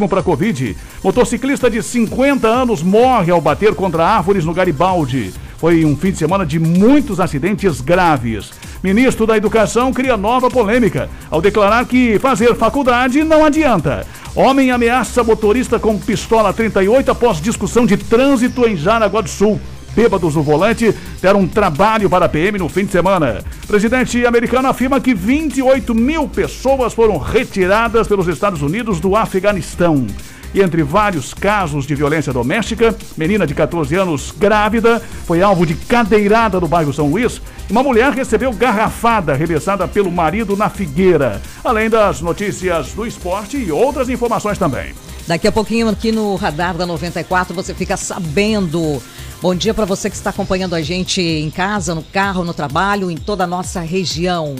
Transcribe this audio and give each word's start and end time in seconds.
perigosíssimo 0.00 0.08
para 0.08 0.22
Covid. 0.22 0.76
Motociclista 1.04 1.70
de 1.70 1.82
50 1.82 2.48
anos 2.48 2.82
morre 2.82 3.30
ao 3.30 3.40
bater 3.40 3.74
contra 3.74 4.06
árvores 4.06 4.44
no 4.44 4.54
Garibaldi. 4.54 5.32
Foi 5.58 5.84
um 5.84 5.94
fim 5.94 6.10
de 6.10 6.18
semana 6.18 6.46
de 6.46 6.58
muitos 6.58 7.20
acidentes 7.20 7.80
graves. 7.82 8.50
Ministro 8.82 9.26
da 9.26 9.36
Educação 9.36 9.92
cria 9.92 10.16
nova 10.16 10.48
polêmica 10.48 11.10
ao 11.30 11.42
declarar 11.42 11.84
que 11.84 12.18
fazer 12.18 12.54
faculdade 12.54 13.22
não 13.22 13.44
adianta. 13.44 14.06
Homem 14.34 14.70
ameaça 14.70 15.22
motorista 15.22 15.78
com 15.78 15.98
pistola 15.98 16.52
38 16.52 17.10
após 17.10 17.40
discussão 17.40 17.84
de 17.84 17.96
trânsito 17.96 18.66
em 18.66 18.76
Jaraguá 18.76 19.20
do 19.20 19.28
Sul. 19.28 19.60
Bêbados 19.94 20.34
no 20.34 20.42
volante 20.42 20.94
deram 21.20 21.40
um 21.40 21.48
trabalho 21.48 22.08
para 22.08 22.26
a 22.26 22.28
PM 22.28 22.58
no 22.58 22.68
fim 22.68 22.84
de 22.84 22.92
semana. 22.92 23.42
Presidente 23.66 24.24
americano 24.24 24.68
afirma 24.68 25.00
que 25.00 25.14
28 25.14 25.94
mil 25.94 26.28
pessoas 26.28 26.92
foram 26.92 27.18
retiradas 27.18 28.06
pelos 28.06 28.28
Estados 28.28 28.62
Unidos 28.62 29.00
do 29.00 29.16
Afeganistão. 29.16 30.06
E 30.52 30.60
entre 30.60 30.82
vários 30.82 31.32
casos 31.32 31.86
de 31.86 31.94
violência 31.94 32.32
doméstica, 32.32 32.94
menina 33.16 33.46
de 33.46 33.54
14 33.54 33.94
anos 33.94 34.34
grávida 34.36 35.00
foi 35.24 35.42
alvo 35.42 35.64
de 35.64 35.74
cadeirada 35.74 36.58
no 36.58 36.66
bairro 36.66 36.92
São 36.92 37.08
Luís. 37.08 37.40
Uma 37.70 37.84
mulher 37.84 38.12
recebeu 38.12 38.52
garrafada 38.52 39.32
arremessada 39.32 39.86
pelo 39.86 40.10
marido 40.10 40.56
na 40.56 40.68
Figueira. 40.68 41.40
Além 41.62 41.88
das 41.88 42.20
notícias 42.20 42.92
do 42.92 43.06
esporte 43.06 43.56
e 43.56 43.70
outras 43.70 44.08
informações 44.08 44.58
também. 44.58 44.92
Daqui 45.28 45.46
a 45.46 45.52
pouquinho 45.52 45.88
aqui 45.88 46.10
no 46.10 46.34
Radar 46.34 46.76
da 46.76 46.84
94 46.84 47.54
você 47.54 47.72
fica 47.72 47.96
sabendo. 47.96 49.00
Bom 49.42 49.54
dia 49.54 49.72
para 49.72 49.86
você 49.86 50.10
que 50.10 50.16
está 50.16 50.28
acompanhando 50.28 50.74
a 50.74 50.82
gente 50.82 51.22
em 51.22 51.48
casa, 51.48 51.94
no 51.94 52.02
carro, 52.02 52.44
no 52.44 52.52
trabalho, 52.52 53.10
em 53.10 53.16
toda 53.16 53.44
a 53.44 53.46
nossa 53.46 53.80
região. 53.80 54.54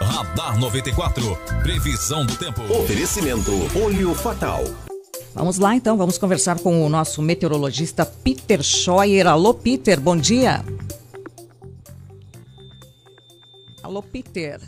Radar 0.00 0.58
94. 0.58 1.38
Previsão 1.62 2.26
do 2.26 2.34
tempo. 2.34 2.64
Oferecimento 2.64 3.52
Olho 3.80 4.12
Fatal. 4.12 4.64
Vamos 5.38 5.56
lá 5.56 5.76
então, 5.76 5.96
vamos 5.96 6.18
conversar 6.18 6.58
com 6.58 6.84
o 6.84 6.88
nosso 6.88 7.22
meteorologista 7.22 8.04
Peter 8.04 8.60
Scheuer. 8.60 9.24
Alô, 9.28 9.54
Peter, 9.54 10.00
bom 10.00 10.16
dia. 10.16 10.64
Alô, 13.80 14.02
Peter. 14.02 14.60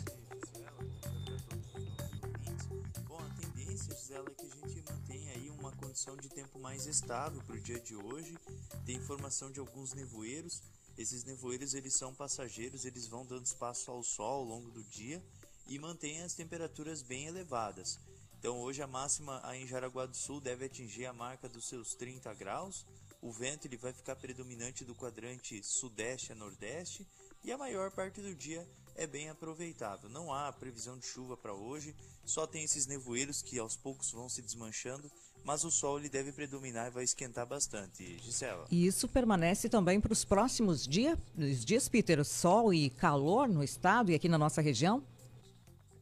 Bom, 3.05 3.19
a 3.19 3.41
tendência, 3.41 3.91
é 3.91 4.23
que 4.33 4.45
a 4.45 4.65
gente 4.65 4.81
mantenha 4.89 5.33
aí 5.33 5.49
uma 5.59 5.73
condição 5.73 6.15
de 6.15 6.29
tempo 6.29 6.57
mais 6.57 6.85
estável 6.85 7.41
para 7.45 7.57
o 7.57 7.59
dia 7.59 7.81
de 7.81 7.97
hoje. 7.97 8.37
Tem 8.85 8.95
informação 8.95 9.51
de 9.51 9.59
alguns 9.59 9.93
nevoeiros. 9.93 10.63
Esses 10.97 11.25
nevoeiros 11.25 11.73
eles 11.73 11.95
são 11.95 12.13
passageiros, 12.13 12.85
eles 12.85 13.07
vão 13.07 13.25
dando 13.25 13.45
espaço 13.45 13.91
ao 13.91 14.01
sol 14.05 14.39
ao 14.39 14.43
longo 14.45 14.71
do 14.71 14.85
dia 14.85 15.21
e 15.67 15.77
mantêm 15.77 16.21
as 16.21 16.33
temperaturas 16.33 17.01
bem 17.01 17.25
elevadas. 17.25 17.99
Então 18.41 18.59
hoje 18.59 18.81
a 18.81 18.87
máxima 18.87 19.39
em 19.53 19.67
Jaraguá 19.67 20.07
do 20.07 20.17
Sul 20.17 20.41
deve 20.41 20.65
atingir 20.65 21.05
a 21.05 21.13
marca 21.13 21.47
dos 21.47 21.69
seus 21.69 21.93
30 21.93 22.33
graus. 22.33 22.87
O 23.21 23.31
vento 23.31 23.67
ele 23.67 23.77
vai 23.77 23.93
ficar 23.93 24.15
predominante 24.15 24.83
do 24.83 24.95
quadrante 24.95 25.63
sudeste 25.63 26.31
a 26.31 26.35
nordeste 26.35 27.05
e 27.43 27.51
a 27.51 27.57
maior 27.57 27.91
parte 27.91 28.19
do 28.19 28.33
dia 28.33 28.67
é 28.95 29.05
bem 29.05 29.29
aproveitável. 29.29 30.09
Não 30.09 30.33
há 30.33 30.51
previsão 30.51 30.97
de 30.97 31.05
chuva 31.05 31.37
para 31.37 31.53
hoje, 31.53 31.95
só 32.25 32.47
tem 32.47 32.63
esses 32.63 32.87
nevoeiros 32.87 33.43
que 33.43 33.59
aos 33.59 33.77
poucos 33.77 34.09
vão 34.09 34.27
se 34.27 34.41
desmanchando 34.41 35.11
mas 35.43 35.63
o 35.63 35.71
sol 35.71 35.99
ele 35.99 36.09
deve 36.09 36.31
predominar 36.31 36.87
e 36.87 36.91
vai 36.91 37.03
esquentar 37.03 37.45
bastante, 37.45 38.19
Gisela. 38.19 38.67
E 38.69 38.85
isso 38.85 39.07
permanece 39.07 39.69
também 39.69 39.99
para 39.99 40.13
os 40.13 40.23
próximos 40.23 40.87
dia, 40.87 41.17
dias, 41.35 41.89
Peter? 41.89 42.23
Sol 42.23 42.73
e 42.73 42.89
calor 42.89 43.47
no 43.47 43.63
estado 43.63 44.11
e 44.11 44.15
aqui 44.15 44.29
na 44.29 44.37
nossa 44.37 44.61
região? 44.61 45.03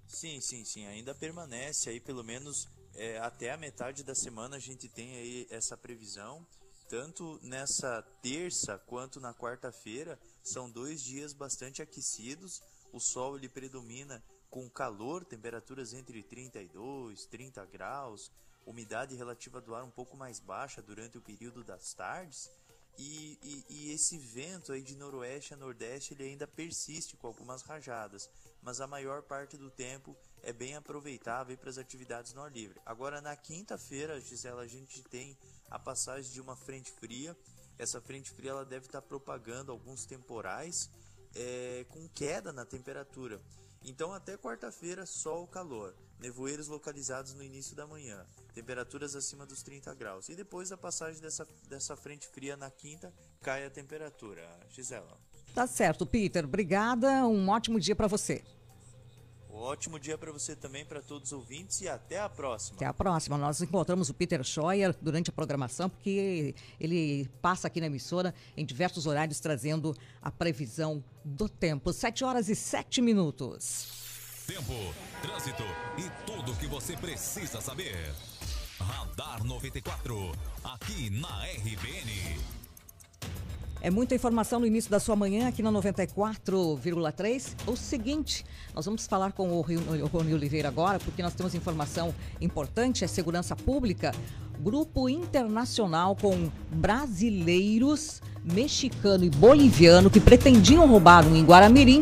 Sim, 0.09 0.41
sim, 0.41 0.65
sim. 0.65 0.85
Ainda 0.87 1.15
permanece 1.15 1.89
aí 1.89 1.99
pelo 1.99 2.23
menos 2.23 2.67
é, 2.95 3.17
até 3.19 3.51
a 3.51 3.57
metade 3.57 4.03
da 4.03 4.13
semana 4.13 4.57
a 4.57 4.59
gente 4.59 4.89
tem 4.89 5.15
aí 5.15 5.47
essa 5.49 5.77
previsão. 5.77 6.45
Tanto 6.89 7.39
nessa 7.43 8.01
terça 8.21 8.77
quanto 8.79 9.21
na 9.21 9.33
quarta-feira 9.33 10.19
são 10.43 10.69
dois 10.69 11.01
dias 11.01 11.31
bastante 11.31 11.81
aquecidos. 11.81 12.61
O 12.91 12.99
sol 12.99 13.37
ele 13.37 13.47
predomina 13.47 14.21
com 14.49 14.67
calor, 14.67 15.23
temperaturas 15.23 15.93
entre 15.93 16.23
32, 16.23 17.25
30 17.27 17.63
graus 17.67 18.31
umidade 18.69 19.15
relativa 19.15 19.59
do 19.59 19.73
ar 19.73 19.83
um 19.83 19.89
pouco 19.89 20.15
mais 20.15 20.39
baixa 20.39 20.81
durante 20.81 21.17
o 21.17 21.21
período 21.21 21.63
das 21.63 21.93
tardes. 21.93 22.49
E, 22.97 23.37
e, 23.41 23.65
e, 23.69 23.91
esse 23.91 24.17
vento 24.17 24.73
aí 24.73 24.81
de 24.81 24.95
noroeste 24.95 25.53
a 25.53 25.57
nordeste 25.57 26.13
ele 26.13 26.23
ainda 26.23 26.45
persiste 26.45 27.15
com 27.15 27.27
algumas 27.27 27.61
rajadas, 27.61 28.29
mas 28.61 28.81
a 28.81 28.87
maior 28.87 29.21
parte 29.23 29.57
do 29.57 29.69
tempo 29.69 30.15
é 30.41 30.53
bem 30.53 30.75
aproveitável 30.75 31.57
para 31.57 31.69
as 31.69 31.77
atividades 31.77 32.33
no 32.33 32.41
ar 32.41 32.51
livre. 32.51 32.79
Agora 32.85 33.21
na 33.21 33.35
quinta-feira, 33.35 34.19
Gisela, 34.19 34.61
a 34.61 34.67
gente 34.67 35.01
tem 35.03 35.37
a 35.69 35.77
passagem 35.77 36.31
de 36.31 36.41
uma 36.41 36.55
frente 36.55 36.91
fria. 36.91 37.35
Essa 37.77 38.01
frente 38.01 38.31
fria 38.31 38.51
ela 38.51 38.65
deve 38.65 38.85
estar 38.85 39.01
propagando 39.01 39.71
alguns 39.71 40.05
temporais 40.05 40.89
é, 41.35 41.85
com 41.89 42.07
queda 42.09 42.51
na 42.51 42.65
temperatura. 42.65 43.41
Então 43.83 44.13
até 44.13 44.37
quarta-feira 44.37 45.05
sol 45.05 45.47
calor, 45.47 45.95
nevoeiros 46.19 46.67
localizados 46.67 47.33
no 47.33 47.43
início 47.43 47.75
da 47.75 47.87
manhã 47.87 48.25
temperaturas 48.59 49.15
acima 49.15 49.45
dos 49.45 49.63
30 49.63 49.93
graus. 49.95 50.27
E 50.29 50.35
depois 50.35 50.69
da 50.69 50.77
passagem 50.77 51.21
dessa, 51.21 51.47
dessa 51.67 51.95
frente 51.95 52.27
fria 52.27 52.57
na 52.57 52.69
quinta, 52.69 53.13
cai 53.41 53.65
a 53.65 53.69
temperatura. 53.69 54.45
Gisela. 54.69 55.17
Tá 55.53 55.67
certo, 55.67 56.05
Peter. 56.05 56.45
Obrigada. 56.45 57.25
Um 57.27 57.49
ótimo 57.49 57.79
dia 57.79 57.95
para 57.95 58.07
você. 58.07 58.43
Um 59.51 59.57
ótimo 59.57 59.99
dia 59.99 60.17
para 60.17 60.31
você 60.31 60.55
também, 60.55 60.85
para 60.85 61.01
todos 61.01 61.31
os 61.31 61.37
ouvintes 61.37 61.81
e 61.81 61.89
até 61.89 62.19
a 62.19 62.29
próxima. 62.29 62.77
Até 62.77 62.85
a 62.85 62.93
próxima. 62.93 63.37
Nós 63.37 63.61
encontramos 63.61 64.09
o 64.09 64.13
Peter 64.13 64.41
Scheuer 64.41 64.95
durante 65.01 65.29
a 65.31 65.33
programação, 65.33 65.89
porque 65.89 66.55
ele 66.79 67.29
passa 67.41 67.67
aqui 67.67 67.81
na 67.81 67.87
emissora 67.87 68.33
em 68.55 68.65
diversos 68.65 69.05
horários 69.05 69.39
trazendo 69.41 69.93
a 70.21 70.31
previsão 70.31 71.03
do 71.25 71.49
tempo. 71.49 71.91
7 71.91 72.23
horas 72.23 72.47
e 72.47 72.55
7 72.55 73.01
minutos. 73.01 74.45
Tempo, 74.47 74.73
trânsito 75.21 75.63
e 75.97 76.25
tudo 76.25 76.53
o 76.53 76.55
que 76.55 76.65
você 76.65 76.95
precisa 76.95 77.59
saber. 77.59 78.15
Radar 78.79 79.43
94, 79.43 80.31
aqui 80.63 81.09
na 81.09 81.43
RBN. 81.45 82.58
É 83.81 83.89
muita 83.89 84.13
informação 84.13 84.59
no 84.59 84.65
início 84.65 84.91
da 84.91 84.99
sua 84.99 85.15
manhã 85.15 85.47
aqui 85.47 85.63
na 85.63 85.71
94,3. 85.71 87.53
O 87.65 87.77
seguinte, 87.77 88.45
nós 88.75 88.85
vamos 88.85 89.07
falar 89.07 89.31
com 89.31 89.49
o 89.51 89.61
Rony 89.61 90.33
Oliveira 90.33 90.67
agora, 90.67 90.99
porque 90.99 91.23
nós 91.23 91.33
temos 91.33 91.55
informação 91.55 92.13
importante, 92.41 93.05
é 93.05 93.07
segurança 93.07 93.55
pública. 93.55 94.11
Grupo 94.61 95.07
internacional 95.07 96.17
com 96.19 96.49
brasileiros, 96.69 98.21
mexicano 98.43 99.23
e 99.23 99.29
boliviano 99.29 100.09
que 100.09 100.19
pretendiam 100.19 100.85
roubar 100.85 101.25
um 101.25 101.33
em 101.33 101.45
Guaramirim 101.45 102.01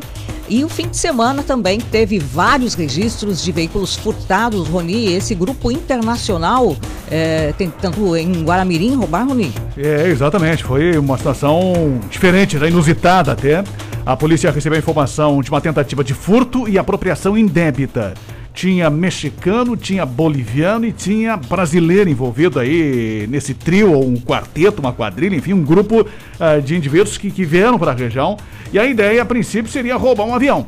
e 0.50 0.64
o 0.64 0.70
fim 0.70 0.88
de 0.88 0.98
semana 0.98 1.44
também 1.44 1.80
teve 1.80 2.18
vários 2.18 2.74
registros 2.74 3.44
de 3.44 3.52
veículos 3.52 3.96
furtados, 3.96 4.68
Roni. 4.70 5.14
Esse 5.14 5.36
grupo 5.36 5.70
internacional 5.70 6.76
é, 7.12 7.54
tentando 7.58 8.16
em 8.16 8.44
Guaramirim 8.44 8.96
roubar, 8.96 9.28
Roni? 9.28 9.54
É, 9.78 10.08
exatamente. 10.08 10.64
Foi 10.64 10.98
uma 10.98 11.18
situação 11.18 12.00
diferente, 12.10 12.58
né? 12.58 12.70
inusitada 12.70 13.34
até. 13.34 13.64
A 14.06 14.16
polícia 14.16 14.50
recebeu 14.50 14.80
informação 14.80 15.42
de 15.42 15.50
uma 15.52 15.60
tentativa 15.60 16.04
de 16.04 16.14
furto 16.14 16.68
e 16.68 16.80
apropriação 16.80 17.38
indébita 17.38 18.14
tinha 18.58 18.90
mexicano, 18.90 19.78
tinha 19.78 20.04
boliviano 20.04 20.84
e 20.84 20.92
tinha 20.92 21.38
brasileiro 21.38 22.10
envolvido 22.10 22.60
aí 22.60 23.28
nesse 23.30 23.54
trio, 23.54 23.94
ou 23.94 24.04
um 24.04 24.16
quarteto, 24.16 24.82
uma 24.82 24.92
quadrilha, 24.92 25.36
enfim, 25.36 25.54
um 25.54 25.64
grupo 25.64 26.02
uh, 26.02 26.60
de 26.60 26.76
indivíduos 26.76 27.20
que, 27.20 27.30
que 27.30 27.46
vieram 27.46 27.78
para 27.78 27.92
a 27.92 27.94
região. 27.94 28.36
E 28.74 28.80
a 28.80 28.86
ideia, 28.88 29.22
a 29.22 29.26
princípio, 29.26 29.72
seria 29.72 29.96
roubar 29.96 30.26
um 30.26 30.34
avião. 30.34 30.66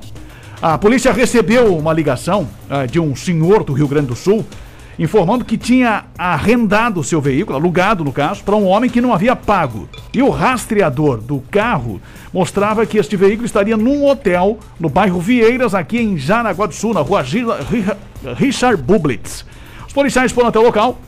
A 0.61 0.77
polícia 0.77 1.11
recebeu 1.11 1.75
uma 1.75 1.91
ligação 1.91 2.47
uh, 2.69 2.85
de 2.85 2.99
um 2.99 3.15
senhor 3.15 3.63
do 3.63 3.73
Rio 3.73 3.87
Grande 3.87 4.05
do 4.05 4.15
Sul 4.15 4.45
informando 4.99 5.45
que 5.45 5.57
tinha 5.57 6.03
arrendado 6.17 7.03
seu 7.03 7.21
veículo, 7.21 7.57
alugado 7.57 8.03
no 8.03 8.11
caso, 8.11 8.43
para 8.43 8.55
um 8.57 8.67
homem 8.67 8.89
que 8.89 8.99
não 8.99 9.13
havia 9.13 9.33
pago. 9.33 9.87
E 10.13 10.21
o 10.21 10.29
rastreador 10.29 11.17
do 11.19 11.39
carro 11.49 12.01
mostrava 12.33 12.85
que 12.85 12.97
este 12.97 13.15
veículo 13.15 13.45
estaria 13.45 13.77
num 13.77 14.05
hotel 14.05 14.59
no 14.77 14.89
bairro 14.89 15.21
Vieiras, 15.21 15.73
aqui 15.73 15.99
em 15.99 16.17
Jaraguá 16.17 16.67
do 16.67 16.75
Sul, 16.75 16.93
na 16.93 16.99
rua 16.99 17.23
Richard 18.35 18.83
Bublitz. 18.83 19.45
Os 19.87 19.93
policiais 19.93 20.33
foram 20.33 20.49
até 20.49 20.59
o 20.59 20.63
local, 20.63 20.99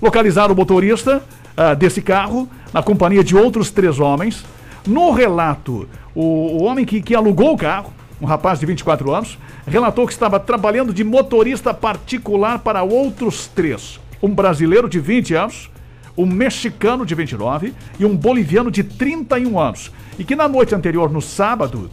localizaram 0.00 0.54
o 0.54 0.56
motorista 0.56 1.20
uh, 1.56 1.74
desse 1.74 2.00
carro, 2.00 2.48
na 2.72 2.84
companhia 2.84 3.24
de 3.24 3.36
outros 3.36 3.72
três 3.72 3.98
homens. 3.98 4.44
No 4.86 5.10
relato, 5.10 5.88
o, 6.14 6.22
o 6.22 6.62
homem 6.62 6.84
que, 6.84 7.02
que 7.02 7.16
alugou 7.16 7.52
o 7.54 7.58
carro, 7.58 7.92
um 8.20 8.26
rapaz 8.26 8.60
de 8.60 8.66
24 8.66 9.12
anos, 9.12 9.38
relatou 9.66 10.06
que 10.06 10.12
estava 10.12 10.38
trabalhando 10.38 10.92
de 10.92 11.02
motorista 11.02 11.72
particular 11.72 12.58
para 12.58 12.82
outros 12.82 13.46
três: 13.46 13.98
um 14.22 14.34
brasileiro 14.34 14.88
de 14.88 15.00
20 15.00 15.34
anos, 15.34 15.70
um 16.16 16.26
mexicano 16.26 17.06
de 17.06 17.14
29 17.14 17.72
e 17.98 18.04
um 18.04 18.16
boliviano 18.16 18.70
de 18.70 18.84
31 18.84 19.58
anos. 19.58 19.90
E 20.18 20.24
que 20.24 20.36
na 20.36 20.48
noite 20.48 20.74
anterior, 20.74 21.10
no 21.10 21.22
sábado, 21.22 21.90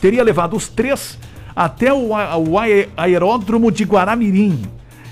teria 0.00 0.24
levado 0.24 0.56
os 0.56 0.68
três 0.68 1.18
até 1.54 1.92
o, 1.92 2.10
o 2.10 2.58
aeródromo 2.96 3.70
de 3.70 3.84
Guaramirim 3.84 4.62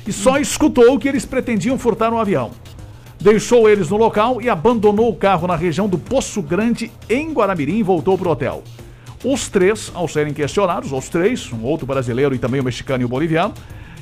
e 0.07 0.13
só 0.13 0.39
escutou 0.39 0.99
que 0.99 1.09
eles 1.09 1.25
pretendiam 1.25 1.79
furtar 1.79 2.13
um 2.13 2.19
avião. 2.19 2.51
Deixou 3.21 3.69
eles 3.69 3.91
no 3.91 3.99
local 3.99 4.41
e 4.41 4.49
abandonou 4.49 5.11
o 5.11 5.15
carro 5.15 5.47
na 5.47 5.55
região 5.55 5.87
do 5.87 5.99
Poço 5.99 6.41
Grande, 6.41 6.91
em 7.09 7.33
Guaramirim, 7.33 7.77
e 7.77 7.83
voltou 7.83 8.17
para 8.17 8.29
o 8.29 8.33
hotel. 8.33 8.65
Os 9.25 9.49
três, 9.49 9.91
ao 9.95 10.09
serem 10.09 10.33
questionados, 10.33 10.93
os 10.93 11.09
três, 11.09 11.53
um 11.53 11.63
outro 11.63 11.87
brasileiro 11.87 12.35
e 12.35 12.39
também 12.39 12.61
o 12.61 12.65
mexicano 12.65 13.03
e 13.03 13.05
o 13.05 13.09
boliviano, 13.09 13.53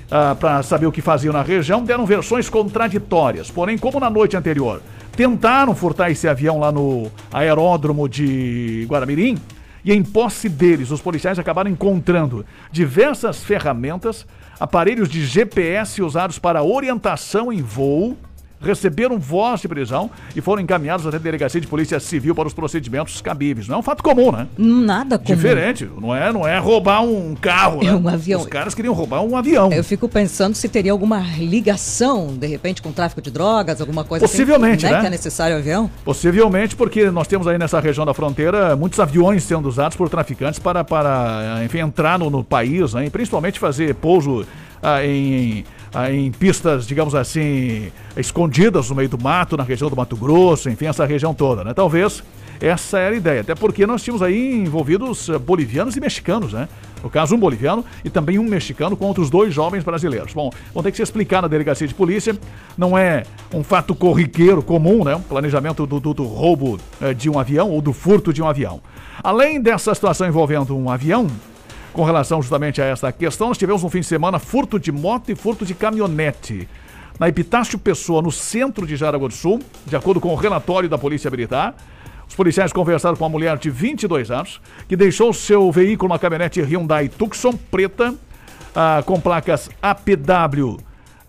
uh, 0.06 0.36
para 0.36 0.62
saber 0.62 0.86
o 0.86 0.92
que 0.92 1.02
faziam 1.02 1.32
na 1.32 1.42
região, 1.42 1.82
deram 1.82 2.06
versões 2.06 2.48
contraditórias. 2.48 3.50
Porém, 3.50 3.76
como 3.76 3.98
na 3.98 4.08
noite 4.08 4.36
anterior 4.36 4.80
tentaram 5.16 5.74
furtar 5.74 6.10
esse 6.10 6.28
avião 6.28 6.60
lá 6.60 6.70
no 6.70 7.10
aeródromo 7.32 8.08
de 8.08 8.86
Guaramirim, 8.88 9.36
e 9.84 9.92
em 9.92 10.02
posse 10.02 10.48
deles, 10.48 10.90
os 10.90 11.00
policiais 11.00 11.38
acabaram 11.38 11.70
encontrando 11.70 12.44
diversas 12.70 13.42
ferramentas, 13.42 14.26
aparelhos 14.60 15.08
de 15.08 15.24
GPS 15.24 16.02
usados 16.02 16.38
para 16.38 16.62
orientação 16.62 17.52
em 17.52 17.62
voo, 17.62 18.16
receberam 18.60 19.18
voz 19.18 19.60
de 19.60 19.68
prisão 19.68 20.10
e 20.34 20.40
foram 20.40 20.62
encaminhados 20.62 21.06
até 21.06 21.16
a 21.16 21.20
delegacia 21.20 21.60
de 21.60 21.66
polícia 21.66 21.98
civil 22.00 22.34
para 22.34 22.46
os 22.46 22.54
procedimentos 22.54 23.20
cabíveis. 23.20 23.68
Não 23.68 23.76
é 23.76 23.78
um 23.78 23.82
fato 23.82 24.02
comum, 24.02 24.32
né? 24.32 24.46
Nada 24.56 25.18
comum. 25.18 25.34
Diferente. 25.34 25.88
Não 26.00 26.14
é, 26.14 26.32
não 26.32 26.46
é 26.46 26.58
roubar 26.58 27.02
um 27.02 27.34
carro, 27.34 27.82
né? 27.82 27.94
Um 27.94 28.08
avião. 28.08 28.40
Os 28.40 28.46
caras 28.46 28.74
queriam 28.74 28.94
roubar 28.94 29.22
um 29.22 29.36
avião. 29.36 29.72
Eu 29.72 29.84
fico 29.84 30.08
pensando 30.08 30.54
se 30.54 30.68
teria 30.68 30.92
alguma 30.92 31.20
ligação, 31.38 32.36
de 32.36 32.46
repente, 32.46 32.82
com 32.82 32.92
tráfico 32.92 33.20
de 33.20 33.30
drogas, 33.30 33.80
alguma 33.80 34.04
coisa 34.04 34.26
Possivelmente, 34.26 34.86
assim, 34.86 34.94
né? 34.94 35.00
Que 35.00 35.06
é 35.06 35.10
necessário 35.10 35.56
o 35.56 35.58
avião? 35.58 35.90
Possivelmente, 36.04 36.74
porque 36.76 37.10
nós 37.10 37.26
temos 37.26 37.46
aí 37.46 37.58
nessa 37.58 37.80
região 37.80 38.04
da 38.04 38.14
fronteira 38.14 38.76
muitos 38.76 38.98
aviões 39.00 39.42
sendo 39.44 39.68
usados 39.68 39.96
por 39.96 40.08
traficantes 40.08 40.58
para, 40.58 40.84
para 40.84 41.60
enfim, 41.64 41.78
entrar 41.78 42.18
no, 42.18 42.30
no 42.30 42.42
país, 42.42 42.94
né? 42.94 43.06
e 43.06 43.10
principalmente 43.10 43.58
fazer 43.58 43.94
pouso 43.94 44.46
ah, 44.82 45.04
em 45.04 45.64
ah, 45.66 45.77
em 46.10 46.30
pistas, 46.30 46.86
digamos 46.86 47.14
assim, 47.14 47.90
escondidas 48.16 48.90
no 48.90 48.96
meio 48.96 49.08
do 49.08 49.18
mato, 49.18 49.56
na 49.56 49.64
região 49.64 49.88
do 49.88 49.96
Mato 49.96 50.16
Grosso, 50.16 50.68
enfim, 50.68 50.86
essa 50.86 51.04
região 51.04 51.34
toda, 51.34 51.64
né? 51.64 51.72
Talvez 51.74 52.22
essa 52.60 52.98
era 52.98 53.14
a 53.14 53.16
ideia, 53.16 53.40
até 53.40 53.54
porque 53.54 53.86
nós 53.86 54.02
tínhamos 54.02 54.22
aí 54.22 54.52
envolvidos 54.52 55.28
eh, 55.28 55.38
bolivianos 55.38 55.96
e 55.96 56.00
mexicanos, 56.00 56.52
né? 56.52 56.68
No 57.02 57.08
caso, 57.08 57.36
um 57.36 57.38
boliviano 57.38 57.84
e 58.04 58.10
também 58.10 58.38
um 58.38 58.42
mexicano 58.42 58.96
com 58.96 59.06
outros 59.06 59.30
dois 59.30 59.54
jovens 59.54 59.84
brasileiros. 59.84 60.32
Bom, 60.34 60.50
vão 60.74 60.82
ter 60.82 60.90
que 60.90 60.96
se 60.96 61.02
explicar 61.04 61.40
na 61.40 61.46
delegacia 61.46 61.86
de 61.86 61.94
polícia. 61.94 62.36
Não 62.76 62.98
é 62.98 63.22
um 63.54 63.62
fato 63.62 63.94
corriqueiro 63.94 64.60
comum, 64.60 65.04
né? 65.04 65.14
O 65.14 65.20
planejamento 65.20 65.86
do, 65.86 66.00
do, 66.00 66.12
do 66.12 66.24
roubo 66.24 66.80
eh, 67.00 67.14
de 67.14 67.30
um 67.30 67.38
avião 67.38 67.70
ou 67.70 67.80
do 67.80 67.92
furto 67.92 68.32
de 68.32 68.42
um 68.42 68.48
avião. 68.48 68.80
Além 69.22 69.60
dessa 69.60 69.94
situação 69.94 70.26
envolvendo 70.26 70.76
um 70.76 70.90
avião, 70.90 71.28
com 71.98 72.04
relação 72.04 72.40
justamente 72.40 72.80
a 72.80 72.84
essa 72.84 73.10
questão, 73.10 73.48
nós 73.48 73.58
tivemos 73.58 73.82
um 73.82 73.90
fim 73.90 73.98
de 73.98 74.06
semana 74.06 74.38
furto 74.38 74.78
de 74.78 74.92
moto 74.92 75.32
e 75.32 75.34
furto 75.34 75.66
de 75.66 75.74
caminhonete. 75.74 76.68
Na 77.18 77.28
Epitácio 77.28 77.76
Pessoa, 77.76 78.22
no 78.22 78.30
centro 78.30 78.86
de 78.86 78.94
Jaraguá 78.94 79.26
do 79.26 79.34
Sul, 79.34 79.60
de 79.84 79.96
acordo 79.96 80.20
com 80.20 80.28
o 80.28 80.36
relatório 80.36 80.88
da 80.88 80.96
Polícia 80.96 81.28
Militar, 81.28 81.74
os 82.28 82.36
policiais 82.36 82.72
conversaram 82.72 83.16
com 83.16 83.24
uma 83.24 83.28
mulher 83.28 83.58
de 83.58 83.68
22 83.68 84.30
anos 84.30 84.60
que 84.88 84.94
deixou 84.94 85.32
seu 85.32 85.72
veículo, 85.72 86.12
uma 86.12 86.20
caminhonete 86.20 86.62
Hyundai 86.62 87.08
Tucson 87.08 87.52
preta, 87.68 88.14
ah, 88.76 89.02
com 89.04 89.20
placas 89.20 89.68
APW 89.82 90.78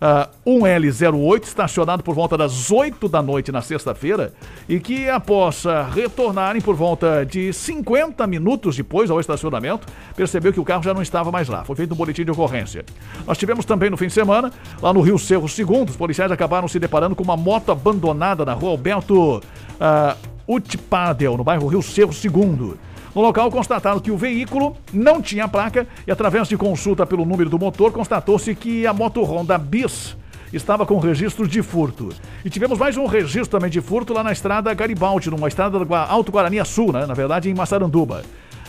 uh, 0.00 0.50
1L08, 0.50 1.44
estacionado 1.44 2.02
por 2.02 2.14
volta 2.14 2.36
das 2.36 2.70
8 2.70 3.08
da 3.08 3.22
noite 3.22 3.52
na 3.52 3.62
sexta-feira, 3.62 4.32
e 4.68 4.80
que 4.80 5.08
após 5.08 5.64
uh, 5.64 5.84
retornarem 5.92 6.60
por 6.60 6.74
volta 6.74 7.24
de 7.24 7.52
50 7.52 8.26
minutos 8.26 8.76
depois 8.76 9.10
ao 9.10 9.20
estacionamento, 9.20 9.86
percebeu 10.16 10.52
que 10.52 10.60
o 10.60 10.64
carro 10.64 10.82
já 10.82 10.94
não 10.94 11.02
estava 11.02 11.30
mais 11.30 11.48
lá. 11.48 11.64
Foi 11.64 11.76
feito 11.76 11.92
um 11.92 11.96
boletim 11.96 12.24
de 12.24 12.30
ocorrência. 12.30 12.84
Nós 13.26 13.38
tivemos 13.38 13.64
também 13.64 13.90
no 13.90 13.96
fim 13.96 14.06
de 14.06 14.12
semana, 14.12 14.52
lá 14.80 14.92
no 14.92 15.00
Rio 15.00 15.18
Cerro 15.18 15.46
II, 15.46 15.84
os 15.88 15.96
policiais 15.96 16.32
acabaram 16.32 16.66
se 16.66 16.78
deparando 16.78 17.14
com 17.14 17.22
uma 17.22 17.36
moto 17.36 17.70
abandonada 17.70 18.44
na 18.44 18.54
rua 18.54 18.70
Alberto 18.70 19.38
uh, 19.38 21.36
no 21.36 21.44
bairro 21.44 21.68
Rio 21.68 21.82
Cerro 21.82 22.10
II. 22.12 22.74
No 23.14 23.22
local, 23.22 23.50
constataram 23.50 23.98
que 23.98 24.10
o 24.10 24.16
veículo 24.16 24.76
não 24.92 25.20
tinha 25.20 25.48
placa 25.48 25.86
e, 26.06 26.10
através 26.12 26.46
de 26.48 26.56
consulta 26.56 27.04
pelo 27.04 27.24
número 27.24 27.50
do 27.50 27.58
motor, 27.58 27.92
constatou-se 27.92 28.54
que 28.54 28.86
a 28.86 28.92
moto 28.92 29.22
Honda 29.22 29.58
Bis 29.58 30.16
estava 30.52 30.86
com 30.86 30.98
registro 30.98 31.46
de 31.46 31.62
furto. 31.62 32.10
E 32.44 32.50
tivemos 32.50 32.78
mais 32.78 32.96
um 32.96 33.06
registro 33.06 33.58
também 33.58 33.70
de 33.70 33.80
furto 33.80 34.12
lá 34.12 34.22
na 34.22 34.32
estrada 34.32 34.72
Garibaldi, 34.74 35.30
numa 35.30 35.48
estrada 35.48 35.78
do 35.78 35.94
Alto 35.94 36.30
Guarani 36.30 36.64
Sul, 36.64 36.92
né? 36.92 37.06
na 37.06 37.14
verdade 37.14 37.50
em 37.50 37.54
Massaranduba. 37.54 38.22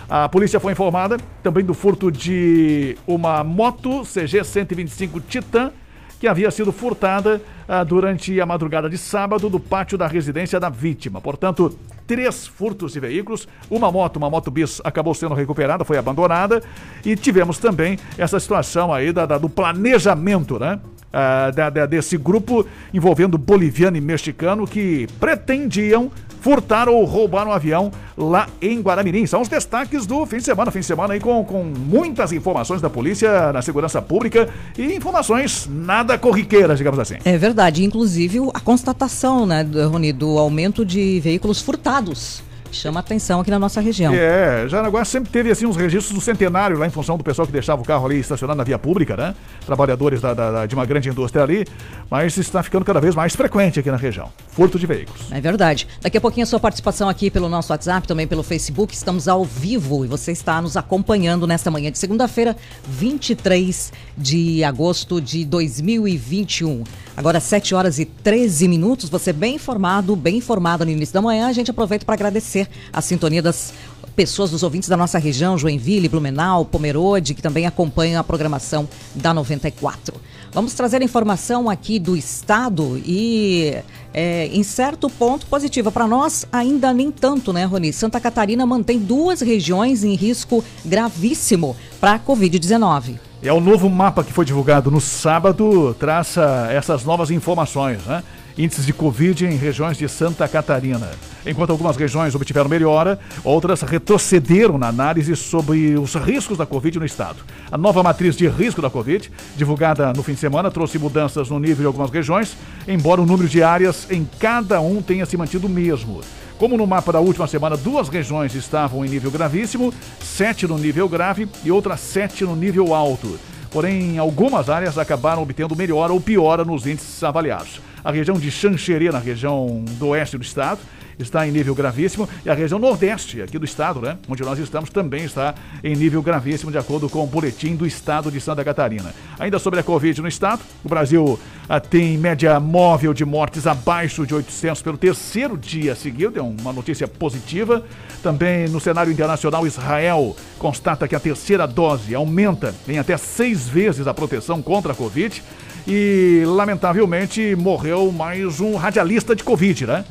A 0.10 0.28
polícia 0.28 0.60
foi 0.60 0.74
informada 0.74 1.18
também 1.42 1.64
do 1.64 1.74
furto 1.74 2.12
de 2.12 2.98
uma 3.08 3.44
moto 3.44 4.04
CG 4.04 4.44
125 4.44 5.22
Titan 5.22 5.72
que 6.20 6.28
havia 6.28 6.52
sido 6.52 6.72
furtada 6.72 7.42
ah, 7.68 7.84
durante 7.84 8.40
a 8.40 8.46
madrugada 8.46 8.88
de 8.88 8.98
sábado 8.98 9.50
do 9.50 9.60
pátio 9.60 9.98
da 9.98 10.06
residência 10.06 10.60
da 10.60 10.70
vítima. 10.70 11.20
Portanto, 11.20 11.76
três 12.12 12.46
furtos 12.46 12.92
de 12.92 13.00
veículos, 13.00 13.48
uma 13.70 13.90
moto, 13.90 14.18
uma 14.18 14.30
moto 14.30 14.52
bis 14.52 14.82
acabou 14.84 15.14
sendo 15.14 15.34
recuperada, 15.34 15.86
foi 15.86 15.98
abandonada 15.98 16.62
e 17.06 17.16
tivemos 17.16 17.58
também 17.58 17.98
essa 18.18 18.38
situação 18.38 18.94
aí 18.94 19.14
da, 19.14 19.26
da 19.26 19.38
do 19.38 19.48
planejamento, 19.48 20.60
né? 20.60 20.78
Uh, 21.08 21.52
da, 21.54 21.70
da, 21.70 21.86
desse 21.86 22.18
grupo 22.18 22.66
envolvendo 22.94 23.38
boliviano 23.38 23.96
e 23.96 24.02
mexicano 24.02 24.68
que 24.68 25.08
pretendiam 25.22 26.12
furtar 26.42 26.90
ou 26.90 27.06
roubar 27.06 27.48
um 27.48 27.52
avião 27.52 27.92
lá 28.18 28.48
em 28.62 28.82
Guaramirim. 28.82 29.26
São 29.26 29.42
os 29.42 29.48
destaques 29.48 30.06
do 30.06 30.26
fim 30.26 30.38
de 30.38 30.44
semana. 30.44 30.72
Fim 30.72 30.80
de 30.80 30.86
semana 30.86 31.14
aí 31.14 31.20
com, 31.20 31.46
com 31.46 31.64
muitas 31.64 32.34
informações 32.34 32.82
da 32.82 32.90
polícia 32.90 33.54
na 33.54 33.62
segurança 33.62 34.02
pública 34.02 34.50
e 34.78 34.94
informações 34.94 35.70
nada 35.72 36.18
corriqueiras, 36.18 36.78
digamos 36.78 37.00
assim. 37.00 37.16
É 37.24 37.38
verdade. 37.38 37.86
Inclusive 37.86 38.40
a 38.54 38.60
constatação, 38.60 39.46
né, 39.46 39.66
Rony, 39.90 40.12
do 40.12 40.38
aumento 40.38 40.84
de 40.84 41.20
veículos 41.20 41.62
furtados 41.62 42.44
chama 42.72 43.00
atenção 43.00 43.40
aqui 43.42 43.52
na 43.52 43.60
nossa 43.60 43.82
região. 43.82 44.14
É, 44.14 44.68
Jaraguá 44.68 45.04
sempre 45.06 45.32
teve 45.32 45.52
assim 45.52 45.66
uns 45.66 45.76
registros 45.76 46.14
do 46.14 46.22
centenário 46.22 46.78
lá 46.78 46.88
em 46.88 46.90
função 46.90 47.18
do 47.18 47.24
pessoal 47.24 47.46
que 47.46 47.52
deixava 47.52 47.82
o 47.82 47.86
carro 47.86 48.06
ali 48.06 48.20
estacionado 48.20 48.58
na 48.58 48.64
via 48.64 48.80
pública, 48.80 49.16
né? 49.16 49.36
Trabalhadores 49.66 50.22
da, 50.22 50.34
da, 50.34 50.66
de 50.66 50.76
uma 50.76 50.86
grande 50.86 51.10
indústria 51.10 51.44
ali, 51.44 51.66
mas 52.10 52.38
está 52.38 52.62
ficando 52.64 52.86
cada 52.86 53.00
vez 53.00 53.16
mais 53.16 53.36
frequente 53.36 53.80
aqui 53.80 53.92
na 53.92 53.98
região. 53.98 54.30
Furto 54.50 54.78
de 54.80 54.86
veículos. 54.86 55.32
É 55.32 55.40
verdade. 55.40 55.88
Daqui 56.02 56.18
a 56.18 56.22
pouquinho 56.22 56.44
a 56.44 56.48
sua 56.48 56.60
participação 56.60 57.08
aqui 57.08 57.30
pelo 57.30 57.50
nosso 57.50 57.72
WhatsApp, 57.72 58.08
também 58.08 58.28
pelo 58.28 58.44
Facebook, 58.44 58.94
estamos 58.94 59.28
ao 59.28 59.44
vivo 59.44 60.06
e 60.06 60.08
você 60.08 60.32
está 60.32 60.62
nos 60.62 60.76
acompanhando 60.78 61.48
nesta 61.48 61.70
manhã 61.72 61.92
de 61.92 62.00
segunda-feira, 62.00 62.56
23 62.88 63.94
de 64.18 64.64
agosto 64.64 65.22
de 65.22 65.46
2021. 65.46 66.84
Agora 67.16 67.40
7 67.40 67.76
horas 67.76 68.00
e 68.00 68.06
13 68.06 68.68
minutos, 68.68 69.10
você 69.10 69.34
bem 69.34 69.56
informado, 69.56 70.16
bem 70.16 70.38
informado 70.38 70.86
no 70.86 70.92
início 70.92 71.14
da 71.14 71.22
manhã, 71.22 71.48
a 71.48 71.54
gente 71.54 71.70
aproveita 71.70 72.06
para 72.06 72.16
agradecer 72.16 72.70
a 72.92 73.02
sintonia 73.02 73.42
das 73.42 73.74
pessoas, 74.16 74.52
dos 74.52 74.64
ouvintes 74.64 74.88
da 74.88 74.98
nossa 74.98 75.18
região, 75.18 75.58
Joinville, 75.58 76.08
Blumenau, 76.08 76.66
Pomerode, 76.66 77.34
que 77.34 77.42
também 77.42 77.66
acompanham 77.66 78.20
a 78.20 78.24
programação 78.24 78.88
da 79.16 79.34
94. 79.34 80.16
Vamos 80.54 80.74
trazer 80.74 81.02
informação 81.02 81.70
aqui 81.70 81.98
do 81.98 82.16
Estado 82.16 83.02
e, 83.06 83.74
é, 84.14 84.48
em 84.48 84.64
certo 84.64 85.10
ponto, 85.10 85.46
positiva. 85.46 85.92
Para 85.92 86.08
nós, 86.08 86.46
ainda 86.52 86.94
nem 86.94 87.10
tanto, 87.10 87.54
né, 87.54 87.64
Rony? 87.64 87.94
Santa 87.94 88.20
Catarina 88.20 88.66
mantém 88.66 89.00
duas 89.00 89.40
regiões 89.42 90.04
em 90.04 90.14
risco 90.14 90.64
gravíssimo 90.84 91.76
para 92.00 92.14
a 92.14 92.20
Covid-19. 92.20 93.31
É 93.44 93.52
o 93.52 93.60
novo 93.60 93.90
mapa 93.90 94.24
que 94.24 94.32
foi 94.32 94.46
divulgado 94.46 94.92
no 94.92 95.02
sábado, 95.02 95.96
traça 96.00 96.68
essas 96.70 97.04
novas 97.04 97.32
informações, 97.32 98.06
né? 98.06 98.24
índices 98.56 98.86
de 98.86 98.94
Covid 98.94 99.48
em 99.48 99.56
regiões 99.56 99.98
de 99.98 100.08
Santa 100.08 100.48
Catarina. 100.48 101.10
Enquanto 101.44 101.72
algumas 101.72 101.98
regiões 101.98 102.36
obtiveram 102.36 102.70
melhora, 102.70 103.20
outras 103.44 103.82
retrocederam 103.82 104.78
na 104.78 104.90
análise 104.90 105.36
sobre 105.36 105.98
os 105.98 106.14
riscos 106.14 106.56
da 106.56 106.68
Covid 106.68 107.00
no 107.00 107.06
estado. 107.06 107.38
A 107.72 107.80
nova 107.80 108.04
matriz 108.04 108.36
de 108.36 108.48
risco 108.48 108.80
da 108.80 108.92
Covid, 108.92 109.32
divulgada 109.58 110.14
no 110.14 110.22
fim 110.22 110.34
de 110.34 110.40
semana, 110.40 110.70
trouxe 110.70 111.00
mudanças 111.00 111.50
no 111.50 111.60
nível 111.60 111.78
de 111.78 111.88
algumas 111.88 112.12
regiões, 112.12 112.56
embora 112.88 113.22
o 113.22 113.26
número 113.26 113.50
de 113.50 113.64
áreas 113.64 114.06
em 114.12 114.24
cada 114.40 114.80
um 114.82 115.02
tenha 115.02 115.26
se 115.26 115.36
mantido 115.36 115.66
o 115.66 115.70
mesmo. 115.70 116.22
Como 116.62 116.78
no 116.78 116.86
mapa 116.86 117.12
da 117.12 117.20
última 117.20 117.48
semana, 117.48 117.76
duas 117.76 118.08
regiões 118.08 118.54
estavam 118.54 119.04
em 119.04 119.10
nível 119.10 119.32
gravíssimo, 119.32 119.92
sete 120.20 120.68
no 120.68 120.78
nível 120.78 121.10
grave 121.10 121.50
e 121.64 121.72
outras 121.72 122.00
sete 122.02 122.44
no 122.44 122.56
nível 122.56 122.94
alto. 122.94 123.40
Porém, 123.72 124.20
algumas 124.20 124.70
áreas 124.70 124.96
acabaram 124.96 125.42
obtendo 125.42 125.76
melhora 125.76 126.14
ou 126.14 126.22
piora 126.22 126.64
nos 126.64 126.86
índices 126.86 127.24
avaliados. 127.24 127.82
A 128.04 128.12
região 128.12 128.38
de 128.38 128.52
Xanxerê, 128.52 129.10
na 129.10 129.18
região 129.18 129.84
do 129.98 130.10
oeste 130.10 130.38
do 130.38 130.44
estado, 130.44 130.82
está 131.22 131.48
em 131.48 131.52
nível 131.52 131.76
gravíssimo 131.76 132.28
e 132.46 132.50
a 132.50 132.54
região 132.54 132.80
nordeste 132.80 133.42
aqui 133.42 133.58
do 133.58 133.66
estado, 133.66 134.02
né, 134.02 134.18
onde 134.28 134.44
nós 134.44 134.58
estamos, 134.60 134.90
também 134.90 135.24
está 135.24 135.56
em 135.84 135.96
nível 135.96 136.22
gravíssimo, 136.22 136.72
de 136.72 136.78
acordo 136.78 137.10
com 137.10 137.24
o 137.24 137.28
boletim 137.28 137.76
do 137.76 137.86
estado 137.86 138.32
de 138.32 138.40
Santa 138.42 138.64
Catarina. 138.64 139.14
Ainda 139.40 139.60
sobre 139.60 139.80
a 139.80 139.84
Covid 139.84 140.22
no 140.22 140.28
estado, 140.28 140.62
o 140.84 140.90
Brasil 140.90 141.40
ah, 141.70 141.80
tem 141.80 142.18
média 142.18 142.60
móvel 142.60 143.14
de 143.14 143.24
mortes 143.24 143.66
abaixo 143.66 144.26
de 144.26 144.36
800 144.36 144.82
pelo 144.82 144.98
terceiro 144.98 145.58
dia 145.58 145.96
seguido, 145.96 146.40
é 146.40 146.42
uma 146.42 146.74
notícia 146.74 147.08
positiva. 147.08 147.84
Também 148.22 148.68
no 148.68 148.80
cenário 148.80 149.12
internacional, 149.12 149.66
Israel 149.66 150.36
constata 150.60 151.08
que 151.08 151.16
a 151.16 151.20
terceira 151.20 151.66
dose 151.66 152.14
aumenta 152.14 152.76
em 152.88 153.00
até 153.00 153.18
seis 153.18 153.68
vezes 153.68 154.06
a 154.06 154.14
proteção 154.14 154.62
contra 154.62 154.92
a 154.92 154.96
Covid 154.96 155.42
e, 155.88 156.44
lamentavelmente, 156.46 157.56
morreu 157.56 158.12
mais 158.12 158.60
um 158.60 158.76
radialista 158.76 159.36
de 159.36 159.44
Covid, 159.44 159.88
né? 159.88 160.06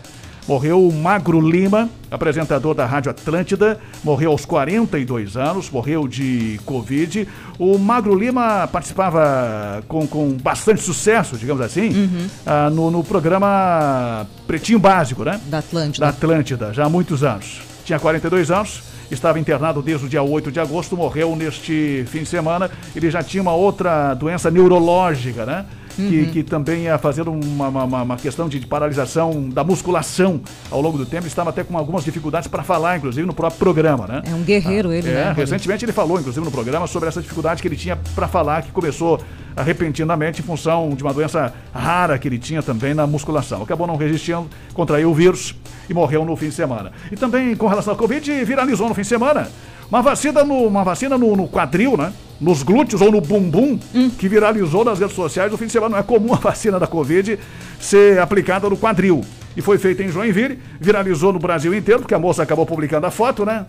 Morreu 0.49 0.87
o 0.87 0.93
Magro 0.93 1.41
Lima, 1.41 1.89
apresentador 2.11 2.75
da 2.75 2.85
Rádio 2.85 3.11
Atlântida, 3.11 3.79
morreu 4.03 4.33
aos 4.33 4.45
42 4.45 5.37
anos, 5.37 5.71
morreu 5.71 6.09
de 6.09 6.61
Covid. 6.65 7.29
O 7.59 7.79
Magro 7.79 8.19
Lima 8.19 8.67
participava 8.67 9.83
com, 9.87 10.07
com 10.07 10.33
bastante 10.33 10.83
sucesso, 10.83 11.37
digamos 11.37 11.63
assim, 11.63 11.89
uhum. 11.91 12.27
uh, 12.47 12.71
no, 12.71 12.91
no 12.91 13.05
programa 13.05 14.27
Pretinho 14.47 14.79
Básico, 14.79 15.25
né? 15.25 15.41
Da 15.47 15.59
Atlântida. 15.59 16.07
Da 16.07 16.11
Atlântida, 16.11 16.75
já 16.75 16.87
há 16.87 16.89
muitos 16.89 17.23
anos. 17.23 17.61
Tinha 17.85 17.99
42 17.99 18.51
anos, 18.51 18.83
estava 19.11 19.39
internado 19.39 19.83
desde 19.83 20.07
o 20.07 20.09
dia 20.09 20.23
8 20.23 20.51
de 20.51 20.61
agosto, 20.61 20.97
morreu 20.97 21.35
neste 21.37 22.05
fim 22.09 22.21
de 22.21 22.29
semana. 22.29 22.71
Ele 22.95 23.11
já 23.11 23.23
tinha 23.23 23.43
uma 23.43 23.55
outra 23.55 24.15
doença 24.15 24.51
neurológica, 24.51 25.45
né? 25.45 25.67
Que, 26.09 26.21
uhum. 26.21 26.31
que 26.31 26.43
também 26.43 26.83
ia 26.85 26.99
fazendo 26.99 27.31
uma, 27.31 27.69
uma, 27.69 28.03
uma, 28.03 28.17
questão 28.17 28.49
de 28.49 28.61
paralisação 28.61 29.49
da 29.49 29.65
musculação 29.65 30.41
ao 30.71 30.81
longo 30.81 30.99
do 30.99 31.07
tempo. 31.07 31.27
Estava 31.27 31.51
até 31.51 31.65
com 31.65 31.77
algumas 31.77 32.05
dificuldades 32.05 32.49
para 32.49 32.63
falar, 32.63 32.97
inclusive 32.97 33.27
no 33.27 33.35
próprio 33.35 33.59
programa, 33.59 34.07
né? 34.07 34.23
É 34.27 34.35
um 34.35 34.43
guerreiro 34.43 34.93
ele, 34.93 35.09
é, 35.09 35.13
né? 35.13 35.35
Recentemente 35.37 35.85
ele 35.85 35.93
falou, 35.93 36.19
inclusive 36.19 36.45
no 36.45 36.51
programa, 36.51 36.87
sobre 36.87 37.09
essa 37.09 37.21
dificuldade 37.21 37.63
que 37.63 37.69
ele 37.69 37.77
tinha 37.77 37.97
para 38.15 38.29
falar, 38.29 38.63
que 38.63 38.71
começou 38.71 39.21
repentinamente 39.57 40.41
em 40.41 40.45
função 40.45 40.91
de 40.91 41.03
uma 41.03 41.13
doença 41.13 41.53
rara 41.73 42.19
que 42.19 42.29
ele 42.29 42.39
tinha 42.39 42.63
também 42.63 42.95
na 42.95 43.07
musculação. 43.07 43.63
Acabou 43.63 43.87
não 43.87 43.97
resistindo, 43.97 44.49
contraiu 44.73 45.11
o 45.11 45.15
vírus 45.15 45.55
e 45.89 45.95
morreu 45.95 46.25
no 46.25 46.37
fim 46.37 46.49
de 46.49 46.55
semana. 46.55 46.93
E 47.11 47.17
também 47.17 47.55
com 47.57 47.67
relação 47.67 47.93
à 47.93 47.97
Covid, 47.97 48.45
viralizou 48.45 48.89
no 48.89 48.95
fim 48.95 49.03
de 49.03 49.09
semana 49.09 49.49
uma 49.91 50.03
vacina 50.03 50.45
no, 50.45 50.67
uma 50.67 50.85
vacina 50.85 51.19
no, 51.19 51.35
no 51.35 51.49
quadril, 51.49 51.97
né? 51.97 52.13
Nos 52.41 52.63
glúteos 52.63 53.03
ou 53.03 53.11
no 53.11 53.21
bumbum, 53.21 53.79
hum. 53.95 54.11
que 54.11 54.29
viralizou 54.29 54.85
nas 54.85 54.99
redes 54.99 55.15
sociais 55.15 55.51
no 55.51 55.59
fim 55.59 55.67
de 55.67 55.73
semana. 55.73 55.91
Não 55.91 55.99
é 55.99 56.03
comum 56.03 56.33
a 56.33 56.37
vacina 56.41 56.79
da 56.79 56.87
Covid 56.87 57.39
ser 57.79 58.19
aplicada 58.21 58.69
no 58.71 58.77
quadril. 58.77 59.23
E 59.57 59.61
foi 59.61 59.79
feita 59.79 60.03
em 60.03 60.09
Joinville, 60.09 60.61
viralizou 60.81 61.33
no 61.33 61.39
Brasil 61.41 61.75
inteiro, 61.75 62.01
porque 62.01 62.15
a 62.15 62.19
moça 62.19 62.43
acabou 62.43 62.65
publicando 62.65 63.07
a 63.07 63.11
foto, 63.11 63.45
né? 63.45 63.67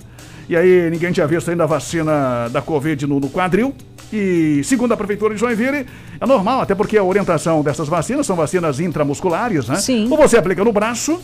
E 0.47 0.55
aí 0.55 0.89
ninguém 0.91 1.11
tinha 1.11 1.25
visto 1.25 1.49
ainda 1.49 1.63
a 1.63 1.67
vacina 1.67 2.47
da 2.49 2.61
Covid 2.61 3.07
no, 3.07 3.19
no 3.19 3.29
quadril. 3.29 3.73
E 4.13 4.61
segundo 4.63 4.93
a 4.93 4.97
Prefeitura 4.97 5.33
de 5.33 5.39
Joinville, 5.39 5.87
é 6.19 6.25
normal, 6.25 6.61
até 6.61 6.75
porque 6.75 6.97
a 6.97 7.03
orientação 7.03 7.63
dessas 7.63 7.87
vacinas 7.87 8.27
são 8.27 8.35
vacinas 8.35 8.79
intramusculares, 8.79 9.67
né? 9.67 9.75
Sim. 9.77 10.07
Ou 10.11 10.17
você 10.17 10.37
aplica 10.37 10.63
no 10.63 10.71
braço, 10.71 11.19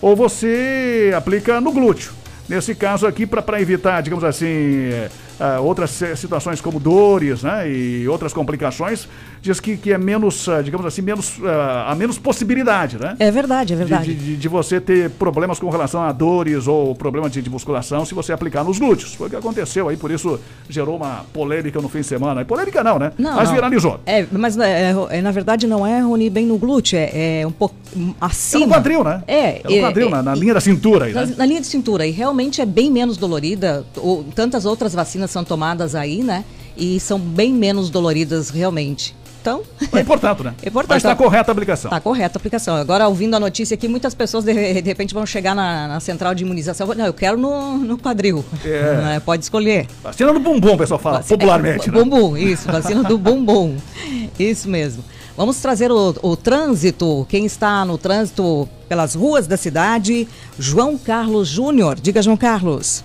ou 0.00 0.16
você 0.16 1.12
aplica 1.14 1.60
no 1.60 1.70
glúteo. 1.70 2.21
Nesse 2.52 2.74
caso 2.74 3.06
aqui, 3.06 3.26
para 3.26 3.62
evitar, 3.62 4.02
digamos 4.02 4.22
assim, 4.22 4.90
ah, 5.40 5.58
outras 5.60 6.02
eh, 6.02 6.14
situações 6.14 6.60
como 6.60 6.78
dores, 6.78 7.42
né? 7.42 7.66
E 7.66 8.06
outras 8.06 8.34
complicações, 8.34 9.08
diz 9.42 9.58
que, 9.58 9.76
que 9.76 9.92
é 9.92 9.98
menos, 9.98 10.48
ah, 10.48 10.62
digamos 10.62 10.86
assim, 10.86 11.02
menos, 11.02 11.34
há 11.86 11.94
menos 11.96 12.16
possibilidade, 12.16 12.96
né? 12.96 13.16
É 13.18 13.28
verdade, 13.30 13.72
é 13.72 13.76
De, 13.76 13.82
verdade. 13.84 14.14
de, 14.14 14.24
de- 14.24 14.36
de 14.36 14.48
você 14.48 14.80
ter 14.80 15.10
problemas 15.10 15.58
com 15.58 15.68
relação 15.68 16.00
a 16.00 16.12
dores 16.12 16.68
ou 16.68 16.94
problema 16.94 17.28
de, 17.28 17.42
de 17.42 17.50
musculação 17.50 18.04
se 18.06 18.14
você 18.14 18.32
aplicar 18.32 18.62
nos 18.62 18.78
glúteos. 18.78 19.14
Foi 19.14 19.26
o 19.26 19.30
que 19.30 19.34
aconteceu 19.36 19.88
aí, 19.88 19.96
por 19.96 20.10
isso 20.12 20.38
gerou 20.68 20.96
uma 20.96 21.24
polêmica 21.32 21.80
no 21.80 21.88
fim 21.88 21.98
de 22.00 22.06
semana. 22.06 22.44
Polêmica 22.44 22.84
não, 22.84 22.98
né? 23.00 23.12
Não, 23.18 23.34
Mas 23.34 23.48
não. 23.48 23.54
viralizou. 23.56 24.00
É, 24.06 24.24
mas 24.30 24.56
é, 24.56 24.94
é, 25.10 25.20
na 25.20 25.32
verdade 25.32 25.66
não 25.66 25.84
é 25.84 25.98
Rony 26.00 26.30
bem 26.30 26.46
no 26.46 26.56
glúteo, 26.56 26.96
é, 26.98 27.40
é 27.40 27.46
um 27.46 27.50
pouco 27.52 27.74
hum, 27.96 28.10
É 28.12 28.24
acima. 28.24 28.66
no 28.66 28.72
quadril, 28.72 29.02
né? 29.02 29.22
É, 29.26 29.60
É 29.60 29.62
no 29.64 29.80
quadril, 29.86 30.06
é, 30.06 30.10
na, 30.10 30.22
na 30.22 30.36
e- 30.36 30.38
linha 30.40 30.54
da 30.54 30.60
cintura 30.60 31.06
aí, 31.06 31.12
Na, 31.12 31.26
né? 31.26 31.34
na 31.36 31.46
linha 31.46 31.60
de 31.60 31.66
cintura, 31.66 32.06
e 32.06 32.12
realmente 32.12 32.60
é 32.60 32.66
bem 32.66 32.90
menos 32.92 33.16
dolorida. 33.16 33.84
O- 33.96 34.24
tantas 34.36 34.64
outras 34.64 34.94
vacinas 34.94 35.32
são 35.32 35.42
tomadas 35.42 35.96
aí, 35.96 36.22
né? 36.22 36.44
E 36.76 36.98
são 37.00 37.18
bem 37.18 37.52
menos 37.52 37.90
doloridas 37.90 38.48
realmente. 38.48 39.14
Então, 39.42 39.62
É 39.92 40.00
importante, 40.00 40.42
né? 40.44 40.54
É 40.62 40.68
importante. 40.68 40.88
Mas 40.90 41.04
está 41.04 41.16
correta 41.16 41.50
a 41.50 41.52
aplicação. 41.52 41.90
tá 41.90 42.00
correta 42.00 42.38
a 42.38 42.40
aplicação. 42.40 42.76
Agora, 42.76 43.08
ouvindo 43.08 43.34
a 43.34 43.40
notícia 43.40 43.74
aqui, 43.74 43.88
muitas 43.88 44.14
pessoas 44.14 44.44
de, 44.44 44.54
de 44.54 44.88
repente 44.88 45.12
vão 45.12 45.26
chegar 45.26 45.52
na, 45.54 45.88
na 45.88 46.00
central 46.00 46.32
de 46.34 46.44
imunização. 46.44 46.86
Não, 46.94 47.06
eu 47.06 47.12
quero 47.12 47.36
no, 47.36 47.76
no 47.78 47.98
quadril. 47.98 48.44
É. 48.64 48.92
Né? 49.02 49.20
Pode 49.20 49.42
escolher. 49.42 49.88
Vacina 50.02 50.32
do 50.32 50.38
bumbum, 50.38 50.74
o 50.74 50.78
pessoal 50.78 51.00
fala, 51.00 51.16
Vacina- 51.18 51.36
popularmente, 51.38 51.88
é, 51.88 51.92
né? 51.92 51.98
Bumbum, 51.98 52.36
isso, 52.36 52.70
vacina 52.70 53.02
do 53.02 53.18
bumbum. 53.18 53.76
Isso 54.38 54.68
mesmo. 54.68 55.02
Vamos 55.36 55.56
trazer 55.60 55.90
o, 55.90 56.14
o 56.22 56.36
trânsito. 56.36 57.26
Quem 57.28 57.44
está 57.46 57.84
no 57.84 57.98
trânsito 57.98 58.68
pelas 58.88 59.14
ruas 59.14 59.46
da 59.48 59.56
cidade, 59.56 60.28
João 60.58 60.96
Carlos 60.96 61.48
Júnior. 61.48 61.98
Diga, 61.98 62.22
João 62.22 62.36
Carlos. 62.36 63.02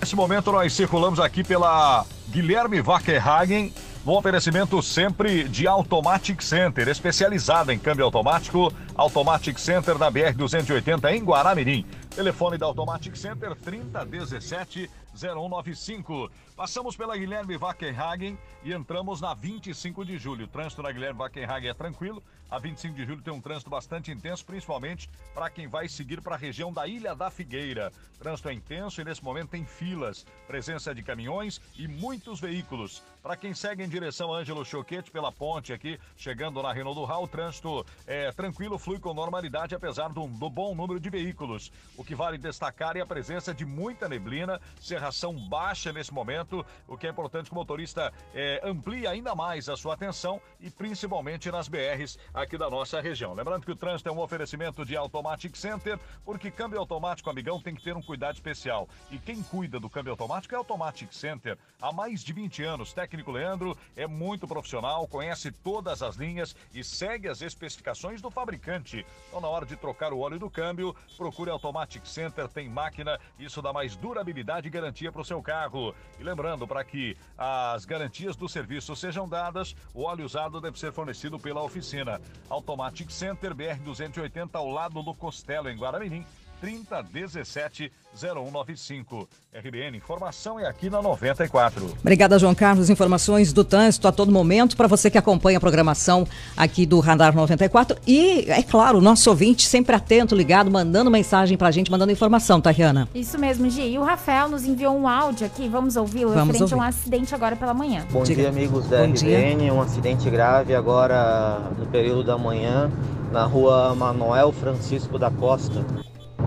Nesse 0.00 0.14
momento 0.14 0.52
nós 0.52 0.72
circulamos 0.74 1.18
aqui 1.18 1.42
pela 1.42 2.04
Guilherme 2.30 2.80
Wackerhagen, 2.82 3.72
no 4.08 4.16
oferecimento 4.16 4.80
sempre 4.82 5.46
de 5.46 5.66
Automatic 5.66 6.42
Center, 6.42 6.88
especializada 6.88 7.74
em 7.74 7.78
câmbio 7.78 8.06
automático, 8.06 8.72
Automatic 8.94 9.58
Center 9.60 9.98
da 9.98 10.10
BR-280 10.10 11.12
em 11.12 11.22
Guaramirim. 11.22 11.84
Telefone 12.16 12.56
da 12.56 12.64
Automatic 12.64 13.14
Center 13.14 13.54
3017 13.54 14.88
0195. 15.14 16.30
Passamos 16.58 16.96
pela 16.96 17.16
Guilherme 17.16 17.56
Wackerhagen 17.56 18.36
e 18.64 18.72
entramos 18.72 19.20
na 19.20 19.32
25 19.32 20.04
de 20.04 20.18
julho. 20.18 20.46
O 20.46 20.48
trânsito 20.48 20.82
na 20.82 20.90
Guilherme 20.90 21.20
Wackerhagen 21.20 21.70
é 21.70 21.72
tranquilo. 21.72 22.20
A 22.50 22.58
25 22.58 22.96
de 22.96 23.04
julho 23.04 23.22
tem 23.22 23.32
um 23.32 23.40
trânsito 23.40 23.70
bastante 23.70 24.10
intenso, 24.10 24.44
principalmente 24.44 25.08
para 25.34 25.50
quem 25.50 25.68
vai 25.68 25.88
seguir 25.88 26.20
para 26.20 26.34
a 26.34 26.38
região 26.38 26.72
da 26.72 26.84
Ilha 26.84 27.14
da 27.14 27.30
Figueira. 27.30 27.92
O 28.16 28.18
trânsito 28.18 28.48
é 28.48 28.54
intenso 28.54 29.00
e 29.00 29.04
nesse 29.04 29.22
momento 29.22 29.50
tem 29.50 29.64
filas, 29.64 30.26
presença 30.48 30.92
de 30.92 31.02
caminhões 31.02 31.60
e 31.76 31.86
muitos 31.86 32.40
veículos. 32.40 33.02
Para 33.22 33.36
quem 33.36 33.52
segue 33.52 33.82
em 33.82 33.88
direção 33.88 34.32
a 34.32 34.38
Ângelo 34.38 34.64
Choquete 34.64 35.10
pela 35.10 35.30
ponte 35.30 35.72
aqui, 35.72 36.00
chegando 36.16 36.62
na 36.62 36.72
Renault 36.72 36.98
do 36.98 37.04
Hall, 37.04 37.24
o 37.24 37.28
trânsito 37.28 37.84
é 38.06 38.32
tranquilo, 38.32 38.78
flui 38.78 38.98
com 38.98 39.12
normalidade, 39.12 39.74
apesar 39.74 40.08
do, 40.08 40.26
do 40.26 40.48
bom 40.48 40.74
número 40.74 40.98
de 40.98 41.10
veículos. 41.10 41.70
O 41.96 42.02
que 42.02 42.14
vale 42.14 42.38
destacar 42.38 42.96
é 42.96 43.00
a 43.00 43.06
presença 43.06 43.52
de 43.52 43.66
muita 43.66 44.08
neblina, 44.08 44.60
serração 44.80 45.34
baixa 45.34 45.92
nesse 45.92 46.12
momento, 46.14 46.47
o 46.86 46.96
que 46.96 47.06
é 47.06 47.10
importante 47.10 47.46
que 47.46 47.52
o 47.52 47.54
motorista 47.54 48.12
é, 48.34 48.60
amplie 48.64 49.06
ainda 49.06 49.34
mais 49.34 49.68
a 49.68 49.76
sua 49.76 49.94
atenção 49.94 50.40
e 50.60 50.70
principalmente 50.70 51.50
nas 51.50 51.68
BRs 51.68 52.18
aqui 52.32 52.56
da 52.56 52.70
nossa 52.70 53.00
região. 53.00 53.34
Lembrando 53.34 53.64
que 53.64 53.72
o 53.72 53.76
trânsito 53.76 54.08
é 54.08 54.12
um 54.12 54.20
oferecimento 54.20 54.84
de 54.84 54.96
Automatic 54.96 55.54
Center, 55.56 55.98
porque 56.24 56.50
câmbio 56.50 56.78
automático, 56.78 57.28
amigão, 57.28 57.60
tem 57.60 57.74
que 57.74 57.82
ter 57.82 57.96
um 57.96 58.02
cuidado 58.02 58.34
especial. 58.34 58.88
E 59.10 59.18
quem 59.18 59.42
cuida 59.42 59.78
do 59.78 59.90
câmbio 59.90 60.12
automático 60.12 60.54
é 60.54 60.58
Automatic 60.58 61.12
Center. 61.12 61.58
Há 61.80 61.92
mais 61.92 62.24
de 62.24 62.32
20 62.32 62.62
anos, 62.62 62.92
técnico 62.92 63.30
Leandro 63.30 63.76
é 63.96 64.06
muito 64.06 64.46
profissional, 64.46 65.06
conhece 65.06 65.52
todas 65.52 66.02
as 66.02 66.16
linhas 66.16 66.56
e 66.74 66.82
segue 66.82 67.28
as 67.28 67.42
especificações 67.42 68.22
do 68.22 68.30
fabricante. 68.30 69.04
Então, 69.28 69.40
na 69.40 69.48
hora 69.48 69.66
de 69.66 69.76
trocar 69.76 70.12
o 70.12 70.20
óleo 70.20 70.38
do 70.38 70.50
câmbio, 70.50 70.94
procure 71.16 71.50
Automatic 71.50 72.06
Center, 72.06 72.48
tem 72.48 72.68
máquina, 72.68 73.18
isso 73.38 73.60
dá 73.60 73.72
mais 73.72 73.96
durabilidade 73.96 74.66
e 74.66 74.70
garantia 74.70 75.12
para 75.12 75.20
o 75.20 75.24
seu 75.24 75.42
carro. 75.42 75.94
E 76.18 76.22
lembrando, 76.22 76.37
para 76.66 76.84
que 76.84 77.16
as 77.36 77.84
garantias 77.84 78.36
do 78.36 78.48
serviço 78.48 78.94
sejam 78.94 79.28
dadas, 79.28 79.74
o 79.92 80.02
óleo 80.02 80.24
usado 80.24 80.60
deve 80.60 80.78
ser 80.78 80.92
fornecido 80.92 81.38
pela 81.38 81.62
oficina. 81.62 82.20
Automatic 82.48 83.10
Center 83.10 83.54
BR-280 83.54 84.50
ao 84.52 84.70
lado 84.70 85.02
do 85.02 85.14
Costelo, 85.14 85.68
em 85.68 85.76
Guaramirim. 85.76 86.24
3017 86.60 87.90
0195. 88.20 89.28
RBN 89.54 89.96
Informação 89.96 90.58
é 90.58 90.66
aqui 90.66 90.90
na 90.90 91.00
94. 91.00 91.94
Obrigada, 92.00 92.38
João 92.38 92.54
Carlos. 92.54 92.90
Informações 92.90 93.52
do 93.52 93.64
trânsito 93.64 94.08
a 94.08 94.12
todo 94.12 94.32
momento 94.32 94.76
para 94.76 94.86
você 94.86 95.10
que 95.10 95.18
acompanha 95.18 95.58
a 95.58 95.60
programação 95.60 96.26
aqui 96.56 96.84
do 96.84 97.00
Radar 97.00 97.34
94. 97.34 97.98
E, 98.06 98.44
é 98.50 98.62
claro, 98.62 98.98
o 98.98 99.00
nosso 99.00 99.28
ouvinte 99.30 99.66
sempre 99.66 99.94
atento, 99.94 100.34
ligado, 100.34 100.70
mandando 100.70 101.10
mensagem 101.10 101.56
para 101.56 101.68
a 101.68 101.70
gente, 101.70 101.90
mandando 101.90 102.12
informação, 102.12 102.60
tá, 102.60 102.70
Rihanna? 102.70 103.08
Isso 103.14 103.38
mesmo, 103.38 103.68
Gi. 103.70 103.82
E 103.92 103.98
o 103.98 104.02
Rafael 104.02 104.48
nos 104.48 104.64
enviou 104.64 104.96
um 104.96 105.06
áudio 105.06 105.46
aqui, 105.46 105.68
vamos 105.68 105.96
ouvi-lo, 105.96 106.32
Vamos 106.32 106.48
referente 106.48 106.74
a 106.74 106.76
um 106.76 106.80
ouvir. 106.80 106.88
acidente 106.88 107.34
agora 107.34 107.56
pela 107.56 107.74
manhã. 107.74 108.06
Bom 108.10 108.22
Diga. 108.22 108.42
dia, 108.42 108.48
amigos 108.48 108.88
da 108.88 109.06
Bom 109.06 109.12
dia. 109.12 109.38
RBN. 109.38 109.70
Um 109.70 109.80
acidente 109.80 110.28
grave 110.30 110.74
agora 110.74 111.70
no 111.78 111.86
período 111.86 112.24
da 112.24 112.36
manhã 112.36 112.90
na 113.32 113.44
rua 113.44 113.94
Manuel 113.94 114.52
Francisco 114.52 115.18
da 115.18 115.30
Costa. 115.30 115.84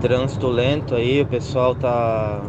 Trânsito 0.02 0.48
lento 0.48 0.96
aí, 0.96 1.22
o 1.22 1.26
pessoal 1.28 1.76
tá 1.76 2.40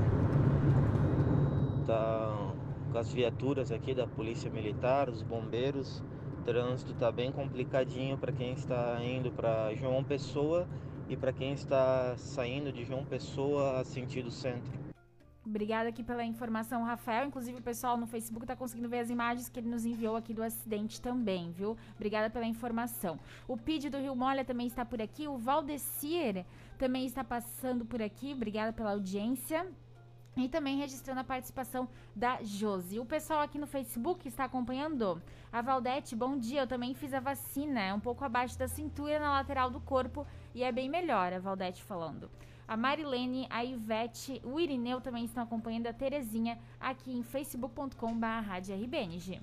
tá 1.86 2.44
com 2.92 2.98
as 2.98 3.14
viaturas 3.14 3.72
aqui 3.72 3.94
da 3.94 4.08
Polícia 4.08 4.50
Militar, 4.50 5.08
os 5.08 5.22
bombeiros. 5.22 6.04
O 6.40 6.42
trânsito 6.44 6.96
tá 6.96 7.12
bem 7.12 7.32
complicadinho 7.32 8.18
para 8.18 8.32
quem 8.32 8.54
está 8.54 9.00
indo 9.04 9.32
para 9.32 9.72
João 9.76 10.04
Pessoa 10.04 10.68
e 11.08 11.16
para 11.16 11.32
quem 11.32 11.54
está 11.54 12.18
saindo 12.18 12.72
de 12.72 12.84
João 12.84 13.06
Pessoa 13.06 13.80
a 13.80 13.84
sentido 13.84 14.32
centro. 14.32 14.84
Obrigada 15.46 15.90
aqui 15.90 16.02
pela 16.02 16.24
informação, 16.24 16.84
Rafael. 16.84 17.28
Inclusive, 17.28 17.60
o 17.60 17.62
pessoal 17.62 17.98
no 17.98 18.08
Facebook 18.08 18.46
tá 18.48 18.56
conseguindo 18.56 18.88
ver 18.88 19.00
as 19.00 19.10
imagens 19.10 19.50
que 19.50 19.60
ele 19.60 19.68
nos 19.68 19.86
enviou 19.86 20.16
aqui 20.16 20.34
do 20.34 20.42
acidente 20.42 21.02
também, 21.02 21.52
viu? 21.52 21.78
Obrigada 21.96 22.30
pela 22.30 22.46
informação. 22.46 23.20
O 23.46 23.58
Pid 23.58 23.90
do 23.90 23.98
Rio 23.98 24.16
Molha 24.16 24.46
também 24.46 24.68
está 24.68 24.86
por 24.86 25.02
aqui. 25.02 25.28
O 25.28 25.38
Valdecir 25.38 26.46
também 26.78 27.06
está 27.06 27.24
passando 27.24 27.86
por 27.86 28.02
aqui. 28.02 28.34
Obrigada 28.34 28.74
pela 28.74 28.92
audiência. 28.92 29.68
E 30.36 30.50
também 30.50 30.78
registrando 30.78 31.20
a 31.20 31.24
participação 31.24 31.88
da 32.16 32.42
Josi. 32.42 33.00
O 33.00 33.06
pessoal 33.06 33.42
aqui 33.42 33.60
no 33.60 33.68
Facebook 33.68 34.28
está 34.28 34.46
acompanhando. 34.46 35.22
A 35.52 35.62
Valdete, 35.62 36.16
bom 36.16 36.38
dia. 36.38 36.62
Eu 36.62 36.68
também 36.68 36.96
fiz 36.96 37.14
a 37.14 37.20
vacina. 37.20 37.80
É 37.82 37.94
um 37.94 38.00
pouco 38.00 38.26
abaixo 38.26 38.58
da 38.58 38.68
cintura, 38.68 39.20
na 39.20 39.32
lateral 39.32 39.70
do 39.70 39.80
corpo. 39.80 40.26
E 40.56 40.64
é 40.64 40.72
bem 40.72 40.90
melhor, 40.90 41.32
a 41.32 41.40
Valdete 41.40 41.84
falando. 41.84 42.32
A 42.68 42.78
Marilene, 42.78 43.46
a 43.50 43.64
Ivete, 43.64 44.42
o 44.44 44.60
Irineu 44.60 45.02
também 45.02 45.26
estão 45.26 45.44
acompanhando. 45.44 45.88
A 45.88 45.94
Terezinha 45.94 46.58
aqui 46.80 47.12
em 47.12 47.22
facebook.com.br. 47.22 48.24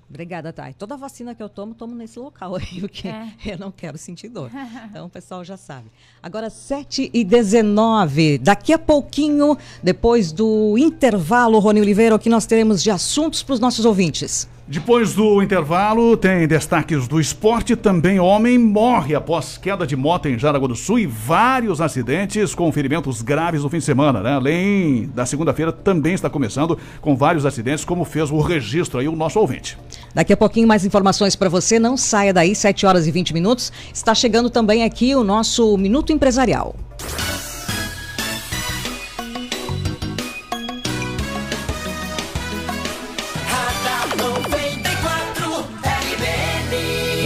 Obrigada, 0.09 0.51
Thay. 0.51 0.73
Toda 0.73 0.97
vacina 0.97 1.35
que 1.35 1.41
eu 1.41 1.49
tomo, 1.49 1.73
tomo 1.73 1.95
nesse 1.95 2.17
local 2.19 2.55
aí, 2.55 2.79
porque 2.81 3.07
É. 3.07 3.31
eu 3.45 3.57
não 3.57 3.71
quero 3.71 3.97
sentir 3.97 4.29
dor. 4.29 4.49
Então 4.89 5.05
o 5.05 5.09
pessoal 5.09 5.43
já 5.43 5.55
sabe. 5.57 5.91
Agora, 6.21 6.49
7 6.49 7.09
e 7.13 7.23
19 7.23 8.39
Daqui 8.39 8.73
a 8.73 8.79
pouquinho, 8.79 9.57
depois 9.83 10.31
do 10.31 10.77
intervalo, 10.77 11.59
Rony 11.59 11.81
Oliveira, 11.81 12.15
o 12.15 12.19
que 12.19 12.29
nós 12.29 12.45
teremos 12.45 12.81
de 12.81 12.89
assuntos 12.91 13.43
para 13.43 13.53
os 13.53 13.59
nossos 13.59 13.85
ouvintes? 13.85 14.49
Depois 14.71 15.13
do 15.13 15.43
intervalo, 15.43 16.15
tem 16.15 16.47
destaques 16.47 17.05
do 17.05 17.19
esporte. 17.19 17.75
Também 17.75 18.21
homem 18.21 18.57
morre 18.57 19.13
após 19.13 19.57
queda 19.57 19.85
de 19.85 19.97
moto 19.97 20.29
em 20.29 20.39
Jaraguá 20.39 20.65
do 20.65 20.77
Sul 20.77 20.97
e 20.97 21.05
vários 21.05 21.81
acidentes 21.81 22.55
com 22.55 22.71
ferimentos 22.71 23.21
graves 23.21 23.63
no 23.63 23.69
fim 23.69 23.79
de 23.79 23.83
semana. 23.83 24.21
Né? 24.21 24.31
Além 24.31 25.11
da 25.13 25.25
segunda-feira, 25.25 25.73
também 25.73 26.13
está 26.13 26.29
começando 26.29 26.79
com 27.01 27.17
vários 27.17 27.45
acidentes, 27.45 27.83
como 27.83 28.05
fez 28.05 28.31
o 28.31 28.39
registro 28.39 28.97
aí 28.97 29.09
o 29.09 29.11
nosso 29.11 29.41
ouvinte. 29.41 29.77
Daqui 30.15 30.31
a 30.31 30.37
pouquinho 30.37 30.69
mais 30.69 30.85
informações 30.85 31.35
para 31.35 31.49
você. 31.49 31.77
Não 31.77 31.97
saia 31.97 32.33
daí, 32.33 32.55
7 32.55 32.85
horas 32.85 33.05
e 33.05 33.11
20 33.11 33.33
minutos. 33.33 33.73
Está 33.93 34.15
chegando 34.15 34.49
também 34.49 34.85
aqui 34.85 35.13
o 35.13 35.21
nosso 35.21 35.77
Minuto 35.77 36.13
Empresarial. 36.13 36.77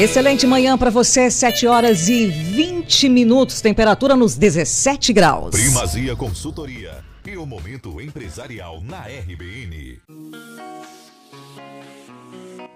Excelente 0.05 0.45
manhã 0.45 0.77
para 0.77 0.91
você, 0.91 1.31
7 1.31 1.65
horas 1.65 2.07
e 2.09 2.27
20 2.27 3.09
minutos, 3.09 3.59
temperatura 3.59 4.15
nos 4.15 4.35
17 4.35 5.11
graus. 5.11 5.49
Primazia 5.49 6.15
Consultoria 6.15 7.03
e 7.25 7.35
o 7.35 7.43
Momento 7.43 7.99
Empresarial 7.99 8.81
na 8.81 8.99
RBN. 8.99 9.99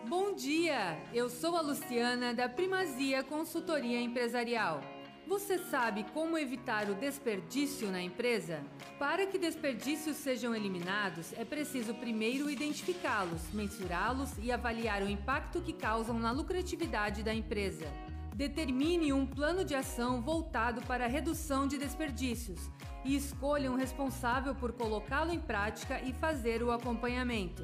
Bom 0.09 0.33
dia, 0.33 0.97
eu 1.13 1.29
sou 1.29 1.55
a 1.55 1.61
Luciana 1.61 2.33
da 2.33 2.49
Primazia 2.49 3.21
Consultoria 3.21 4.01
Empresarial. 4.01 4.81
Você 5.29 5.59
sabe 5.59 6.07
como 6.11 6.39
evitar 6.39 6.89
o 6.89 6.95
desperdício 6.95 7.91
na 7.91 8.01
empresa? 8.01 8.63
Para 8.97 9.27
que 9.27 9.37
desperdícios 9.37 10.17
sejam 10.17 10.55
eliminados, 10.55 11.33
é 11.33 11.45
preciso 11.45 11.93
primeiro 11.93 12.49
identificá-los, 12.49 13.53
mensurá-los 13.53 14.31
e 14.39 14.51
avaliar 14.51 15.03
o 15.03 15.07
impacto 15.07 15.61
que 15.61 15.71
causam 15.71 16.17
na 16.17 16.31
lucratividade 16.31 17.21
da 17.21 17.31
empresa. 17.31 17.85
Determine 18.33 19.13
um 19.13 19.23
plano 19.23 19.63
de 19.63 19.75
ação 19.75 20.19
voltado 20.19 20.81
para 20.87 21.05
a 21.05 21.07
redução 21.07 21.67
de 21.67 21.77
desperdícios 21.77 22.67
e 23.05 23.15
escolha 23.15 23.71
um 23.71 23.75
responsável 23.75 24.55
por 24.55 24.73
colocá-lo 24.73 25.31
em 25.31 25.39
prática 25.39 26.01
e 26.01 26.11
fazer 26.11 26.63
o 26.63 26.71
acompanhamento. 26.71 27.63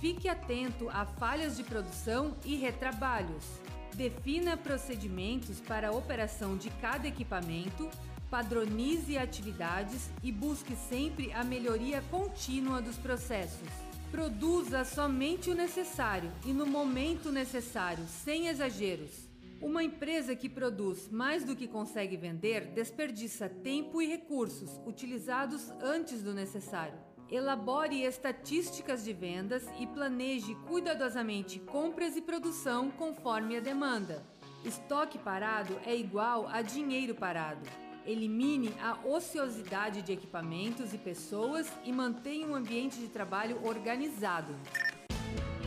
Fique 0.00 0.28
atento 0.28 0.88
a 0.90 1.06
falhas 1.06 1.56
de 1.56 1.62
produção 1.62 2.34
e 2.44 2.56
retrabalhos. 2.56 3.60
Defina 3.94 4.56
procedimentos 4.56 5.60
para 5.60 5.88
a 5.88 5.92
operação 5.92 6.56
de 6.56 6.68
cada 6.80 7.06
equipamento, 7.06 7.88
padronize 8.28 9.16
atividades 9.16 10.10
e 10.20 10.32
busque 10.32 10.74
sempre 10.74 11.32
a 11.32 11.44
melhoria 11.44 12.02
contínua 12.10 12.82
dos 12.82 12.96
processos. 12.96 13.68
Produza 14.10 14.84
somente 14.84 15.48
o 15.48 15.54
necessário 15.54 16.32
e 16.44 16.52
no 16.52 16.66
momento 16.66 17.30
necessário, 17.30 18.04
sem 18.08 18.48
exageros. 18.48 19.28
Uma 19.62 19.84
empresa 19.84 20.34
que 20.34 20.48
produz 20.48 21.08
mais 21.08 21.44
do 21.44 21.54
que 21.54 21.68
consegue 21.68 22.16
vender 22.16 22.72
desperdiça 22.74 23.48
tempo 23.48 24.02
e 24.02 24.06
recursos 24.06 24.80
utilizados 24.84 25.70
antes 25.80 26.20
do 26.20 26.34
necessário. 26.34 26.98
Elabore 27.30 28.02
estatísticas 28.02 29.04
de 29.04 29.12
vendas 29.12 29.64
e 29.78 29.86
planeje 29.86 30.54
cuidadosamente 30.66 31.58
compras 31.58 32.16
e 32.16 32.20
produção 32.20 32.90
conforme 32.90 33.56
a 33.56 33.60
demanda. 33.60 34.24
Estoque 34.64 35.18
parado 35.18 35.78
é 35.86 35.96
igual 35.96 36.46
a 36.48 36.62
dinheiro 36.62 37.14
parado. 37.14 37.68
Elimine 38.06 38.74
a 38.80 38.98
ociosidade 39.06 40.02
de 40.02 40.12
equipamentos 40.12 40.92
e 40.92 40.98
pessoas 40.98 41.66
e 41.84 41.92
mantenha 41.92 42.46
um 42.46 42.54
ambiente 42.54 42.98
de 42.98 43.08
trabalho 43.08 43.58
organizado. 43.66 44.54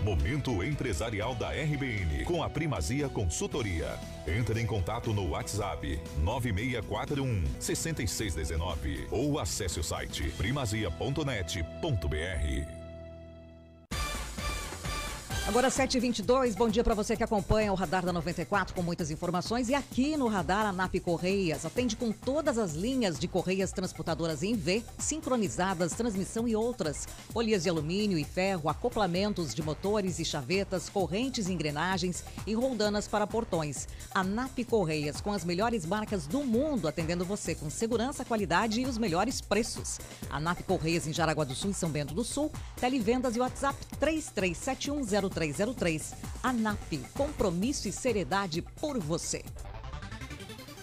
Momento 0.08 0.64
Empresarial 0.64 1.36
da 1.36 1.50
RBN, 1.50 2.24
com 2.24 2.42
a 2.42 2.50
Primazia 2.50 3.10
Consultoria. 3.10 4.00
Entre 4.26 4.62
em 4.62 4.66
contato 4.66 5.12
no 5.12 5.32
WhatsApp 5.32 6.00
9641 6.20 7.44
6619 7.60 9.08
ou 9.12 9.38
acesse 9.38 9.82
o 9.82 9.84
site 9.84 10.32
primazia.net.br. 10.38 12.77
Agora 15.48 15.70
7h22, 15.70 16.58
bom 16.58 16.68
dia 16.68 16.84
para 16.84 16.94
você 16.94 17.16
que 17.16 17.24
acompanha 17.24 17.72
o 17.72 17.76
Radar 17.76 18.06
da 18.06 18.12
94 18.12 18.76
com 18.76 18.82
muitas 18.82 19.10
informações. 19.10 19.70
E 19.70 19.74
aqui 19.74 20.18
no 20.18 20.28
Radar, 20.28 20.66
a 20.66 20.74
NAP 20.74 20.96
Correias 21.00 21.66
atende 21.66 21.96
com 21.96 22.12
todas 22.12 22.58
as 22.58 22.74
linhas 22.74 23.18
de 23.18 23.30
correias 23.30 23.72
transportadoras 23.72 24.44
em 24.44 24.56
V, 24.56 24.84
sincronizadas, 24.98 25.94
transmissão 25.94 26.50
e 26.50 26.56
outras. 26.56 27.08
Polias 27.32 27.64
de 27.64 27.70
alumínio 27.70 28.18
e 28.18 28.26
ferro, 28.26 28.70
acoplamentos 28.70 29.56
de 29.56 29.64
motores 29.64 30.20
e 30.20 30.26
chavetas, 30.26 30.90
correntes 30.90 31.48
e 31.48 31.54
engrenagens 31.54 32.26
e 32.46 32.54
roldanas 32.54 33.08
para 33.08 33.26
portões. 33.26 33.88
A 34.14 34.26
NAP 34.26 34.66
Correias, 34.70 35.22
com 35.22 35.32
as 35.32 35.46
melhores 35.46 35.86
marcas 35.86 36.28
do 36.28 36.44
mundo, 36.44 36.90
atendendo 36.90 37.24
você 37.24 37.56
com 37.56 37.70
segurança, 37.70 38.26
qualidade 38.26 38.82
e 38.82 38.86
os 38.86 38.98
melhores 38.98 39.40
preços. 39.40 39.98
A 40.30 40.42
NAP 40.42 40.64
Correias 40.64 41.08
em 41.08 41.14
Jaraguá 41.14 41.46
do 41.46 41.56
Sul 41.56 41.72
e 41.72 41.74
São 41.74 41.90
Bento 41.90 42.14
do 42.14 42.26
Sul. 42.26 42.52
Televendas 42.82 43.38
e 43.38 43.40
WhatsApp 43.40 43.78
337103 43.98 45.37
0303. 45.38 46.14
ANAP, 46.44 47.00
compromisso 47.14 47.88
e 47.88 47.92
seriedade 47.92 48.62
por 48.62 49.00
você. 49.00 49.44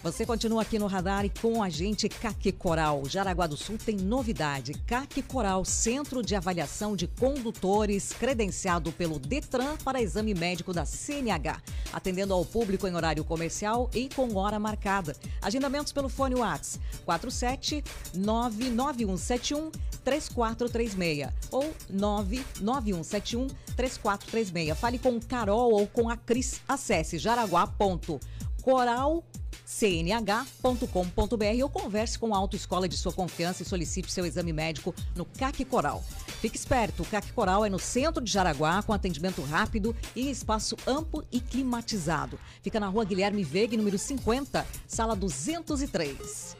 Você 0.05 0.23
continua 0.23 0.61
aqui 0.61 0.77
no 0.77 0.85
radar 0.85 1.25
e 1.25 1.31
com 1.31 1.63
a 1.63 1.67
gente 1.67 2.07
CAC 2.07 2.51
Coral. 2.51 3.09
Jaraguá 3.09 3.47
do 3.47 3.57
Sul 3.57 3.75
tem 3.75 3.95
novidade. 3.95 4.75
CAC 4.85 5.23
Coral, 5.23 5.65
Centro 5.65 6.21
de 6.21 6.35
Avaliação 6.35 6.95
de 6.95 7.07
Condutores, 7.07 8.13
credenciado 8.13 8.91
pelo 8.91 9.17
Detran 9.17 9.75
para 9.77 9.99
exame 9.99 10.35
médico 10.35 10.71
da 10.71 10.85
CNH. 10.85 11.59
Atendendo 11.91 12.35
ao 12.35 12.45
público 12.45 12.87
em 12.87 12.95
horário 12.95 13.23
comercial 13.23 13.89
e 13.95 14.07
com 14.07 14.35
hora 14.35 14.59
marcada. 14.59 15.15
Agendamentos 15.41 15.91
pelo 15.91 16.07
fone 16.07 16.35
Whats 16.35 16.79
47 17.03 17.83
99171 18.13 19.71
3436 20.03 21.29
ou 21.49 21.73
99171 21.89 23.47
3436. 23.75 24.77
Fale 24.77 24.99
com 24.99 25.19
Carol 25.19 25.71
ou 25.71 25.87
com 25.87 26.07
a 26.07 26.15
Cris. 26.15 26.61
Acesse 26.67 27.17
jaraguá.coral.com 27.17 29.34
cnh.com.br 29.65 31.63
ou 31.63 31.69
converse 31.69 32.17
com 32.19 32.33
a 32.33 32.37
autoescola 32.37 32.87
de 32.87 32.97
sua 32.97 33.11
confiança 33.11 33.63
e 33.63 33.65
solicite 33.65 34.11
seu 34.11 34.25
exame 34.25 34.53
médico 34.53 34.93
no 35.15 35.25
CAC 35.25 35.65
Coral. 35.65 36.03
Fique 36.39 36.57
esperto, 36.57 37.03
o 37.03 37.05
CAC 37.05 37.31
Coral 37.33 37.65
é 37.65 37.69
no 37.69 37.79
centro 37.79 38.23
de 38.23 38.31
Jaraguá, 38.31 38.83
com 38.83 38.93
atendimento 38.93 39.41
rápido 39.41 39.95
e 40.15 40.29
espaço 40.29 40.77
amplo 40.85 41.25
e 41.31 41.39
climatizado. 41.39 42.39
Fica 42.61 42.79
na 42.79 42.87
rua 42.87 43.03
Guilherme 43.03 43.43
Vegue, 43.43 43.77
número 43.77 43.97
50, 43.97 44.65
sala 44.87 45.15
203. 45.15 46.55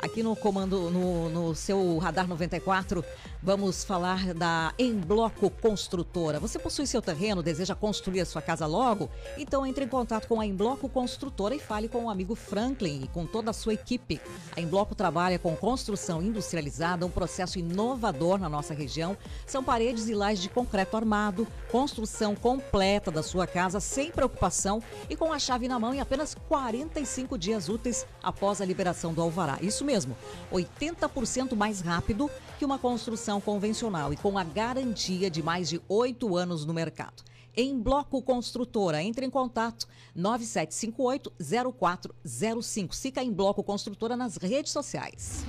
Aqui 0.00 0.22
no 0.22 0.36
comando, 0.36 0.90
no, 0.90 1.28
no 1.28 1.54
seu 1.56 1.98
Radar 1.98 2.28
94, 2.28 3.04
vamos 3.42 3.82
falar 3.82 4.32
da 4.32 4.72
Em 4.78 4.94
Bloco 4.94 5.50
Construtora. 5.50 6.38
Você 6.38 6.56
possui 6.56 6.86
seu 6.86 7.02
terreno, 7.02 7.42
deseja 7.42 7.74
construir 7.74 8.20
a 8.20 8.24
sua 8.24 8.40
casa 8.40 8.64
logo? 8.64 9.10
Então 9.36 9.66
entre 9.66 9.84
em 9.84 9.88
contato 9.88 10.28
com 10.28 10.40
a 10.40 10.46
Em 10.46 10.54
Bloco 10.54 10.88
Construtora 10.88 11.56
e 11.56 11.58
fale 11.58 11.88
com 11.88 12.04
o 12.04 12.10
amigo 12.10 12.36
Franklin 12.36 13.02
e 13.02 13.08
com 13.08 13.26
toda 13.26 13.50
a 13.50 13.52
sua 13.52 13.74
equipe. 13.74 14.20
A 14.56 14.60
Em 14.60 14.68
Bloco 14.68 14.94
trabalha 14.94 15.36
com 15.36 15.56
construção 15.56 16.22
industrializada, 16.22 17.04
um 17.04 17.10
processo 17.10 17.58
inovador 17.58 18.38
na 18.38 18.48
nossa 18.48 18.72
região. 18.72 19.16
São 19.46 19.64
paredes 19.64 20.08
e 20.08 20.14
lajes 20.14 20.42
de 20.42 20.48
concreto 20.48 20.96
armado, 20.96 21.44
construção 21.72 22.36
completa 22.36 23.10
da 23.10 23.22
sua 23.22 23.48
casa 23.48 23.80
sem 23.80 24.12
preocupação 24.12 24.80
e 25.10 25.16
com 25.16 25.32
a 25.32 25.40
chave 25.40 25.66
na 25.66 25.76
mão 25.76 25.92
em 25.92 26.00
apenas 26.00 26.36
45 26.48 27.36
dias 27.36 27.68
úteis 27.68 28.06
após 28.22 28.60
a 28.60 28.64
liberação 28.64 29.12
do 29.12 29.20
alvará. 29.20 29.58
Isso 29.60 29.87
mesmo, 29.88 30.16
80% 30.52 31.56
mais 31.56 31.80
rápido 31.80 32.30
que 32.58 32.64
uma 32.64 32.78
construção 32.78 33.40
convencional 33.40 34.12
e 34.12 34.16
com 34.18 34.36
a 34.36 34.44
garantia 34.44 35.30
de 35.30 35.42
mais 35.42 35.70
de 35.70 35.80
oito 35.88 36.36
anos 36.36 36.66
no 36.66 36.74
mercado. 36.74 37.22
Em 37.56 37.80
Bloco 37.80 38.20
Construtora, 38.20 39.02
entre 39.02 39.24
em 39.24 39.30
contato 39.30 39.88
9758-0405. 40.14 42.94
Fica 42.94 43.22
em 43.22 43.32
Bloco 43.32 43.64
Construtora 43.64 44.14
nas 44.14 44.36
redes 44.36 44.72
sociais. 44.72 45.46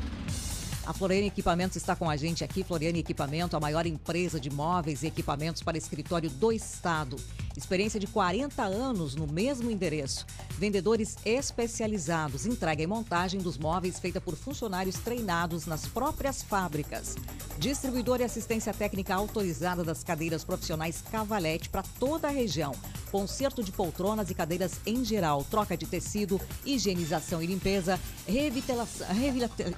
A 0.90 0.94
Floriane 0.94 1.28
Equipamentos 1.28 1.78
está 1.78 1.96
com 1.96 2.10
a 2.10 2.18
gente 2.18 2.44
aqui. 2.44 2.64
Floriane 2.64 2.98
Equipamento, 2.98 3.56
a 3.56 3.60
maior 3.60 3.86
empresa 3.86 4.40
de 4.40 4.50
móveis 4.50 5.04
e 5.04 5.08
equipamentos 5.08 5.62
para 5.62 5.78
escritório 5.78 6.32
do 6.32 6.52
estado. 6.52 7.16
Experiência 7.56 8.00
de 8.00 8.08
40 8.08 8.64
anos 8.64 9.14
no 9.14 9.28
mesmo 9.28 9.70
endereço. 9.70 10.26
Vendedores 10.58 11.16
especializados. 11.24 12.48
Entrega 12.48 12.82
e 12.82 12.88
montagem 12.88 13.40
dos 13.40 13.56
móveis 13.56 14.00
feita 14.00 14.20
por 14.20 14.36
funcionários 14.36 14.96
treinados 14.96 15.68
nas 15.68 15.86
próprias 15.86 16.42
fábricas. 16.42 17.16
Distribuidor 17.60 18.22
e 18.22 18.24
assistência 18.24 18.74
técnica 18.74 19.14
autorizada 19.14 19.84
das 19.84 20.04
cadeiras 20.04 20.44
profissionais 20.44 21.04
Cavalete 21.12 21.70
para 21.70 21.84
toda 22.00 22.30
a 22.30 22.32
região. 22.32 22.74
Conserto 23.12 23.64
de 23.64 23.72
poltronas 23.72 24.30
e 24.30 24.36
cadeiras 24.36 24.80
em 24.86 25.04
geral, 25.04 25.44
troca 25.44 25.76
de 25.76 25.88
tecido, 25.88 26.40
higienização 26.64 27.42
e 27.42 27.48
limpeza, 27.48 28.00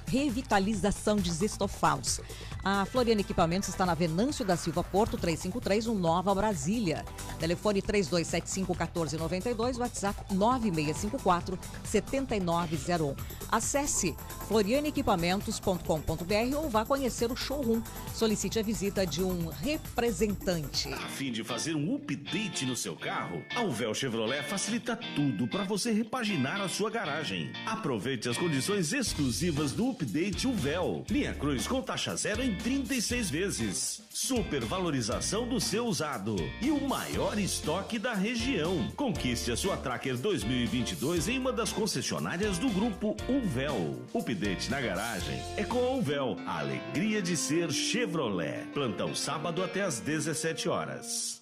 revitalização 0.06 1.01
de 1.02 1.44
estofados. 1.44 2.20
A 2.64 2.84
Floriana 2.84 3.22
Equipamentos 3.22 3.68
está 3.68 3.84
na 3.84 3.92
Venâncio 3.92 4.44
da 4.44 4.56
Silva 4.56 4.84
Porto 4.84 5.16
353, 5.16 5.86
no 5.86 5.96
Nova 5.96 6.32
Brasília. 6.32 7.04
Telefone 7.40 7.82
3275 7.82 8.72
1492, 8.72 9.78
WhatsApp 9.78 10.32
9654 10.32 11.58
7901. 11.82 13.16
Acesse 13.50 14.14
florianequipamentos.com.br 14.46 16.56
ou 16.56 16.70
vá 16.70 16.84
conhecer 16.84 17.32
o 17.32 17.36
showroom. 17.36 17.82
Solicite 18.14 18.60
a 18.60 18.62
visita 18.62 19.04
de 19.04 19.24
um 19.24 19.48
representante. 19.48 20.92
A 20.92 21.08
fim 21.08 21.32
de 21.32 21.42
fazer 21.42 21.74
um 21.74 21.96
update 21.96 22.64
no 22.64 22.76
seu 22.76 22.94
carro, 22.94 23.42
a 23.56 23.62
Uvel 23.62 23.92
Chevrolet 23.92 24.44
facilita 24.44 24.94
tudo 25.16 25.48
para 25.48 25.64
você 25.64 25.90
repaginar 25.90 26.60
a 26.60 26.68
sua 26.68 26.90
garagem. 26.90 27.50
Aproveite 27.66 28.28
as 28.28 28.38
condições 28.38 28.92
exclusivas 28.92 29.72
do 29.72 29.90
update 29.90 30.46
Uvel. 30.46 30.91
Linha 31.10 31.34
Cruz 31.34 31.66
com 31.66 31.80
taxa 31.82 32.14
zero 32.16 32.42
em 32.42 32.54
36 32.56 33.30
vezes. 33.30 34.02
Supervalorização 34.10 35.48
do 35.48 35.60
seu 35.60 35.86
usado 35.86 36.36
e 36.60 36.70
o 36.70 36.80
maior 36.86 37.38
estoque 37.38 37.98
da 37.98 38.14
região. 38.14 38.88
Conquiste 38.96 39.50
a 39.50 39.56
sua 39.56 39.76
Tracker 39.76 40.16
2022 40.16 41.28
em 41.28 41.38
uma 41.38 41.52
das 41.52 41.72
concessionárias 41.72 42.58
do 42.58 42.68
grupo 42.70 43.16
Uvel. 43.28 44.02
Update 44.14 44.70
na 44.70 44.80
garagem 44.80 45.42
é 45.56 45.64
com 45.64 45.78
a 45.78 45.90
Uvel. 45.92 46.36
A 46.46 46.60
alegria 46.60 47.20
de 47.20 47.36
ser 47.36 47.72
Chevrolet. 47.72 48.66
Plantão 48.72 49.14
sábado 49.14 49.62
até 49.62 49.82
às 49.82 50.00
17 50.00 50.68
horas. 50.68 51.41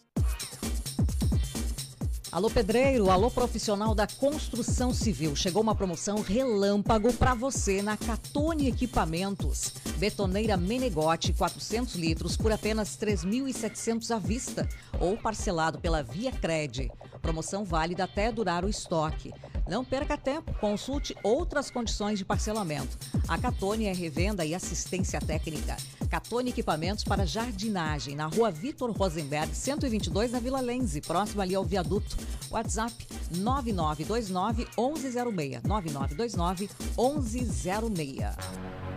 Alô 2.33 2.49
pedreiro, 2.49 3.11
alô 3.11 3.29
profissional 3.29 3.93
da 3.93 4.07
construção 4.07 4.95
civil. 4.95 5.35
Chegou 5.35 5.61
uma 5.61 5.75
promoção 5.75 6.21
relâmpago 6.21 7.13
para 7.13 7.35
você 7.35 7.83
na 7.83 7.97
Catone 7.97 8.69
Equipamentos. 8.69 9.73
Betoneira 9.97 10.57
Menegote 10.57 11.33
400 11.33 11.97
litros 11.97 12.37
por 12.37 12.53
apenas 12.53 12.97
3.700 12.97 14.15
à 14.15 14.19
vista 14.21 14.69
ou 15.01 15.17
parcelado 15.17 15.81
pela 15.81 16.05
Via 16.05 16.31
Cred. 16.31 16.93
Promoção 17.21 17.65
válida 17.65 18.05
até 18.05 18.31
durar 18.31 18.65
o 18.65 18.69
estoque. 18.69 19.33
Não 19.71 19.85
perca 19.85 20.19
tempo, 20.19 20.53
consulte 20.55 21.17
outras 21.23 21.71
condições 21.71 22.19
de 22.19 22.25
parcelamento. 22.25 22.99
A 23.29 23.39
Catone 23.39 23.87
é 23.87 23.93
revenda 23.93 24.45
e 24.45 24.53
assistência 24.53 25.21
técnica. 25.21 25.77
Catone 26.11 26.51
Equipamentos 26.51 27.05
para 27.05 27.25
jardinagem, 27.25 28.17
na 28.17 28.27
rua 28.27 28.51
Vitor 28.51 28.91
Rosenberg, 28.91 29.55
122, 29.55 30.33
na 30.33 30.41
Vila 30.41 30.61
Lenze, 30.61 31.01
próximo 31.01 31.41
ali 31.41 31.55
ao 31.55 31.65
viaduto. 31.65 32.17
WhatsApp 32.51 32.93
9929 33.31 34.67
1106. 34.77 35.63
9929 35.63 36.69
1106. 36.99 38.35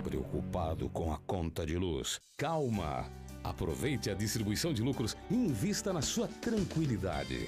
Preocupado 0.03 0.89
com 0.89 1.13
a 1.13 1.19
conta 1.19 1.67
de 1.67 1.77
luz? 1.77 2.19
Calma! 2.35 3.05
Aproveite 3.43 4.09
a 4.09 4.15
distribuição 4.15 4.73
de 4.73 4.81
lucros 4.81 5.15
e 5.29 5.35
invista 5.35 5.93
na 5.93 6.01
sua 6.01 6.27
tranquilidade. 6.27 7.47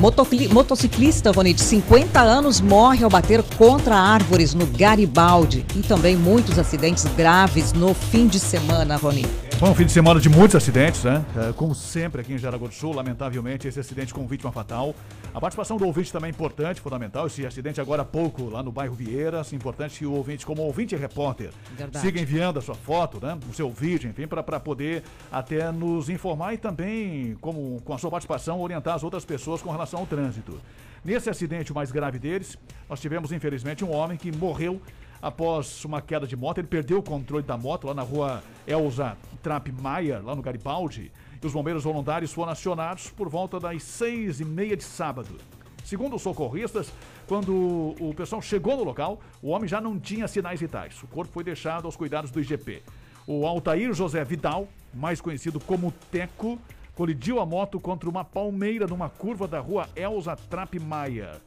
Motociclista, 0.00 1.30
Rony, 1.30 1.52
de 1.52 1.60
50 1.60 2.18
anos, 2.20 2.58
morre 2.58 3.04
ao 3.04 3.10
bater 3.10 3.42
contra 3.58 3.94
árvores 3.94 4.54
no 4.54 4.66
Garibaldi. 4.66 5.66
E 5.76 5.82
também 5.82 6.16
muitos 6.16 6.58
acidentes 6.58 7.04
graves 7.14 7.74
no 7.74 7.92
fim 7.92 8.26
de 8.26 8.40
semana, 8.40 8.96
Rony. 8.96 9.26
Foi 9.60 9.68
um 9.68 9.74
fim 9.74 9.84
de 9.84 9.92
semana 9.92 10.18
de 10.18 10.30
muitos 10.30 10.56
acidentes, 10.56 11.04
né? 11.04 11.22
É, 11.36 11.52
como 11.52 11.74
sempre 11.74 12.22
aqui 12.22 12.32
em 12.32 12.38
Jaraguá 12.38 12.66
do 12.66 12.72
Sul, 12.72 12.94
lamentavelmente, 12.94 13.68
esse 13.68 13.78
acidente 13.78 14.14
com 14.14 14.26
vítima 14.26 14.50
fatal. 14.50 14.94
A 15.34 15.38
participação 15.38 15.76
do 15.76 15.84
ouvinte 15.84 16.10
também 16.10 16.28
é 16.28 16.30
importante, 16.30 16.80
fundamental. 16.80 17.26
Esse 17.26 17.44
acidente 17.44 17.78
agora 17.78 18.00
há 18.00 18.04
pouco 18.06 18.48
lá 18.48 18.62
no 18.62 18.72
bairro 18.72 18.94
Vieiras. 18.94 19.52
Importante 19.52 19.98
que 19.98 20.06
o 20.06 20.12
ouvinte, 20.12 20.46
como 20.46 20.62
ouvinte 20.62 20.94
e 20.94 20.98
repórter, 20.98 21.50
Verdade. 21.76 22.06
siga 22.06 22.18
enviando 22.18 22.58
a 22.58 22.62
sua 22.62 22.74
foto, 22.74 23.20
né? 23.20 23.38
O 23.50 23.54
seu 23.54 23.70
vídeo, 23.70 24.08
enfim, 24.08 24.26
para 24.26 24.58
poder 24.58 25.02
até 25.30 25.70
nos 25.70 26.08
informar 26.08 26.54
e 26.54 26.56
também, 26.56 27.36
como, 27.42 27.82
com 27.84 27.92
a 27.92 27.98
sua 27.98 28.10
participação, 28.10 28.60
orientar 28.62 28.94
as 28.94 29.04
outras 29.04 29.26
pessoas 29.26 29.60
com 29.60 29.70
relação 29.70 29.89
ao 29.96 30.06
trânsito. 30.06 30.60
Nesse 31.04 31.30
acidente, 31.30 31.72
o 31.72 31.74
mais 31.74 31.90
grave 31.90 32.18
deles, 32.18 32.58
nós 32.88 33.00
tivemos, 33.00 33.32
infelizmente, 33.32 33.84
um 33.84 33.92
homem 33.92 34.18
que 34.18 34.30
morreu 34.30 34.80
após 35.22 35.84
uma 35.84 36.00
queda 36.00 36.26
de 36.26 36.36
moto. 36.36 36.58
Ele 36.58 36.68
perdeu 36.68 36.98
o 36.98 37.02
controle 37.02 37.42
da 37.42 37.56
moto 37.56 37.86
lá 37.86 37.94
na 37.94 38.02
rua 38.02 38.42
Elza 38.66 39.16
Trap 39.42 39.72
Maia, 39.72 40.20
lá 40.22 40.34
no 40.34 40.42
Garibaldi. 40.42 41.10
E 41.42 41.46
os 41.46 41.52
bombeiros 41.52 41.84
voluntários 41.84 42.32
foram 42.32 42.52
acionados 42.52 43.08
por 43.10 43.28
volta 43.28 43.58
das 43.58 43.82
seis 43.82 44.40
e 44.40 44.44
meia 44.44 44.76
de 44.76 44.84
sábado. 44.84 45.38
Segundo 45.84 46.16
os 46.16 46.22
socorristas, 46.22 46.92
quando 47.26 47.96
o 47.98 48.12
pessoal 48.14 48.42
chegou 48.42 48.76
no 48.76 48.84
local, 48.84 49.20
o 49.42 49.48
homem 49.48 49.66
já 49.66 49.80
não 49.80 49.98
tinha 49.98 50.28
sinais 50.28 50.60
vitais. 50.60 51.02
O 51.02 51.06
corpo 51.06 51.32
foi 51.32 51.42
deixado 51.42 51.86
aos 51.86 51.96
cuidados 51.96 52.30
do 52.30 52.40
IGP. 52.40 52.82
O 53.26 53.46
Altair 53.46 53.92
José 53.94 54.22
Vidal, 54.22 54.68
mais 54.92 55.20
conhecido 55.20 55.58
como 55.58 55.92
Teco, 56.10 56.58
colidiu 56.94 57.40
a 57.40 57.46
moto 57.46 57.80
contra 57.80 58.08
uma 58.08 58.24
palmeira 58.24 58.86
numa 58.86 59.08
curva 59.08 59.46
da 59.46 59.60
rua 59.60 59.88
Elza 59.96 60.36
Trap 60.36 60.78
Maia. 60.78 61.40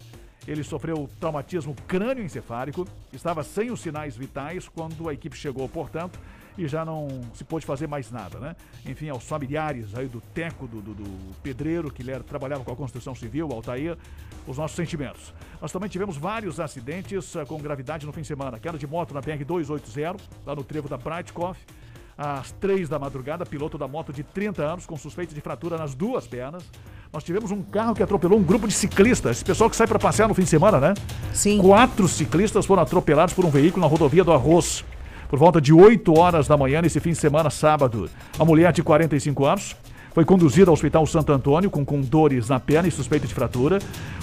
Ele 0.47 0.63
sofreu 0.63 1.09
traumatismo 1.19 1.75
crânioencefálico, 1.87 2.85
estava 3.13 3.43
sem 3.43 3.71
os 3.71 3.79
sinais 3.79 4.17
vitais 4.17 4.67
quando 4.67 5.07
a 5.07 5.13
equipe 5.13 5.37
chegou, 5.37 5.69
portanto, 5.69 6.19
e 6.57 6.67
já 6.67 6.85
não 6.85 7.07
se 7.33 7.43
pôde 7.43 7.65
fazer 7.65 7.87
mais 7.87 8.11
nada, 8.11 8.39
né? 8.39 8.55
Enfim, 8.85 9.09
aos 9.09 9.23
familiares 9.23 9.95
aí 9.95 10.07
do 10.07 10.21
Teco, 10.21 10.67
do, 10.67 10.81
do, 10.81 10.93
do 10.93 11.35
pedreiro, 11.41 11.91
que 11.91 12.09
era, 12.09 12.23
trabalhava 12.23 12.63
com 12.63 12.71
a 12.71 12.75
construção 12.75 13.15
civil, 13.15 13.49
Altair, 13.51 13.97
os 14.45 14.57
nossos 14.57 14.75
sentimentos. 14.75 15.33
Nós 15.61 15.71
também 15.71 15.89
tivemos 15.89 16.17
vários 16.17 16.59
acidentes 16.59 17.35
ah, 17.35 17.45
com 17.45 17.57
gravidade 17.57 18.05
no 18.05 18.11
fim 18.11 18.21
de 18.21 18.27
semana. 18.27 18.59
Queda 18.59 18.77
de 18.77 18.85
moto 18.85 19.13
na 19.13 19.21
BR-280, 19.21 20.19
lá 20.45 20.55
no 20.55 20.63
trevo 20.63 20.87
da 20.87 20.97
Brightcoff. 20.97 21.59
Às 22.17 22.51
três 22.51 22.87
da 22.87 22.99
madrugada, 22.99 23.45
piloto 23.45 23.77
da 23.77 23.87
moto 23.87 24.13
de 24.13 24.23
30 24.23 24.63
anos 24.63 24.85
com 24.85 24.95
suspeita 24.97 25.33
de 25.33 25.41
fratura 25.41 25.77
nas 25.77 25.95
duas 25.95 26.27
pernas. 26.27 26.63
Nós 27.11 27.23
tivemos 27.23 27.51
um 27.51 27.61
carro 27.61 27.95
que 27.95 28.03
atropelou 28.03 28.39
um 28.39 28.43
grupo 28.43 28.67
de 28.67 28.73
ciclistas. 28.73 29.37
Esse 29.37 29.45
pessoal 29.45 29.69
que 29.69 29.75
sai 29.75 29.87
para 29.87 29.99
passear 29.99 30.27
no 30.27 30.33
fim 30.33 30.43
de 30.43 30.49
semana, 30.49 30.79
né? 30.79 30.93
Sim. 31.33 31.59
Quatro 31.59 32.07
ciclistas 32.07 32.65
foram 32.65 32.81
atropelados 32.81 33.33
por 33.33 33.45
um 33.45 33.49
veículo 33.49 33.83
na 33.83 33.87
rodovia 33.87 34.23
do 34.23 34.31
Arroz. 34.31 34.83
Por 35.29 35.39
volta 35.39 35.59
de 35.59 35.73
8 35.73 36.19
horas 36.19 36.47
da 36.47 36.55
manhã, 36.55 36.81
nesse 36.81 36.99
fim 36.99 37.11
de 37.11 37.17
semana, 37.17 37.49
sábado. 37.49 38.09
A 38.37 38.45
mulher 38.45 38.71
de 38.71 38.83
45 38.83 39.45
anos 39.45 39.75
foi 40.13 40.23
conduzida 40.23 40.69
ao 40.69 40.73
Hospital 40.73 41.05
Santo 41.05 41.31
Antônio 41.31 41.69
com, 41.69 41.83
com 41.83 41.99
dores 42.01 42.49
na 42.49 42.59
perna 42.59 42.87
e 42.87 42.91
suspeita 42.91 43.27
de 43.27 43.33
fratura. 43.33 43.79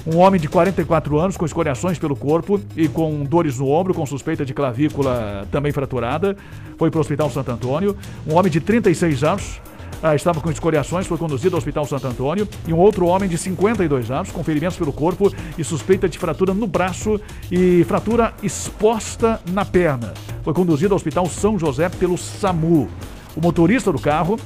Um 0.07 0.19
homem 0.19 0.41
de 0.41 0.49
44 0.49 1.19
anos 1.19 1.37
com 1.37 1.45
escoriações 1.45 1.99
pelo 1.99 2.15
corpo 2.15 2.61
e 2.77 2.89
com 2.89 3.25
dores 3.25 3.59
no 3.59 3.69
ombro, 3.69 3.93
com 3.93 4.07
suspeita 4.07 4.45
de 4.45 4.55
clavícula 4.55 5.47
também 5.51 5.73
fraturada, 5.73 6.37
foi 6.79 6.91
para 6.91 6.99
o 6.99 7.01
Hospital 7.01 7.31
Santo 7.31 7.51
Antônio. 7.51 7.97
Um 8.27 8.37
homem 8.37 8.51
de 8.51 8.61
36 8.61 9.25
anos 9.25 9.61
ah, 10.03 10.15
estava 10.15 10.41
com 10.41 10.51
escoriações, 10.51 11.07
foi 11.07 11.19
conduzido 11.19 11.57
ao 11.57 11.59
Hospital 11.59 11.85
Santo 11.85 12.07
Antônio. 12.07 12.49
E 12.67 12.73
um 12.73 12.79
outro 12.79 13.07
homem 13.07 13.29
de 13.29 13.37
52 13.37 14.11
anos, 14.11 14.31
com 14.31 14.43
ferimentos 14.43 14.79
pelo 14.79 14.93
corpo 14.93 15.33
e 15.59 15.65
suspeita 15.65 16.09
de 16.09 16.19
fratura 16.19 16.55
no 16.55 16.67
braço 16.67 17.21
e 17.51 17.85
fratura 17.85 18.33
exposta 18.43 19.41
na 19.53 19.65
perna. 19.65 20.15
Foi 20.43 20.55
conduzido 20.55 20.95
ao 20.95 20.97
Hospital 20.97 21.27
São 21.27 21.59
José 21.59 21.89
pelo 21.89 22.17
SAMU. 22.17 22.89
O 23.37 23.41
motorista 23.41 23.93
do 23.93 23.99
carro, 23.99 24.39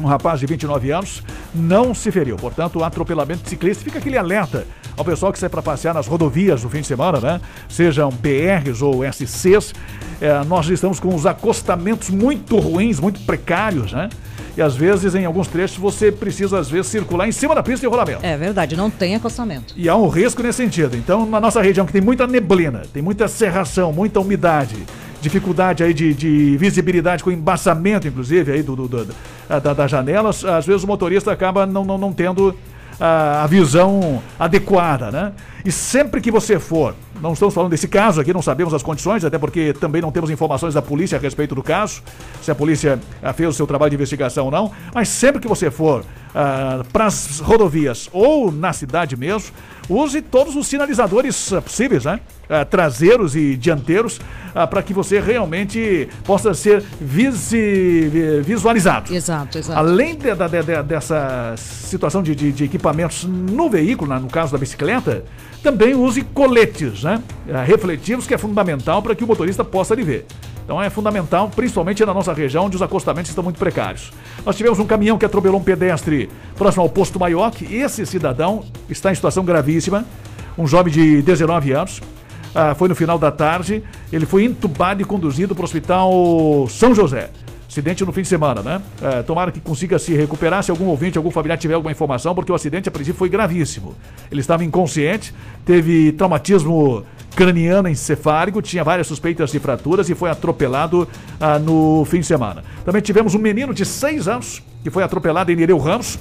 um 0.00 0.06
rapaz 0.06 0.40
de 0.40 0.46
29 0.46 0.90
anos, 0.90 1.22
não 1.54 1.94
se 1.94 2.10
feriu. 2.10 2.36
Portanto, 2.36 2.78
o 2.78 2.84
atropelamento 2.84 3.42
de 3.42 3.50
ciclista 3.50 3.84
fica 3.84 3.98
aquele 3.98 4.16
alerta 4.16 4.66
ao 4.96 5.04
pessoal 5.04 5.32
que 5.32 5.38
sai 5.38 5.48
para 5.48 5.62
passear 5.62 5.94
nas 5.94 6.06
rodovias 6.06 6.62
no 6.62 6.70
fim 6.70 6.80
de 6.80 6.86
semana, 6.86 7.20
né? 7.20 7.40
Sejam 7.68 8.10
PRs 8.10 8.82
ou 8.82 9.02
SCs. 9.04 9.74
É, 10.20 10.44
nós 10.44 10.68
estamos 10.68 11.00
com 11.00 11.14
os 11.14 11.26
acostamentos 11.26 12.10
muito 12.10 12.58
ruins, 12.58 13.00
muito 13.00 13.20
precários, 13.20 13.92
né? 13.92 14.08
E 14.56 14.62
às 14.62 14.74
vezes, 14.74 15.14
em 15.14 15.24
alguns 15.24 15.48
trechos, 15.48 15.78
você 15.78 16.10
precisa, 16.10 16.58
às 16.58 16.68
vezes, 16.68 16.88
circular 16.88 17.26
em 17.26 17.32
cima 17.32 17.54
da 17.54 17.62
pista 17.62 17.80
de 17.80 17.86
rolamento. 17.86 18.24
É 18.24 18.36
verdade, 18.36 18.76
não 18.76 18.90
tem 18.90 19.14
acostamento. 19.14 19.72
E 19.76 19.88
há 19.88 19.96
um 19.96 20.08
risco 20.08 20.42
nesse 20.42 20.62
sentido. 20.62 20.96
Então, 20.96 21.24
na 21.24 21.40
nossa 21.40 21.62
região 21.62 21.86
que 21.86 21.92
tem 21.92 22.00
muita 22.02 22.26
neblina, 22.26 22.82
tem 22.92 23.02
muita 23.02 23.28
serração, 23.28 23.92
muita 23.92 24.20
umidade, 24.20 24.76
dificuldade 25.20 25.82
aí 25.82 25.92
de, 25.92 26.14
de 26.14 26.56
visibilidade 26.56 27.22
com 27.22 27.30
embaçamento, 27.30 28.08
inclusive, 28.08 28.52
aí 28.52 28.62
do, 28.62 28.74
do, 28.74 28.88
do 28.88 29.14
da, 29.48 29.74
das 29.74 29.90
janelas, 29.90 30.44
às 30.44 30.66
vezes 30.66 30.82
o 30.82 30.86
motorista 30.86 31.30
acaba 31.30 31.66
não, 31.66 31.84
não, 31.84 31.98
não 31.98 32.12
tendo 32.12 32.54
a, 33.00 33.44
a 33.44 33.46
visão 33.46 34.22
adequada, 34.38 35.10
né? 35.10 35.32
E 35.64 35.72
sempre 35.72 36.20
que 36.20 36.30
você 36.30 36.58
for, 36.58 36.94
não 37.20 37.32
estamos 37.32 37.54
falando 37.54 37.70
desse 37.70 37.88
caso 37.88 38.20
aqui, 38.20 38.32
não 38.32 38.42
sabemos 38.42 38.72
as 38.72 38.82
condições, 38.82 39.24
até 39.24 39.38
porque 39.38 39.72
também 39.74 40.00
não 40.00 40.10
temos 40.10 40.30
informações 40.30 40.74
da 40.74 40.82
polícia 40.82 41.18
a 41.18 41.20
respeito 41.20 41.54
do 41.54 41.62
caso, 41.62 42.02
se 42.40 42.50
a 42.50 42.54
polícia 42.54 42.98
ah, 43.22 43.32
fez 43.32 43.48
o 43.48 43.52
seu 43.52 43.66
trabalho 43.66 43.90
de 43.90 43.96
investigação 43.96 44.46
ou 44.46 44.50
não, 44.50 44.70
mas 44.94 45.08
sempre 45.08 45.40
que 45.40 45.48
você 45.48 45.70
for 45.70 46.04
para 46.92 47.06
as 47.06 47.40
rodovias 47.40 48.08
ou 48.12 48.52
na 48.52 48.72
cidade 48.72 49.16
mesmo, 49.16 49.50
use 49.88 50.22
todos 50.22 50.54
os 50.56 50.66
sinalizadores 50.66 51.52
ah, 51.52 51.60
possíveis, 51.60 52.04
né? 52.04 52.20
Ah, 52.48 52.64
traseiros 52.64 53.36
e 53.36 53.56
dianteiros, 53.56 54.20
para 54.68 54.82
que 54.82 54.92
você 54.92 55.20
realmente 55.20 56.08
possa 56.24 56.52
ser 56.54 56.82
visi- 57.00 58.08
vi- 58.08 58.40
visualizado. 58.42 59.14
Exato, 59.14 59.58
exato. 59.58 59.78
Além 59.78 60.16
de- 60.16 60.34
de- 60.34 60.62
de- 60.62 60.82
dessa 60.82 61.54
situação 61.56 62.22
de, 62.22 62.34
de- 62.34 62.64
equipamentos 62.64 63.24
no 63.24 63.70
veículo, 63.70 64.10
né, 64.12 64.18
no 64.18 64.28
caso 64.28 64.50
da 64.52 64.58
bicicleta, 64.58 65.24
também 65.62 65.94
use 65.94 66.22
coletes 66.22 67.02
né, 67.04 67.22
refletivos, 67.66 68.26
que 68.26 68.34
é 68.34 68.38
fundamental 68.38 69.00
para 69.02 69.14
que 69.14 69.22
o 69.22 69.26
motorista 69.26 69.64
possa 69.64 69.94
lhe 69.94 70.02
ver. 70.02 70.26
Então 70.70 70.80
é 70.80 70.88
fundamental, 70.88 71.50
principalmente 71.50 72.06
na 72.06 72.14
nossa 72.14 72.32
região, 72.32 72.66
onde 72.66 72.76
os 72.76 72.82
acostamentos 72.82 73.28
estão 73.28 73.42
muito 73.42 73.58
precários. 73.58 74.12
Nós 74.46 74.56
tivemos 74.56 74.78
um 74.78 74.86
caminhão 74.86 75.18
que 75.18 75.24
atropelou 75.24 75.58
um 75.58 75.64
pedestre 75.64 76.30
próximo 76.54 76.84
ao 76.84 76.88
posto 76.88 77.18
Maioc. 77.18 77.62
Esse 77.62 78.06
cidadão 78.06 78.62
está 78.88 79.10
em 79.10 79.14
situação 79.16 79.44
gravíssima, 79.44 80.04
um 80.56 80.68
jovem 80.68 80.92
de 80.92 81.22
19 81.22 81.72
anos. 81.72 82.00
Ah, 82.54 82.72
foi 82.76 82.88
no 82.88 82.94
final 82.94 83.18
da 83.18 83.32
tarde. 83.32 83.82
Ele 84.12 84.24
foi 84.24 84.44
entubado 84.44 85.02
e 85.02 85.04
conduzido 85.04 85.56
para 85.56 85.62
o 85.62 85.64
hospital 85.64 86.68
São 86.68 86.94
José. 86.94 87.30
Acidente 87.70 88.04
no 88.04 88.10
fim 88.10 88.22
de 88.22 88.26
semana, 88.26 88.62
né? 88.62 88.82
É, 89.00 89.22
tomara 89.22 89.52
que 89.52 89.60
consiga 89.60 89.96
se 89.96 90.12
recuperar. 90.12 90.60
Se 90.60 90.72
algum 90.72 90.86
ouvinte, 90.86 91.16
algum 91.16 91.30
familiar 91.30 91.56
tiver 91.56 91.74
alguma 91.74 91.92
informação, 91.92 92.34
porque 92.34 92.50
o 92.50 92.54
acidente 92.56 92.88
a 92.88 92.92
princípio 92.92 93.16
foi 93.16 93.28
gravíssimo. 93.28 93.94
Ele 94.28 94.40
estava 94.40 94.64
inconsciente, 94.64 95.32
teve 95.64 96.10
traumatismo 96.10 97.04
craniano 97.36 97.88
encefálico, 97.88 98.60
tinha 98.60 98.82
várias 98.82 99.06
suspeitas 99.06 99.52
de 99.52 99.60
fraturas 99.60 100.10
e 100.10 100.16
foi 100.16 100.30
atropelado 100.30 101.06
ah, 101.38 101.60
no 101.60 102.04
fim 102.06 102.18
de 102.18 102.26
semana. 102.26 102.64
Também 102.84 103.00
tivemos 103.00 103.36
um 103.36 103.38
menino 103.38 103.72
de 103.72 103.86
6 103.86 104.26
anos 104.26 104.60
que 104.82 104.90
foi 104.90 105.04
atropelado 105.04 105.52
em 105.52 105.54
Nereu 105.54 105.78
Ramos. 105.78 106.18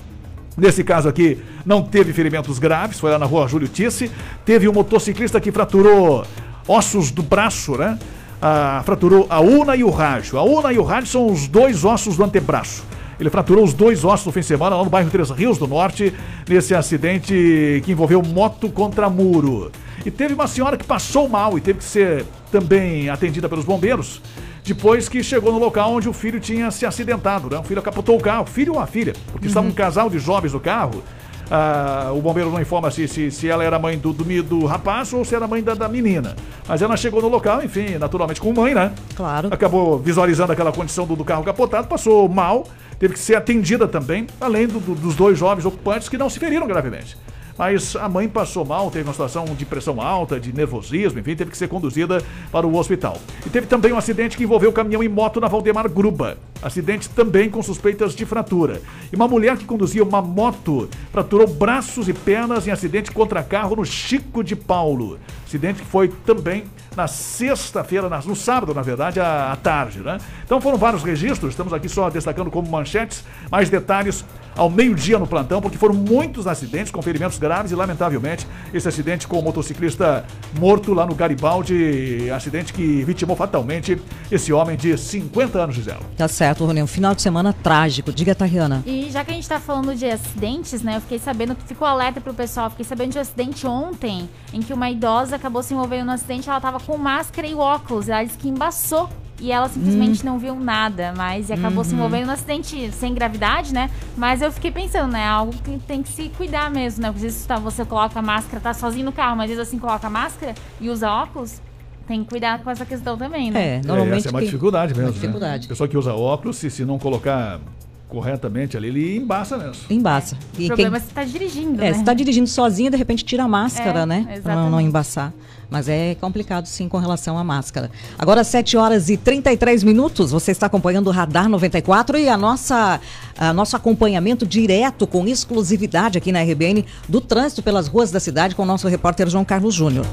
Nesse 0.55 0.83
caso 0.83 1.09
aqui, 1.09 1.39
não 1.65 1.81
teve 1.81 2.13
ferimentos 2.13 2.59
graves, 2.59 2.99
foi 2.99 3.09
lá 3.09 3.17
na 3.17 3.25
rua 3.25 3.47
Júlio 3.47 3.67
Tisse. 3.67 4.11
Teve 4.45 4.69
um 4.69 4.73
motociclista 4.73 5.41
que 5.41 5.51
fraturou 5.51 6.23
ossos 6.67 7.09
do 7.09 7.23
braço, 7.23 7.75
né? 7.75 7.97
Ah, 8.41 8.81
fraturou 8.85 9.27
a 9.29 9.41
una 9.41 9.75
e 9.75 9.83
o 9.83 9.89
rádio. 9.89 10.37
A 10.37 10.43
una 10.43 10.71
e 10.71 10.79
o 10.79 10.83
rádio 10.83 11.09
são 11.09 11.27
os 11.27 11.47
dois 11.47 11.83
ossos 11.83 12.15
do 12.15 12.23
antebraço. 12.23 12.85
Ele 13.19 13.29
fraturou 13.29 13.65
os 13.65 13.73
dois 13.73 14.05
ossos 14.05 14.27
no 14.27 14.31
fim 14.31 14.39
de 14.39 14.45
semana 14.45 14.77
lá 14.77 14.83
no 14.83 14.89
bairro 14.89 15.09
Três 15.09 15.29
Rios 15.29 15.57
do 15.57 15.67
Norte, 15.67 16.13
nesse 16.47 16.73
acidente 16.73 17.81
que 17.83 17.91
envolveu 17.91 18.21
moto 18.23 18.69
contra 18.69 19.09
muro. 19.09 19.71
E 20.05 20.09
teve 20.09 20.33
uma 20.33 20.47
senhora 20.47 20.77
que 20.77 20.85
passou 20.85 21.27
mal 21.27 21.57
e 21.57 21.61
teve 21.61 21.79
que 21.79 21.85
ser 21.85 22.25
também 22.49 23.09
atendida 23.09 23.49
pelos 23.49 23.65
bombeiros, 23.65 24.21
depois 24.63 25.09
que 25.09 25.21
chegou 25.21 25.51
no 25.51 25.59
local 25.59 25.91
onde 25.93 26.07
o 26.07 26.13
filho 26.13 26.39
tinha 26.39 26.71
se 26.71 26.85
acidentado. 26.85 27.49
Né? 27.49 27.59
O 27.59 27.63
filho 27.63 27.81
capotou 27.81 28.17
o 28.17 28.21
carro, 28.21 28.45
filho 28.45 28.75
ou 28.75 28.79
a 28.79 28.87
filha, 28.87 29.13
porque 29.33 29.47
estava 29.47 29.67
um 29.67 29.71
casal 29.71 30.09
de 30.09 30.17
jovens 30.17 30.53
no 30.53 30.59
carro. 30.61 31.03
Ah, 31.51 32.11
o 32.13 32.21
bombeiro 32.21 32.51
não 32.51 32.61
informa 32.61 32.91
se, 32.91 33.07
se, 33.07 33.31
se 33.31 33.47
ela 33.47 33.63
era 33.63 33.79
mãe 33.79 33.97
do, 33.97 34.13
do, 34.13 34.43
do 34.43 34.65
rapaz 34.65 35.11
ou 35.13 35.25
se 35.25 35.33
era 35.35 35.47
mãe 35.47 35.63
da, 35.63 35.73
da 35.73 35.87
menina. 35.87 36.35
Mas 36.67 36.81
ela 36.81 36.95
chegou 36.95 37.21
no 37.21 37.27
local, 37.27 37.63
enfim, 37.63 37.97
naturalmente 37.97 38.39
com 38.39 38.53
mãe, 38.53 38.73
né? 38.75 38.91
Claro. 39.15 39.49
Acabou 39.51 39.97
visualizando 39.97 40.51
aquela 40.53 40.71
condição 40.71 41.07
do, 41.07 41.15
do 41.15 41.25
carro 41.25 41.43
capotado, 41.43 41.87
passou 41.87 42.29
mal, 42.29 42.67
teve 42.99 43.13
que 43.13 43.19
ser 43.19 43.35
atendida 43.35 43.87
também, 43.87 44.27
além 44.39 44.67
do- 44.67 44.79
do- 44.79 44.95
dos 44.95 45.15
dois 45.15 45.37
jovens 45.39 45.65
ocupantes 45.65 46.07
que 46.07 46.17
não 46.17 46.29
se 46.29 46.37
feriram 46.39 46.67
gravemente. 46.67 47.17
Mas 47.59 47.93
a 47.97 48.07
mãe 48.07 48.29
passou 48.29 48.63
mal, 48.63 48.89
teve 48.89 49.03
uma 49.03 49.11
situação 49.11 49.43
de 49.43 49.65
pressão 49.65 49.99
alta, 49.99 50.39
de 50.39 50.53
nervosismo, 50.53 51.19
enfim, 51.19 51.35
teve 51.35 51.51
que 51.51 51.57
ser 51.57 51.67
conduzida 51.67 52.23
para 52.53 52.65
o 52.65 52.73
hospital. 52.73 53.17
E 53.45 53.49
teve 53.49 53.67
também 53.67 53.91
um 53.91 53.97
acidente 53.97 54.37
que 54.37 54.45
envolveu 54.45 54.71
caminhão 54.71 55.03
e 55.03 55.09
moto 55.09 55.41
na 55.41 55.49
Valdemar 55.49 55.89
Gruba. 55.89 56.37
Acidente 56.61 57.09
também 57.09 57.49
com 57.49 57.61
suspeitas 57.61 58.15
de 58.15 58.25
fratura. 58.25 58.81
E 59.11 59.15
uma 59.17 59.27
mulher 59.27 59.57
que 59.57 59.65
conduzia 59.65 60.05
uma 60.05 60.21
moto 60.21 60.89
fraturou 61.11 61.47
braços 61.47 62.07
e 62.07 62.13
pernas 62.13 62.65
em 62.65 62.71
acidente 62.71 63.11
contra 63.11 63.43
carro 63.43 63.75
no 63.75 63.83
Chico 63.83 64.41
de 64.41 64.55
Paulo. 64.55 65.19
Acidente 65.49 65.81
que 65.81 65.87
foi 65.87 66.09
também 66.27 66.65
na 66.95 67.07
sexta-feira, 67.07 68.07
no 68.07 68.35
sábado, 68.35 68.71
na 68.71 68.83
verdade, 68.83 69.19
à, 69.19 69.51
à 69.51 69.55
tarde, 69.55 69.99
né? 69.99 70.19
Então 70.45 70.61
foram 70.61 70.77
vários 70.77 71.01
registros, 71.01 71.51
estamos 71.51 71.73
aqui 71.73 71.89
só 71.89 72.07
destacando 72.07 72.51
como 72.51 72.69
manchetes, 72.69 73.23
mais 73.49 73.67
detalhes 73.67 74.23
ao 74.55 74.69
meio-dia 74.69 75.17
no 75.17 75.25
plantão, 75.25 75.61
porque 75.61 75.77
foram 75.77 75.95
muitos 75.95 76.45
acidentes 76.45 76.91
com 76.91 77.01
ferimentos 77.01 77.39
graves 77.39 77.71
e, 77.71 77.75
lamentavelmente, 77.75 78.45
esse 78.73 78.87
acidente 78.87 79.27
com 79.27 79.39
o 79.39 79.41
motociclista 79.41 80.25
morto 80.59 80.93
lá 80.93 81.05
no 81.05 81.15
Garibaldi, 81.15 82.29
acidente 82.29 82.73
que 82.73 83.03
vitimou 83.03 83.35
fatalmente 83.35 83.99
esse 84.29 84.51
homem 84.51 84.75
de 84.75 84.97
50 84.97 85.57
anos, 85.57 85.75
Gisela. 85.75 86.01
Tá 86.17 86.27
certo, 86.27 86.65
Rony. 86.65 86.83
Um 86.83 86.87
final 86.87 87.15
de 87.15 87.21
semana 87.21 87.53
trágico. 87.53 88.11
Diga, 88.11 88.35
Tariana. 88.35 88.83
E 88.85 89.09
já 89.09 89.23
que 89.23 89.31
a 89.31 89.33
gente 89.33 89.47
tá 89.47 89.59
falando 89.59 89.95
de 89.95 90.05
acidentes, 90.05 90.81
né? 90.81 90.97
Eu 90.97 91.01
fiquei 91.01 91.19
sabendo, 91.19 91.55
ficou 91.65 91.87
alerta 91.87 92.19
pro 92.19 92.33
pessoal, 92.33 92.69
fiquei 92.69 92.85
sabendo 92.85 93.13
de 93.13 93.17
um 93.17 93.21
acidente 93.21 93.65
ontem, 93.65 94.29
em 94.53 94.61
que 94.61 94.73
uma 94.73 94.89
idosa 94.89 95.38
acabou 95.39 95.63
se 95.63 95.73
envolvendo 95.73 96.05
no 96.05 96.11
acidente, 96.11 96.49
ela 96.49 96.61
tava 96.61 96.79
com 96.79 96.97
máscara 96.97 97.47
e 97.47 97.55
óculos, 97.55 98.07
ela 98.09 98.23
disse 98.23 98.37
que 98.37 98.47
embaçou. 98.49 99.09
E 99.41 99.53
ela 99.53 99.69
simplesmente 99.69 100.25
não 100.25 100.37
viu 100.37 100.53
nada, 100.53 101.13
mas 101.15 101.49
acabou 101.49 101.81
se 101.85 101.91
Uhum. 101.91 101.99
envolvendo 101.99 102.25
no 102.27 102.33
acidente 102.33 102.91
sem 102.91 103.13
gravidade, 103.13 103.73
né? 103.73 103.89
Mas 104.17 104.41
eu 104.41 104.51
fiquei 104.51 104.69
pensando, 104.69 105.13
né? 105.13 105.25
Algo 105.25 105.53
que 105.63 105.79
tem 105.87 106.03
que 106.03 106.09
se 106.09 106.27
cuidar 106.35 106.69
mesmo, 106.69 107.01
né? 107.03 107.07
Porque 107.09 107.25
às 107.25 107.33
vezes 107.33 107.45
tá, 107.47 107.57
você 107.57 107.85
coloca 107.85 108.19
a 108.19 108.21
máscara, 108.21 108.59
tá 108.59 108.73
sozinho 108.73 109.05
no 109.05 109.13
carro, 109.13 109.37
mas 109.37 109.49
às 109.49 109.55
vezes 109.55 109.69
assim 109.69 109.79
coloca 109.79 110.05
a 110.05 110.09
máscara 110.09 110.53
e 110.81 110.89
usa 110.89 111.09
óculos, 111.09 111.61
tem 112.05 112.21
que 112.21 112.29
cuidar 112.29 112.59
com 112.61 112.69
essa 112.69 112.85
questão 112.85 113.17
também, 113.17 113.49
né? 113.49 113.77
É, 113.77 113.81
normalmente. 113.87 114.17
essa 114.17 114.27
é 114.27 114.31
uma 114.31 114.39
quem- 114.39 114.47
dificuldade 114.49 114.93
mesmo. 114.93 115.07
Uma 115.07 115.13
dificuldade. 115.13 115.61
Né? 115.63 115.67
Pessoa 115.69 115.87
que 115.87 115.97
usa 115.97 116.13
óculos, 116.13 116.57
se, 116.57 116.69
se 116.69 116.83
não 116.83 116.99
colocar 116.99 117.61
corretamente 118.09 118.75
ali, 118.75 118.87
ele 118.87 119.17
embaça 119.17 119.55
mesmo. 119.57 119.83
Embaça. 119.89 120.35
O 120.57 120.61
E 120.61 120.67
problema 120.67 120.97
é 120.97 120.99
quem... 120.99 121.07
se 121.07 121.13
tá 121.13 121.23
dirigindo, 121.23 121.81
É, 121.81 121.91
né? 121.91 121.93
você 121.93 122.03
tá 122.03 122.13
dirigindo 122.13 122.47
sozinha, 122.49 122.89
de 122.89 122.97
repente 122.97 123.23
tira 123.23 123.43
a 123.43 123.47
máscara, 123.47 123.99
É, 124.01 124.05
né? 124.05 124.21
Pra 124.23 124.31
não, 124.31 124.37
exatamente. 124.37 124.71
não 124.71 124.81
embaçar. 124.81 125.31
Mas 125.69 125.87
é 125.87 126.15
complicado 126.15 126.65
sim 126.65 126.89
com 126.89 126.97
relação 126.97 127.37
à 127.37 127.43
máscara. 127.43 127.91
Agora, 128.17 128.43
7 128.43 128.75
horas 128.75 129.07
e 129.07 129.15
33 129.17 129.83
minutos, 129.83 130.31
você 130.31 130.49
está 130.51 130.65
acompanhando 130.65 131.05
o 131.07 131.11
Radar 131.11 131.47
94 131.47 132.17
e 132.17 132.27
a 132.27 132.35
nossa, 132.35 132.99
a 133.37 133.53
nosso 133.53 133.75
acompanhamento 133.75 134.47
direto 134.47 135.05
com 135.05 135.27
exclusividade 135.27 136.17
aqui 136.17 136.31
na 136.31 136.41
RBN 136.41 136.83
do 137.07 137.21
trânsito 137.21 137.61
pelas 137.61 137.87
ruas 137.87 138.09
da 138.09 138.19
cidade 138.19 138.55
com 138.55 138.63
o 138.63 138.65
nosso 138.65 138.87
repórter 138.87 139.29
João 139.29 139.45
Carlos 139.45 139.75
Júnior. 139.75 140.07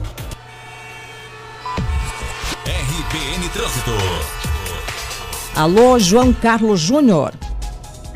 RBN 2.66 3.48
Trânsito. 3.48 3.90
Alô, 5.54 5.98
João 5.98 6.34
Carlos 6.34 6.80
Júnior. 6.80 7.32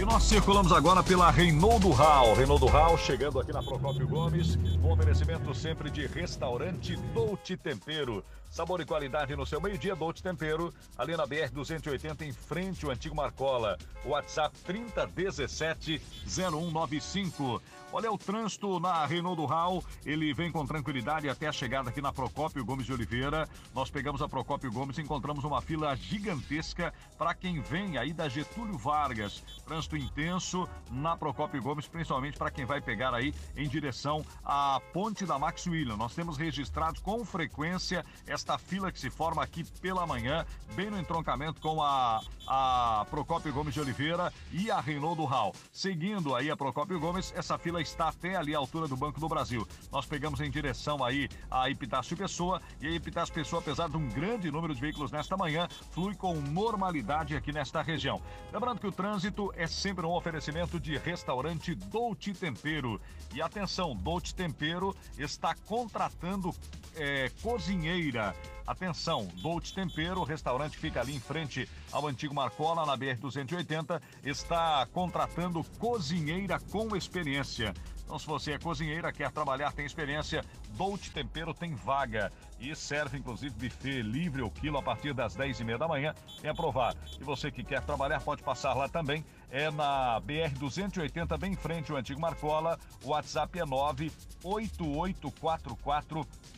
E 0.00 0.04
nós 0.06 0.22
circulamos 0.22 0.72
agora 0.72 1.02
pela 1.02 1.30
Reinaldo 1.30 1.90
Hall. 1.90 2.32
Reinaldo 2.32 2.64
Hall 2.64 2.96
chegando 2.96 3.38
aqui 3.38 3.52
na 3.52 3.62
Procópio 3.62 4.08
Gomes, 4.08 4.56
com 4.80 4.92
oferecimento 4.94 5.54
sempre 5.54 5.90
de 5.90 6.06
restaurante 6.06 6.96
Dolce 7.12 7.54
Tempero. 7.54 8.24
Sabor 8.50 8.80
e 8.80 8.84
qualidade 8.84 9.36
no 9.36 9.46
seu 9.46 9.60
meio-dia, 9.60 9.94
Dolce 9.94 10.20
Tempero, 10.20 10.74
ali 10.98 11.16
na 11.16 11.24
BR-280, 11.24 12.22
em 12.22 12.32
frente 12.32 12.84
ao 12.84 12.90
antigo 12.90 13.14
Marcola. 13.14 13.78
WhatsApp 14.04 14.58
3017-0195. 14.66 17.60
Olha 17.92 18.12
o 18.12 18.16
trânsito 18.16 18.78
na 18.78 19.04
Reinaldo 19.04 19.44
Hall, 19.46 19.82
ele 20.06 20.32
vem 20.32 20.52
com 20.52 20.64
tranquilidade 20.64 21.28
até 21.28 21.48
a 21.48 21.52
chegada 21.52 21.90
aqui 21.90 22.00
na 22.00 22.12
Procópio 22.12 22.64
Gomes 22.64 22.86
de 22.86 22.92
Oliveira. 22.92 23.48
Nós 23.74 23.90
pegamos 23.90 24.22
a 24.22 24.28
Procópio 24.28 24.70
Gomes 24.70 24.96
e 24.98 25.00
encontramos 25.00 25.42
uma 25.42 25.60
fila 25.60 25.96
gigantesca 25.96 26.94
para 27.18 27.34
quem 27.34 27.60
vem 27.60 27.98
aí 27.98 28.12
da 28.12 28.28
Getúlio 28.28 28.78
Vargas. 28.78 29.42
Trânsito 29.66 29.96
intenso 29.96 30.68
na 30.88 31.16
Procópio 31.16 31.60
Gomes, 31.60 31.88
principalmente 31.88 32.38
para 32.38 32.52
quem 32.52 32.64
vai 32.64 32.80
pegar 32.80 33.12
aí 33.12 33.34
em 33.56 33.68
direção 33.68 34.24
à 34.44 34.80
Ponte 34.92 35.26
da 35.26 35.36
Max 35.36 35.66
William. 35.66 35.96
Nós 35.96 36.14
temos 36.14 36.36
registrado 36.36 37.00
com 37.00 37.24
frequência 37.24 38.06
esta 38.40 38.56
fila 38.56 38.90
que 38.90 38.98
se 38.98 39.10
forma 39.10 39.42
aqui 39.42 39.64
pela 39.82 40.06
manhã, 40.06 40.46
bem 40.74 40.90
no 40.90 40.98
entroncamento 40.98 41.60
com 41.60 41.82
a, 41.82 42.22
a 42.46 43.06
Procópio 43.10 43.52
Gomes 43.52 43.74
de 43.74 43.80
Oliveira 43.80 44.32
e 44.50 44.70
a 44.70 44.80
Reinaldo 44.80 45.26
Hall. 45.26 45.54
Seguindo 45.70 46.34
aí 46.34 46.50
a 46.50 46.56
Procópio 46.56 46.98
Gomes, 46.98 47.34
essa 47.36 47.58
fila 47.58 47.82
está 47.82 48.08
até 48.08 48.36
ali 48.36 48.54
à 48.54 48.58
altura 48.58 48.88
do 48.88 48.96
Banco 48.96 49.20
do 49.20 49.28
Brasil. 49.28 49.68
Nós 49.92 50.06
pegamos 50.06 50.40
em 50.40 50.50
direção 50.50 51.04
aí 51.04 51.28
a 51.50 51.68
Epitácio 51.68 52.16
Pessoa 52.16 52.62
e 52.80 52.88
a 52.88 52.92
Epitácio 52.92 53.34
Pessoa, 53.34 53.60
apesar 53.60 53.90
de 53.90 53.98
um 53.98 54.08
grande 54.08 54.50
número 54.50 54.74
de 54.74 54.80
veículos 54.80 55.12
nesta 55.12 55.36
manhã, 55.36 55.68
flui 55.90 56.14
com 56.14 56.34
normalidade 56.40 57.36
aqui 57.36 57.52
nesta 57.52 57.82
região. 57.82 58.22
Lembrando 58.50 58.80
que 58.80 58.86
o 58.86 58.92
trânsito 58.92 59.52
é 59.54 59.66
sempre 59.66 60.06
um 60.06 60.12
oferecimento 60.12 60.80
de 60.80 60.96
restaurante 60.96 61.74
Dolce 61.74 62.32
Tempero. 62.32 62.98
E 63.34 63.42
atenção, 63.42 63.94
Dolce 63.94 64.34
Tempero 64.34 64.96
está 65.18 65.54
contratando 65.66 66.54
é, 66.96 67.30
cozinheira. 67.42 68.29
Atenção, 68.66 69.28
Dolce 69.42 69.72
Tempero, 69.74 70.20
o 70.20 70.24
restaurante 70.24 70.78
fica 70.78 71.00
ali 71.00 71.14
em 71.14 71.20
frente 71.20 71.68
ao 71.90 72.06
antigo 72.06 72.34
Marcola, 72.34 72.86
na 72.86 72.96
BR-280, 72.96 74.00
está 74.24 74.86
contratando 74.92 75.64
cozinheira 75.78 76.58
com 76.70 76.94
experiência. 76.96 77.74
Então, 78.10 78.18
se 78.18 78.26
você 78.26 78.54
é 78.54 78.58
cozinheira, 78.58 79.12
quer 79.12 79.30
trabalhar, 79.30 79.72
tem 79.72 79.86
experiência, 79.86 80.44
Dolce 80.70 81.12
Tempero 81.12 81.54
tem 81.54 81.76
vaga. 81.76 82.32
E 82.58 82.74
serve, 82.74 83.16
inclusive, 83.16 83.54
buffet 83.54 84.02
livre 84.02 84.42
o 84.42 84.50
quilo 84.50 84.78
a 84.78 84.82
partir 84.82 85.14
das 85.14 85.36
10 85.36 85.60
e 85.60 85.64
meia 85.64 85.78
da 85.78 85.86
manhã. 85.86 86.12
Venha 86.42 86.52
provar. 86.52 86.96
E 87.20 87.22
você 87.22 87.52
que 87.52 87.62
quer 87.62 87.80
trabalhar, 87.82 88.20
pode 88.20 88.42
passar 88.42 88.74
lá 88.74 88.88
também. 88.88 89.24
É 89.48 89.70
na 89.70 90.20
BR-280, 90.22 91.38
bem 91.38 91.52
em 91.52 91.56
frente 91.56 91.92
ao 91.92 91.98
antigo 91.98 92.20
Marcola. 92.20 92.76
O 93.04 93.10
WhatsApp 93.10 93.60
é 93.60 93.64
98844 93.64 95.76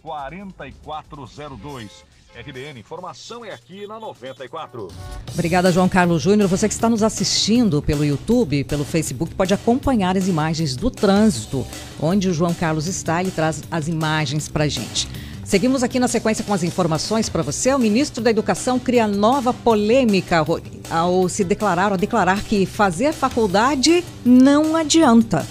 4402. 0.00 2.06
RBN, 2.34 2.80
informação 2.80 3.44
é 3.44 3.52
aqui 3.52 3.86
na 3.86 4.00
94. 4.00 4.88
Obrigada, 5.34 5.70
João 5.70 5.86
Carlos 5.86 6.22
Júnior. 6.22 6.48
Você 6.48 6.66
que 6.66 6.72
está 6.72 6.88
nos 6.88 7.02
assistindo 7.02 7.82
pelo 7.82 8.02
YouTube, 8.02 8.64
pelo 8.64 8.86
Facebook, 8.86 9.34
pode 9.34 9.52
acompanhar 9.52 10.16
as 10.16 10.28
imagens 10.28 10.74
do 10.74 10.90
trânsito, 10.90 11.66
onde 12.00 12.30
o 12.30 12.34
João 12.34 12.54
Carlos 12.54 12.86
está, 12.86 13.20
ele 13.20 13.30
traz 13.30 13.62
as 13.70 13.86
imagens 13.86 14.48
para 14.48 14.66
gente. 14.66 15.06
Seguimos 15.44 15.82
aqui 15.82 16.00
na 16.00 16.08
sequência 16.08 16.42
com 16.42 16.54
as 16.54 16.62
informações 16.62 17.28
para 17.28 17.42
você. 17.42 17.74
O 17.74 17.78
ministro 17.78 18.24
da 18.24 18.30
Educação 18.30 18.78
cria 18.78 19.06
nova 19.06 19.52
polêmica 19.52 20.42
ao 20.88 21.28
se 21.28 21.44
declarar, 21.44 21.92
ao 21.92 21.98
declarar 21.98 22.42
que 22.42 22.64
fazer 22.64 23.12
faculdade 23.12 24.02
não 24.24 24.74
adianta. 24.74 25.46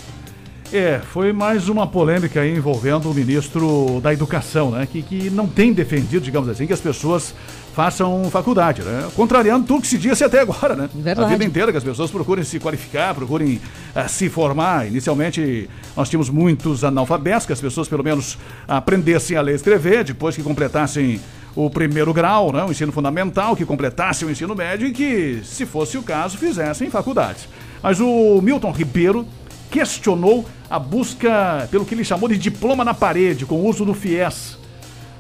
É, 0.73 0.99
foi 0.99 1.33
mais 1.33 1.67
uma 1.67 1.85
polêmica 1.85 2.39
aí 2.39 2.55
envolvendo 2.55 3.11
o 3.11 3.13
ministro 3.13 3.99
da 4.01 4.13
Educação, 4.13 4.71
né? 4.71 4.87
Que, 4.89 5.01
que 5.01 5.29
não 5.29 5.45
tem 5.45 5.73
defendido, 5.73 6.23
digamos 6.23 6.47
assim, 6.47 6.65
que 6.65 6.71
as 6.71 6.79
pessoas 6.79 7.35
façam 7.75 8.29
faculdade, 8.31 8.81
né? 8.81 9.09
Contrariando 9.13 9.67
tudo 9.67 9.81
que 9.81 9.87
se 9.87 9.97
disse 9.97 10.23
até 10.23 10.39
agora, 10.39 10.73
né? 10.73 10.89
Verdade. 10.95 11.27
A 11.27 11.29
vida 11.29 11.43
inteira 11.43 11.71
que 11.73 11.77
as 11.77 11.83
pessoas 11.83 12.09
procurem 12.09 12.45
se 12.45 12.57
qualificar, 12.57 13.13
procurem 13.13 13.59
uh, 13.93 14.07
se 14.07 14.29
formar. 14.29 14.87
Inicialmente, 14.87 15.69
nós 15.95 16.09
tínhamos 16.09 16.29
muitos 16.29 16.85
analfabetos, 16.85 17.45
que 17.45 17.51
as 17.51 17.59
pessoas 17.59 17.89
pelo 17.89 18.03
menos 18.03 18.37
aprendessem 18.65 19.35
a 19.35 19.41
ler 19.41 19.51
e 19.51 19.55
escrever, 19.55 20.05
depois 20.05 20.37
que 20.37 20.41
completassem 20.41 21.19
o 21.53 21.69
primeiro 21.69 22.13
grau, 22.13 22.53
né? 22.53 22.63
o 22.63 22.71
ensino 22.71 22.93
fundamental, 22.93 23.57
que 23.57 23.65
completassem 23.65 24.25
o 24.25 24.31
ensino 24.31 24.55
médio 24.55 24.87
e 24.87 24.93
que, 24.93 25.41
se 25.43 25.65
fosse 25.65 25.97
o 25.97 26.03
caso, 26.03 26.37
fizessem 26.37 26.89
faculdades. 26.89 27.49
Mas 27.83 27.99
o 27.99 28.41
Milton 28.41 28.71
Ribeiro 28.71 29.27
questionou 29.71 30.45
a 30.69 30.77
busca 30.77 31.67
pelo 31.71 31.85
que 31.85 31.95
ele 31.95 32.03
chamou 32.03 32.27
de 32.27 32.37
diploma 32.37 32.83
na 32.83 32.93
parede, 32.93 33.45
com 33.45 33.55
o 33.55 33.67
uso 33.67 33.85
do 33.85 33.93
FIES. 33.93 34.59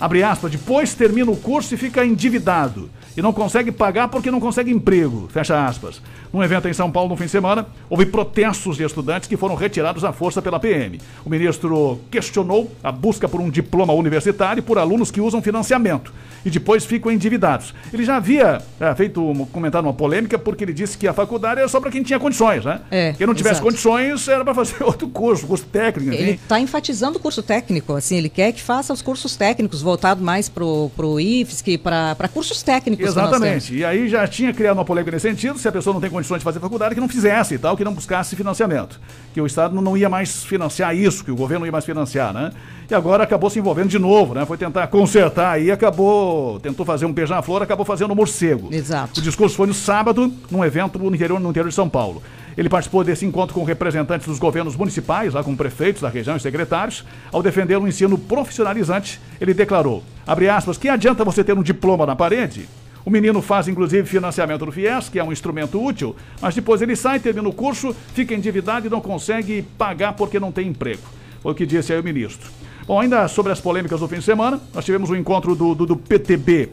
Abre 0.01 0.23
aspas, 0.23 0.51
depois 0.51 0.95
termina 0.95 1.29
o 1.29 1.37
curso 1.37 1.75
e 1.75 1.77
fica 1.77 2.03
endividado 2.03 2.89
e 3.15 3.21
não 3.21 3.31
consegue 3.31 3.71
pagar 3.71 4.07
porque 4.07 4.31
não 4.31 4.39
consegue 4.39 4.71
emprego. 4.71 5.27
Fecha 5.31 5.65
aspas. 5.65 6.01
Num 6.33 6.41
evento 6.41 6.67
em 6.67 6.73
São 6.73 6.89
Paulo 6.89 7.09
no 7.09 7.17
fim 7.17 7.25
de 7.25 7.31
semana, 7.31 7.67
houve 7.89 8.05
protestos 8.05 8.77
de 8.77 8.83
estudantes 8.83 9.27
que 9.27 9.37
foram 9.37 9.53
retirados 9.53 10.03
à 10.03 10.11
força 10.11 10.41
pela 10.41 10.59
PM. 10.59 10.99
O 11.25 11.29
ministro 11.29 11.99
questionou 12.09 12.71
a 12.83 12.91
busca 12.91 13.27
por 13.27 13.41
um 13.41 13.49
diploma 13.49 13.93
universitário 13.93 14.63
por 14.63 14.77
alunos 14.77 15.11
que 15.11 15.21
usam 15.21 15.41
financiamento 15.41 16.11
e 16.45 16.49
depois 16.49 16.85
ficam 16.85 17.11
endividados. 17.11 17.73
Ele 17.93 18.03
já 18.03 18.15
havia 18.15 18.61
é, 18.79 18.95
feito 18.95 19.21
um 19.21 19.45
comentário 19.45 19.87
uma 19.87 19.93
polêmica 19.93 20.39
porque 20.39 20.63
ele 20.63 20.73
disse 20.73 20.97
que 20.97 21.07
a 21.07 21.13
faculdade 21.13 21.59
era 21.59 21.67
só 21.67 21.79
para 21.79 21.91
quem 21.91 22.01
tinha 22.01 22.19
condições, 22.19 22.65
né? 22.65 22.81
É, 22.89 23.13
quem 23.13 23.27
não 23.27 23.33
tivesse 23.33 23.55
exato. 23.55 23.67
condições 23.67 24.27
era 24.27 24.43
para 24.43 24.53
fazer 24.53 24.81
outro 24.83 25.07
curso, 25.09 25.45
curso 25.45 25.65
técnico. 25.65 26.13
Ele 26.13 26.31
está 26.31 26.59
enfatizando 26.59 27.17
o 27.17 27.21
curso 27.21 27.43
técnico, 27.43 27.93
assim, 27.93 28.17
ele 28.17 28.29
quer 28.29 28.51
que 28.53 28.61
faça 28.61 28.93
os 28.93 29.01
cursos 29.01 29.35
técnicos, 29.35 29.81
voltado 29.91 30.23
mais 30.23 30.47
pro, 30.47 30.89
pro 30.95 31.19
IFSC, 31.19 31.77
para 31.77 32.27
cursos 32.33 32.63
técnicos. 32.63 33.13
temos. 33.13 33.29
Exatamente. 33.29 33.75
E 33.75 33.83
aí 33.83 34.07
já 34.07 34.25
tinha 34.25 34.53
criado 34.53 34.77
uma 34.77 34.85
polêmica 34.85 35.11
nesse 35.11 35.29
sentido, 35.29 35.59
se 35.59 35.67
a 35.67 35.71
pessoa 35.71 35.93
não 35.93 35.99
tem 35.99 36.09
condições 36.09 36.39
de 36.39 36.43
fazer 36.45 36.59
faculdade, 36.59 36.95
que 36.95 37.01
não 37.01 37.09
fizesse 37.09 37.55
e 37.55 37.57
tal, 37.57 37.75
que 37.75 37.83
não 37.83 37.93
buscasse 37.93 38.35
financiamento. 38.35 38.99
Que 39.33 39.41
o 39.41 39.45
Estado 39.45 39.79
não 39.81 39.97
ia 39.97 40.07
mais 40.07 40.43
financiar 40.43 40.95
isso, 40.95 41.25
que 41.25 41.31
o 41.31 41.35
governo 41.35 41.61
não 41.61 41.65
ia 41.65 41.71
mais 41.71 41.85
financiar, 41.85 42.33
né? 42.33 42.51
E 42.91 42.93
agora 42.93 43.23
acabou 43.23 43.49
se 43.49 43.57
envolvendo 43.57 43.87
de 43.87 43.97
novo, 43.97 44.33
né? 44.33 44.45
Foi 44.45 44.57
tentar 44.57 44.85
consertar 44.87 45.53
aí, 45.53 45.71
acabou, 45.71 46.59
tentou 46.59 46.85
fazer 46.85 47.05
um 47.05 47.13
beija-flor, 47.13 47.61
acabou 47.61 47.85
fazendo 47.85 48.11
um 48.11 48.15
morcego. 48.15 48.67
Exato. 48.69 49.17
O 49.17 49.23
discurso 49.23 49.55
foi 49.55 49.65
no 49.65 49.73
sábado, 49.73 50.29
num 50.51 50.61
evento 50.61 50.99
no 50.99 51.15
interior, 51.15 51.39
no 51.39 51.49
interior 51.49 51.69
de 51.69 51.73
São 51.73 51.87
Paulo. 51.87 52.21
Ele 52.57 52.67
participou 52.67 53.01
desse 53.01 53.25
encontro 53.25 53.55
com 53.55 53.63
representantes 53.63 54.27
dos 54.27 54.39
governos 54.39 54.75
municipais, 54.75 55.33
lá 55.33 55.41
com 55.41 55.55
prefeitos 55.55 56.01
da 56.01 56.09
região 56.09 56.35
e 56.35 56.39
secretários. 56.41 57.05
Ao 57.31 57.41
defender 57.41 57.77
um 57.77 57.87
ensino 57.87 58.17
profissionalizante, 58.17 59.21
ele 59.39 59.53
declarou, 59.53 60.03
abre 60.27 60.49
aspas, 60.49 60.77
que 60.77 60.89
adianta 60.89 61.23
você 61.23 61.45
ter 61.45 61.57
um 61.57 61.63
diploma 61.63 62.05
na 62.05 62.13
parede? 62.13 62.67
O 63.05 63.09
menino 63.09 63.41
faz, 63.41 63.69
inclusive, 63.69 64.05
financiamento 64.05 64.65
do 64.65 64.71
FIES, 64.73 65.07
que 65.07 65.17
é 65.17 65.23
um 65.23 65.31
instrumento 65.31 65.81
útil, 65.81 66.13
mas 66.41 66.55
depois 66.55 66.81
ele 66.81 66.97
sai, 66.97 67.21
termina 67.21 67.47
o 67.47 67.53
curso, 67.53 67.95
fica 68.13 68.35
endividado 68.35 68.85
e 68.85 68.89
não 68.89 68.99
consegue 68.99 69.61
pagar 69.77 70.11
porque 70.11 70.41
não 70.41 70.51
tem 70.51 70.67
emprego. 70.67 71.03
Foi 71.41 71.53
o 71.53 71.55
que 71.55 71.65
disse 71.65 71.93
aí 71.93 71.99
o 72.01 72.03
ministro. 72.03 72.51
Bom, 72.91 72.99
ainda 72.99 73.25
sobre 73.29 73.53
as 73.53 73.61
polêmicas 73.61 74.01
do 74.01 74.07
fim 74.09 74.17
de 74.17 74.25
semana, 74.25 74.59
nós 74.73 74.83
tivemos 74.83 75.09
o 75.09 75.15
encontro 75.15 75.55
do, 75.55 75.73
do, 75.73 75.85
do 75.85 75.95
PTB 75.95 76.69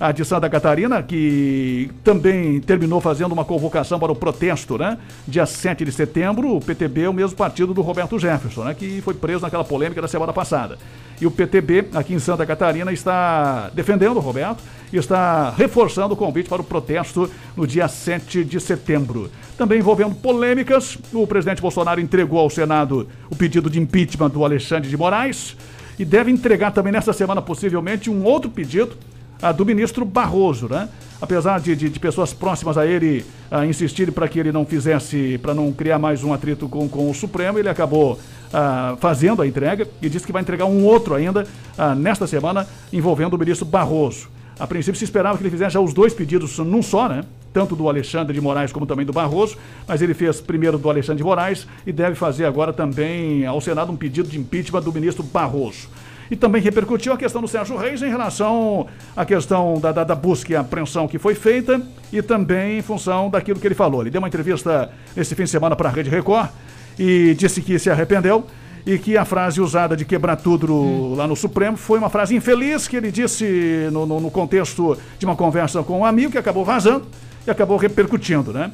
a 0.00 0.12
de 0.12 0.24
Santa 0.24 0.48
Catarina, 0.48 1.02
que 1.02 1.90
também 2.04 2.60
terminou 2.60 3.00
fazendo 3.00 3.32
uma 3.32 3.44
convocação 3.44 3.98
para 3.98 4.12
o 4.12 4.16
protesto, 4.16 4.78
né? 4.78 4.96
Dia 5.26 5.44
7 5.44 5.84
de 5.84 5.90
setembro, 5.90 6.56
o 6.56 6.60
PTB 6.60 7.02
é 7.02 7.08
o 7.08 7.12
mesmo 7.12 7.36
partido 7.36 7.74
do 7.74 7.82
Roberto 7.82 8.18
Jefferson, 8.18 8.64
né? 8.64 8.74
Que 8.74 9.00
foi 9.00 9.14
preso 9.14 9.42
naquela 9.42 9.64
polêmica 9.64 10.00
da 10.00 10.08
semana 10.08 10.32
passada. 10.32 10.78
E 11.20 11.26
o 11.26 11.30
PTB, 11.32 11.86
aqui 11.94 12.14
em 12.14 12.18
Santa 12.20 12.46
Catarina, 12.46 12.92
está 12.92 13.70
defendendo 13.74 14.18
o 14.18 14.20
Roberto 14.20 14.62
e 14.92 14.96
está 14.96 15.50
reforçando 15.50 16.14
o 16.14 16.16
convite 16.16 16.48
para 16.48 16.62
o 16.62 16.64
protesto 16.64 17.28
no 17.56 17.66
dia 17.66 17.88
7 17.88 18.44
de 18.44 18.60
setembro. 18.60 19.28
Também 19.56 19.80
envolvendo 19.80 20.14
polêmicas, 20.14 20.96
o 21.12 21.26
presidente 21.26 21.60
Bolsonaro 21.60 22.00
entregou 22.00 22.38
ao 22.38 22.48
Senado 22.48 23.08
o 23.28 23.34
pedido 23.34 23.68
de 23.68 23.80
impeachment 23.80 24.30
do 24.30 24.44
Alexandre 24.44 24.88
de 24.88 24.96
Moraes 24.96 25.56
e 25.98 26.04
deve 26.04 26.30
entregar 26.30 26.70
também 26.70 26.92
nesta 26.92 27.12
semana, 27.12 27.42
possivelmente, 27.42 28.08
um 28.08 28.22
outro 28.22 28.48
pedido 28.48 28.96
ah, 29.42 29.52
do 29.52 29.64
ministro 29.64 30.04
Barroso, 30.04 30.68
né? 30.68 30.88
Apesar 31.20 31.58
de, 31.58 31.74
de, 31.74 31.88
de 31.88 31.98
pessoas 31.98 32.32
próximas 32.32 32.78
a 32.78 32.86
ele 32.86 33.24
ah, 33.50 33.66
insistirem 33.66 34.12
para 34.12 34.28
que 34.28 34.38
ele 34.38 34.52
não 34.52 34.64
fizesse, 34.64 35.38
para 35.38 35.52
não 35.54 35.72
criar 35.72 35.98
mais 35.98 36.22
um 36.22 36.32
atrito 36.32 36.68
com, 36.68 36.88
com 36.88 37.10
o 37.10 37.14
Supremo, 37.14 37.58
ele 37.58 37.68
acabou 37.68 38.18
ah, 38.52 38.96
fazendo 39.00 39.42
a 39.42 39.46
entrega 39.46 39.86
e 40.00 40.08
disse 40.08 40.26
que 40.26 40.32
vai 40.32 40.42
entregar 40.42 40.66
um 40.66 40.84
outro 40.84 41.14
ainda 41.14 41.46
ah, 41.76 41.94
nesta 41.94 42.26
semana 42.26 42.66
envolvendo 42.92 43.34
o 43.34 43.38
ministro 43.38 43.66
Barroso. 43.66 44.28
A 44.58 44.66
princípio 44.66 44.98
se 44.98 45.04
esperava 45.04 45.36
que 45.36 45.42
ele 45.42 45.50
fizesse 45.50 45.74
já 45.74 45.80
os 45.80 45.94
dois 45.94 46.12
pedidos 46.12 46.58
num 46.58 46.82
só, 46.82 47.08
né? 47.08 47.24
Tanto 47.52 47.76
do 47.76 47.88
Alexandre 47.88 48.34
de 48.34 48.40
Moraes 48.40 48.72
como 48.72 48.86
também 48.86 49.06
do 49.06 49.12
Barroso, 49.12 49.56
mas 49.86 50.02
ele 50.02 50.14
fez 50.14 50.40
primeiro 50.40 50.76
do 50.76 50.90
Alexandre 50.90 51.18
de 51.18 51.24
Moraes 51.24 51.66
e 51.86 51.92
deve 51.92 52.16
fazer 52.16 52.44
agora 52.44 52.72
também 52.72 53.46
ao 53.46 53.60
Senado 53.60 53.92
um 53.92 53.96
pedido 53.96 54.28
de 54.28 54.38
impeachment 54.38 54.82
do 54.82 54.92
ministro 54.92 55.22
Barroso. 55.22 55.88
E 56.30 56.36
também 56.36 56.60
repercutiu 56.60 57.12
a 57.12 57.16
questão 57.16 57.40
do 57.40 57.48
Sérgio 57.48 57.76
Reis 57.76 58.02
em 58.02 58.08
relação 58.10 58.86
à 59.16 59.24
questão 59.24 59.80
da, 59.80 59.92
da, 59.92 60.04
da 60.04 60.14
busca 60.14 60.52
e 60.52 60.56
apreensão 60.56 61.08
que 61.08 61.18
foi 61.18 61.34
feita 61.34 61.80
e 62.12 62.20
também 62.20 62.78
em 62.78 62.82
função 62.82 63.30
daquilo 63.30 63.58
que 63.58 63.66
ele 63.66 63.74
falou. 63.74 64.02
Ele 64.02 64.10
deu 64.10 64.20
uma 64.20 64.28
entrevista 64.28 64.90
esse 65.16 65.34
fim 65.34 65.44
de 65.44 65.50
semana 65.50 65.74
para 65.74 65.88
a 65.88 65.92
Rede 65.92 66.10
Record 66.10 66.50
e 66.98 67.34
disse 67.38 67.62
que 67.62 67.78
se 67.78 67.88
arrependeu 67.90 68.44
e 68.86 68.98
que 68.98 69.16
a 69.16 69.24
frase 69.24 69.60
usada 69.60 69.96
de 69.96 70.04
quebrar 70.04 70.36
tudo 70.36 70.66
no- 70.66 71.14
lá 71.14 71.26
no 71.26 71.36
Supremo 71.36 71.76
foi 71.76 71.98
uma 71.98 72.08
frase 72.08 72.34
infeliz 72.34 72.86
que 72.88 72.96
ele 72.96 73.10
disse 73.10 73.88
no, 73.92 74.06
no- 74.06 74.20
no 74.20 74.30
contexto 74.30 74.96
de 75.18 75.24
uma 75.26 75.36
conversa 75.36 75.82
com 75.82 76.00
um 76.00 76.04
amigo 76.04 76.32
que 76.32 76.38
acabou 76.38 76.64
vazando 76.64 77.06
e 77.46 77.50
acabou 77.50 77.76
repercutindo, 77.76 78.52
né? 78.52 78.70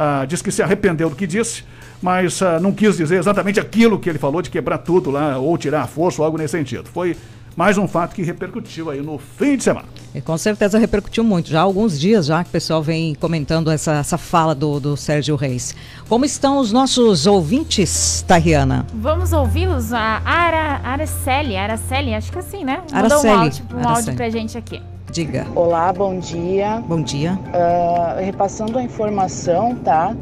Ah, 0.00 0.24
diz 0.24 0.40
que 0.40 0.52
se 0.52 0.62
arrependeu 0.62 1.10
do 1.10 1.16
que 1.16 1.26
disse, 1.26 1.64
mas 2.00 2.40
ah, 2.40 2.60
não 2.60 2.70
quis 2.70 2.96
dizer 2.96 3.18
exatamente 3.18 3.58
aquilo 3.58 3.98
que 3.98 4.08
ele 4.08 4.16
falou 4.16 4.40
de 4.40 4.48
quebrar 4.48 4.78
tudo 4.78 5.10
lá 5.10 5.38
ou 5.38 5.58
tirar 5.58 5.82
a 5.82 5.86
força 5.88 6.22
ou 6.22 6.24
algo 6.24 6.38
nesse 6.38 6.52
sentido. 6.52 6.88
Foi 6.88 7.16
mais 7.56 7.76
um 7.76 7.88
fato 7.88 8.14
que 8.14 8.22
repercutiu 8.22 8.90
aí 8.90 9.02
no 9.02 9.18
fim 9.18 9.56
de 9.56 9.64
semana. 9.64 9.88
E 10.14 10.20
com 10.20 10.38
certeza 10.38 10.78
repercutiu 10.78 11.24
muito. 11.24 11.48
Já 11.50 11.58
há 11.58 11.62
alguns 11.62 11.98
dias 11.98 12.26
já 12.26 12.44
que 12.44 12.48
o 12.48 12.52
pessoal 12.52 12.80
vem 12.80 13.12
comentando 13.16 13.72
essa, 13.72 13.94
essa 13.94 14.16
fala 14.16 14.54
do, 14.54 14.78
do 14.78 14.96
Sérgio 14.96 15.34
Reis. 15.34 15.74
Como 16.08 16.24
estão 16.24 16.58
os 16.58 16.70
nossos 16.70 17.26
ouvintes, 17.26 18.24
Tariana? 18.24 18.86
Vamos 18.94 19.32
ouvi-los? 19.32 19.92
A 19.92 20.22
Ara, 20.24 20.80
Araceli, 20.84 21.56
Araceli, 21.56 22.14
acho 22.14 22.30
que 22.30 22.38
é 22.38 22.40
assim, 22.40 22.64
né? 22.64 22.82
Mandou 22.92 23.18
Araceli, 23.18 23.34
um 23.34 23.40
áudio, 23.40 23.64
um 23.74 23.88
áudio 23.88 24.14
pra 24.14 24.30
gente 24.30 24.56
aqui. 24.56 24.80
Diga. 25.10 25.46
Olá, 25.54 25.90
bom 25.90 26.18
dia. 26.18 26.82
Bom 26.86 27.00
dia. 27.00 27.38
Ah, 27.54 28.16
repassando 28.20 28.78
a 28.78 28.82
informação, 28.82 29.74
tá? 29.76 30.14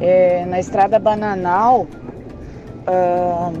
É, 0.00 0.46
na 0.46 0.60
estrada 0.60 1.00
Bananal, 1.00 1.86
ah, 2.86 3.52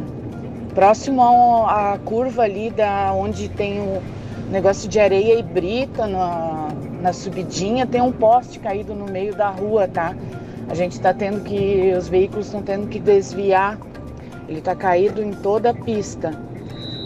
próximo 0.72 1.66
à 1.66 1.98
curva 2.04 2.42
ali 2.42 2.70
da 2.70 3.12
onde 3.12 3.48
tem 3.48 3.80
o 3.80 4.00
negócio 4.48 4.88
de 4.88 5.00
areia 5.00 5.38
e 5.38 5.42
brita 5.42 6.06
na, 6.06 6.68
na 7.02 7.12
subidinha, 7.12 7.84
tem 7.84 8.00
um 8.00 8.12
poste 8.12 8.60
caído 8.60 8.94
no 8.94 9.06
meio 9.06 9.34
da 9.34 9.50
rua, 9.50 9.88
tá? 9.88 10.14
A 10.68 10.74
gente 10.74 10.92
está 10.92 11.12
tendo 11.12 11.42
que, 11.42 11.92
os 11.98 12.08
veículos 12.08 12.46
estão 12.46 12.62
tendo 12.62 12.86
que 12.86 13.00
desviar. 13.00 13.76
Ele 14.48 14.60
está 14.60 14.76
caído 14.76 15.20
em 15.20 15.32
toda 15.32 15.70
a 15.70 15.74
pista. 15.74 16.32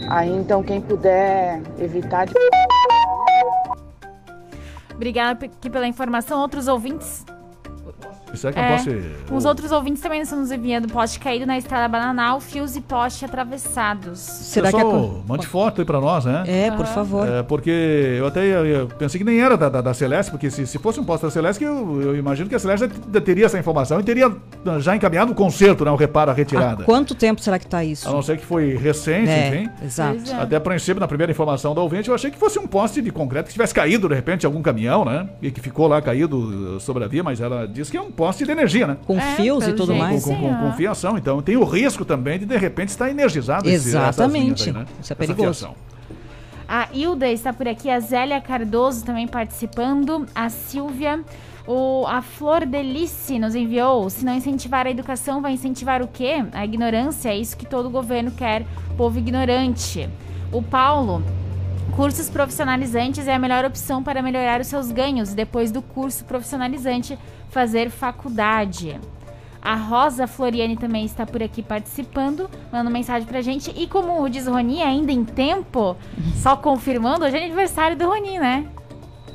Aí 0.07 0.29
então 0.29 0.61
quem 0.61 0.79
puder 0.79 1.61
evitar 1.79 2.25
de 2.27 2.33
Obrigada 4.95 5.45
aqui 5.45 5.69
pela 5.69 5.87
informação. 5.87 6.39
Outros 6.39 6.67
ouvintes? 6.67 7.25
Será 8.33 8.51
que 8.53 8.59
não 8.59 8.65
É, 8.67 8.77
posso... 8.77 8.89
Os 9.35 9.45
outros 9.45 9.71
ouvintes 9.71 10.01
também 10.01 10.21
estão 10.21 10.39
nos 10.39 10.51
enviando 10.51 10.87
poste 10.87 11.19
caído 11.19 11.45
na 11.45 11.57
estrada 11.57 11.87
bananal, 11.87 12.39
fios 12.41 12.75
e 12.75 12.81
poste 12.81 13.23
atravessados. 13.25 14.19
Será 14.19 14.69
que 14.71 14.75
é 14.75 14.79
Pessoal, 14.83 15.23
mande 15.27 15.47
foto 15.47 15.81
aí 15.81 15.85
pra 15.85 15.99
nós, 16.01 16.25
né? 16.25 16.43
É, 16.47 16.71
por 16.71 16.85
favor. 16.85 17.27
É, 17.27 17.43
porque 17.43 17.69
eu 18.17 18.27
até 18.27 18.43
eu- 18.45 18.65
eu 18.65 18.87
pensei 18.87 19.17
que 19.17 19.23
nem 19.23 19.39
era 19.39 19.55
da, 19.57 19.69
da, 19.69 19.81
da 19.81 19.93
Celeste, 19.93 20.31
porque 20.31 20.49
se, 20.49 20.65
se 20.67 20.77
fosse 20.77 20.99
um 20.99 21.03
posto 21.03 21.23
da 21.23 21.31
Celeste, 21.31 21.59
que 21.59 21.65
eu, 21.65 22.01
eu 22.01 22.15
imagino 22.15 22.49
que 22.49 22.55
a 22.55 22.59
Celeste 22.59 22.89
já 23.13 23.21
teria 23.21 23.45
essa 23.45 23.57
informação 23.57 23.99
e 23.99 24.03
teria 24.03 24.31
já 24.79 24.95
encaminhado 24.95 25.31
o 25.31 25.35
conserto, 25.35 25.85
né? 25.85 25.91
O 25.91 25.95
reparo, 25.95 26.31
a 26.31 26.33
retirada. 26.33 26.83
Há 26.83 26.85
quanto 26.85 27.15
tempo 27.15 27.41
será 27.41 27.57
que 27.59 27.67
tá 27.67 27.83
isso? 27.83 28.07
A 28.07 28.11
não 28.11 28.21
ser 28.21 28.37
que 28.37 28.45
foi 28.45 28.75
recente, 28.75 29.29
É, 29.29 29.47
enfim. 29.47 29.69
exato. 29.83 30.31
É. 30.31 30.33
Até 30.35 30.55
a 30.55 30.61
princípio, 30.61 30.99
na 30.99 31.07
primeira 31.07 31.31
informação 31.31 31.73
da 31.73 31.81
ouvinte, 31.81 32.09
eu 32.09 32.15
achei 32.15 32.29
que 32.31 32.37
fosse 32.37 32.59
um 32.59 32.67
poste 32.67 33.01
de 33.01 33.11
concreto 33.11 33.47
que 33.47 33.53
tivesse 33.53 33.73
caído, 33.73 34.07
de 34.09 34.15
repente, 34.15 34.43
em 34.43 34.47
algum 34.47 34.61
caminhão, 34.61 35.05
né? 35.05 35.27
E 35.41 35.51
que 35.51 35.61
ficou 35.61 35.87
lá 35.87 36.01
caído 36.01 36.79
sobre 36.79 37.03
a 37.03 37.07
via, 37.07 37.23
mas 37.23 37.39
ela 37.39 37.67
disse 37.67 37.91
que 37.91 37.97
é 37.97 38.01
um 38.01 38.11
poste 38.15 38.45
de 38.45 38.51
energia, 38.51 38.87
né? 38.87 38.97
Com 39.05 39.17
É, 39.17 39.35
fios 39.35 39.67
e 39.67 39.73
tudo 39.73 39.87
jeito, 39.93 39.99
mais? 39.99 40.23
Com, 40.23 40.35
com, 40.35 40.41
com, 40.55 40.55
com 40.71 40.73
fiação, 40.73 41.17
então 41.17 41.41
tem 41.41 41.57
o 41.57 41.63
risco 41.63 42.05
também 42.05 42.39
de, 42.39 42.45
de 42.45 42.57
repente, 42.57 42.89
estar 42.89 43.09
energizado 43.09 43.67
esse- 43.69 43.89
Exatamente. 43.89 44.39
linhas 44.39 44.61
aí, 44.67 44.73
né? 44.73 44.85
Isso 45.01 45.13
é 45.13 45.15
Essa 45.19 45.33
perigoso. 45.33 45.69
A 46.67 46.87
Hilda 46.93 47.29
está 47.29 47.53
por 47.53 47.67
aqui, 47.67 47.89
a 47.91 47.99
Zélia 47.99 48.41
Cardoso 48.41 49.05
também 49.05 49.27
participando, 49.27 50.25
a 50.33 50.49
Silvia, 50.49 51.19
o, 51.67 52.05
a 52.07 52.23
Flor 52.23 52.65
Delice 52.65 53.37
nos 53.37 53.53
enviou, 53.53 54.09
se 54.09 54.25
não 54.25 54.33
incentivar 54.33 54.87
a 54.87 54.89
educação, 54.89 55.41
vai 55.43 55.51
incentivar 55.53 56.01
o 56.01 56.07
quê? 56.07 56.43
A 56.53 56.65
ignorância, 56.65 57.29
é 57.29 57.37
isso 57.37 57.55
que 57.55 57.67
todo 57.67 57.87
governo 57.89 58.31
quer, 58.31 58.65
povo 58.97 59.19
ignorante. 59.19 60.09
O 60.51 60.59
Paulo, 60.63 61.21
cursos 61.95 62.31
profissionalizantes 62.31 63.27
é 63.27 63.35
a 63.35 63.39
melhor 63.39 63.63
opção 63.63 64.01
para 64.03 64.23
melhorar 64.23 64.59
os 64.59 64.65
seus 64.67 64.91
ganhos, 64.91 65.35
depois 65.35 65.71
do 65.71 65.83
curso 65.83 66.25
profissionalizante, 66.25 67.17
fazer 67.55 67.89
faculdade. 67.89 68.99
A 69.61 69.75
Rosa 69.75 70.27
Floriane 70.27 70.75
também 70.75 71.05
está 71.05 71.25
por 71.25 71.41
aqui 71.41 71.63
participando, 71.63 72.49
mandando 72.71 72.91
mensagem 72.91 73.25
pra 73.25 73.41
gente. 73.41 73.71
E 73.77 73.87
como 73.87 74.27
diz 74.29 74.45
o 74.45 74.51
Roni, 74.51 74.81
ainda 74.83 75.09
em 75.11 75.23
tempo, 75.23 75.95
só 76.35 76.57
confirmando, 76.57 77.23
hoje 77.23 77.37
é 77.37 77.45
aniversário 77.45 77.95
do 77.95 78.05
Roni, 78.05 78.37
né? 78.37 78.65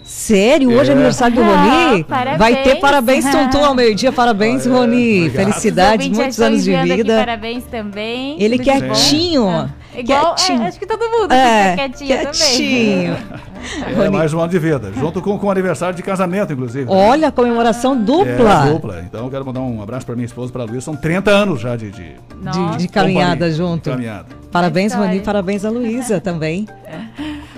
Sério? 0.04 0.70
Hoje 0.70 0.90
é 0.90 0.92
É. 0.92 0.96
aniversário 0.96 1.34
do 1.34 1.42
Ah, 1.42 1.88
Roni? 1.90 2.04
parabéns. 2.04 2.38
Vai 2.38 2.62
ter 2.62 2.76
parabéns, 2.76 3.24
Tonton, 3.32 3.64
ao 3.64 3.74
meio-dia. 3.74 4.12
Parabéns, 4.12 4.66
Ah, 4.66 4.70
é. 4.70 4.72
Roni. 4.72 5.18
obrigado. 5.20 5.36
Felicidades, 5.46 6.08
muitos 6.08 6.40
anos 6.40 6.62
de 6.62 6.70
enviando 6.70 6.92
aqui 6.92 7.02
vida. 7.02 7.16
parabéns 7.18 7.64
também. 7.64 8.36
Ele 8.40 8.56
tudo 8.58 8.64
quietinho. 8.64 9.72
Ah, 9.93 9.99
Igual, 9.99 10.32
é, 10.32 10.36
Quietinho. 10.36 10.62
acho 10.62 10.78
que 10.78 10.86
todo 10.86 11.01
mundo 11.11 11.32
É, 11.32 11.70
fica 11.72 11.88
quietinho, 11.88 12.18
quietinho. 12.20 13.16
também. 13.16 14.07
É 14.07 14.11
mais 14.11 14.32
um 14.32 14.38
ano 14.41 14.49
de 14.51 14.59
vida, 14.59 14.93
junto 14.93 15.20
com, 15.20 15.38
com 15.38 15.47
o 15.47 15.51
aniversário 15.51 15.95
de 15.97 16.03
casamento, 16.03 16.53
inclusive. 16.53 16.86
Olha, 16.88 17.32
comemoração 17.32 17.97
dupla. 17.97 18.66
É, 18.68 18.72
dupla. 18.72 19.01
Então 19.05 19.24
eu 19.24 19.30
quero 19.30 19.45
mandar 19.45 19.61
um 19.61 19.82
abraço 19.82 20.07
pra 20.07 20.14
minha 20.14 20.26
esposa, 20.26 20.53
pra 20.53 20.64
Luísa. 20.64 20.82
São 20.82 20.97
30 20.97 21.30
anos 21.30 21.61
já 21.61 21.76
de, 21.76 21.91
de, 21.91 22.14
De, 22.14 22.76
de 22.78 22.88
caminhada 22.88 23.32
companhia, 23.34 23.53
junto. 23.57 23.82
De 23.84 23.91
caminhada. 23.91 24.26
Parabéns. 24.53 24.93
Roni. 24.95 25.20
Parabéns 25.20 25.64
a 25.64 25.70
Luísa 25.70 26.20
também. 26.22 26.66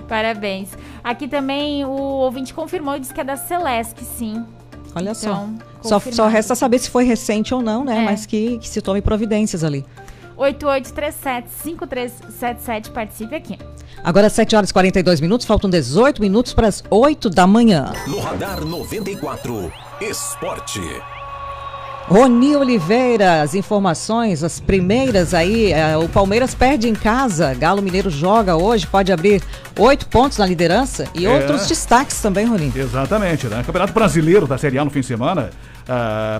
Parabéns. 0.09 0.68
Aqui 1.03 1.26
também 1.28 1.85
o 1.85 1.91
ouvinte 1.91 2.53
confirmou 2.55 2.97
e 2.97 3.01
disse 3.01 3.12
que 3.14 3.20
é 3.20 3.24
da 3.24 3.37
Celeste, 3.37 4.05
sim. 4.05 4.45
Olha 4.95 5.14
só. 5.14 5.30
Então, 5.30 5.55
Só, 5.80 5.89
só 5.89 5.95
confirmado. 6.01 6.30
resta 6.30 6.55
saber 6.55 6.78
se 6.78 6.91
foi 6.91 7.05
recente 7.05 7.55
ou 7.55 7.62
não, 7.62 7.85
né? 7.85 7.99
É. 7.99 8.05
Mas 8.05 8.26
que, 8.26 8.59
que 8.59 8.68
se 8.68 8.80
tome 8.83 9.01
providências 9.01 9.64
ali. 9.64 9.85
8837-5377, 10.37 12.91
participe 12.93 13.35
aqui. 13.35 13.59
Agora, 14.03 14.28
7 14.28 14.57
horas 14.57 14.70
e 14.70 14.72
42 14.72 15.20
minutos, 15.20 15.47
faltam 15.47 15.70
18 15.70 16.20
minutos 16.20 16.53
para 16.55 16.66
as 16.68 16.83
8 16.91 17.30
da 17.30 17.47
manhã. 17.47 17.93
No 18.07 18.18
Radar 18.20 18.64
94, 18.64 19.72
Esporte. 20.01 20.80
Roni 22.09 22.57
Oliveira, 22.57 23.43
as 23.43 23.55
informações, 23.55 24.43
as 24.43 24.59
primeiras 24.59 25.33
aí. 25.33 25.72
eh, 25.72 25.97
o 25.97 26.09
Palmeiras 26.09 26.53
perde 26.53 26.89
em 26.89 26.95
casa. 26.95 27.55
Galo 27.55 27.80
Mineiro 27.80 28.11
joga 28.11 28.57
hoje, 28.57 28.89
pode 28.89 29.12
abrir 29.12 29.41
oito 29.78 30.07
pontos 30.09 30.37
na 30.37 30.45
liderança. 30.45 31.07
E 31.14 31.24
É. 31.24 31.30
outros 31.30 31.68
destaques 31.68 32.20
também, 32.20 32.45
Roni. 32.45 32.72
Exatamente, 32.74 33.47
né? 33.47 33.62
Campeonato 33.64 33.93
Brasileiro 33.93 34.49
da 34.49 34.59
Série 34.59 34.78
A 34.78 34.85
no 34.85 34.91
fim 34.91 34.99
de 35.01 35.07
semana. 35.07 35.51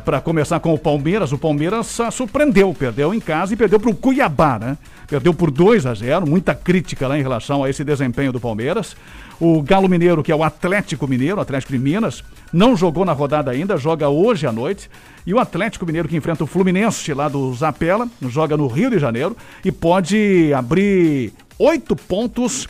Para 0.05 0.20
começar 0.20 0.61
com 0.61 0.72
o 0.72 0.78
Palmeiras, 0.78 1.32
o 1.32 1.38
Palmeiras 1.38 1.99
ah, 2.01 2.11
surpreendeu, 2.11 2.74
perdeu 2.74 3.12
em 3.12 3.20
casa 3.20 3.53
e 3.53 3.57
perdeu 3.57 3.80
para 3.80 3.90
o 3.90 3.95
Cuiabá, 3.95 4.59
né? 4.59 4.78
Perdeu 5.09 5.34
por 5.34 5.51
2 5.51 5.84
a 5.84 5.95
0, 5.95 6.26
muita 6.26 6.55
crítica 6.55 7.07
lá 7.07 7.18
em 7.18 7.22
relação 7.22 7.62
a 7.62 7.68
esse 7.68 7.84
desempenho 7.84 8.32
do 8.32 8.40
Palmeiras. 8.40 8.97
O 9.40 9.61
Galo 9.61 9.88
Mineiro, 9.88 10.22
que 10.22 10.30
é 10.30 10.36
o 10.36 10.45
Atlético 10.45 11.09
Mineiro, 11.09 11.40
Atlético 11.40 11.72
de 11.72 11.78
Minas, 11.78 12.22
não 12.53 12.76
jogou 12.76 13.05
na 13.05 13.12
rodada 13.12 13.51
ainda, 13.51 13.76
joga 13.76 14.09
hoje 14.09 14.47
à 14.47 14.53
noite. 14.53 14.88
E 15.26 15.34
o 15.34 15.38
Atlético 15.38 15.84
Mineiro, 15.84 16.09
que 16.09 16.16
enfrenta 16.16 16.45
o 16.45 16.47
Fluminense 16.47 17.12
lá 17.12 17.28
do 17.28 17.53
Zapela, 17.55 18.09
joga 18.22 18.57
no 18.57 18.68
Rio 18.68 18.90
de 18.90 18.99
Janeiro 18.99 19.36
e 19.64 19.72
pode 19.72 20.53
abrir 20.55 21.32
oito 21.59 21.97
pontos 21.97 22.68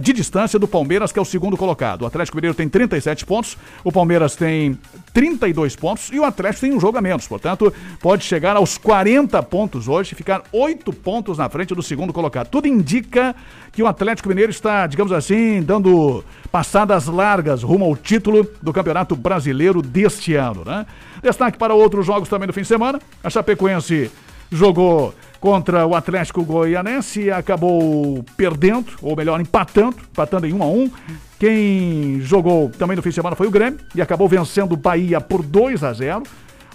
de 0.00 0.12
distância 0.12 0.58
do 0.58 0.68
Palmeiras, 0.68 1.12
que 1.12 1.18
é 1.18 1.22
o 1.22 1.24
segundo 1.24 1.56
colocado. 1.56 2.02
O 2.02 2.06
Atlético 2.06 2.36
Mineiro 2.36 2.54
tem 2.54 2.68
37 2.68 3.24
pontos, 3.24 3.56
o 3.82 3.90
Palmeiras 3.90 4.36
tem 4.36 4.78
32 5.14 5.76
pontos 5.76 6.10
e 6.12 6.18
o 6.18 6.24
Atlético 6.24 6.62
tem 6.62 6.74
um 6.74 6.80
jogo 6.80 6.98
a 6.98 7.00
menos. 7.00 7.26
Portanto, 7.26 7.72
pode 8.00 8.24
chegar 8.24 8.56
aos 8.56 8.76
40 8.76 9.42
pontos 9.44 9.88
hoje, 9.88 10.14
ficar 10.14 10.42
8 10.52 10.92
pontos 10.92 11.38
na 11.38 11.48
frente 11.48 11.74
do 11.74 11.82
segundo 11.82 12.12
colocado. 12.12 12.48
Tudo 12.48 12.68
indica 12.68 13.34
que 13.72 13.82
o 13.82 13.86
Atlético 13.86 14.28
Mineiro 14.28 14.50
está, 14.50 14.86
digamos 14.86 15.12
assim, 15.12 15.62
dando 15.62 16.24
passadas 16.52 17.06
largas 17.06 17.62
rumo 17.62 17.84
ao 17.84 17.96
título 17.96 18.46
do 18.60 18.72
Campeonato 18.72 19.16
Brasileiro 19.16 19.80
deste 19.80 20.34
ano, 20.34 20.64
né? 20.64 20.86
Destaque 21.22 21.58
para 21.58 21.74
outros 21.74 22.06
jogos 22.06 22.28
também 22.28 22.46
no 22.46 22.52
fim 22.52 22.62
de 22.62 22.68
semana. 22.68 23.00
A 23.22 23.30
Chapecoense 23.30 24.10
jogou 24.50 25.14
contra 25.40 25.86
o 25.86 25.94
Atlético 25.94 26.42
Goianense 26.42 27.30
acabou 27.30 28.24
perdendo, 28.36 28.86
ou 29.00 29.16
melhor, 29.16 29.40
empatando, 29.40 29.96
empatando 30.10 30.46
em 30.46 30.52
1 30.52 30.62
a 30.62 30.66
1. 30.66 30.90
Quem 31.38 32.20
jogou 32.20 32.70
também 32.70 32.96
no 32.96 33.02
fim 33.02 33.10
de 33.10 33.14
semana 33.14 33.36
foi 33.36 33.46
o 33.46 33.50
Grêmio 33.50 33.78
e 33.94 34.02
acabou 34.02 34.28
vencendo 34.28 34.72
o 34.72 34.76
Bahia 34.76 35.20
por 35.20 35.42
2 35.42 35.84
a 35.84 35.92
0. 35.92 36.22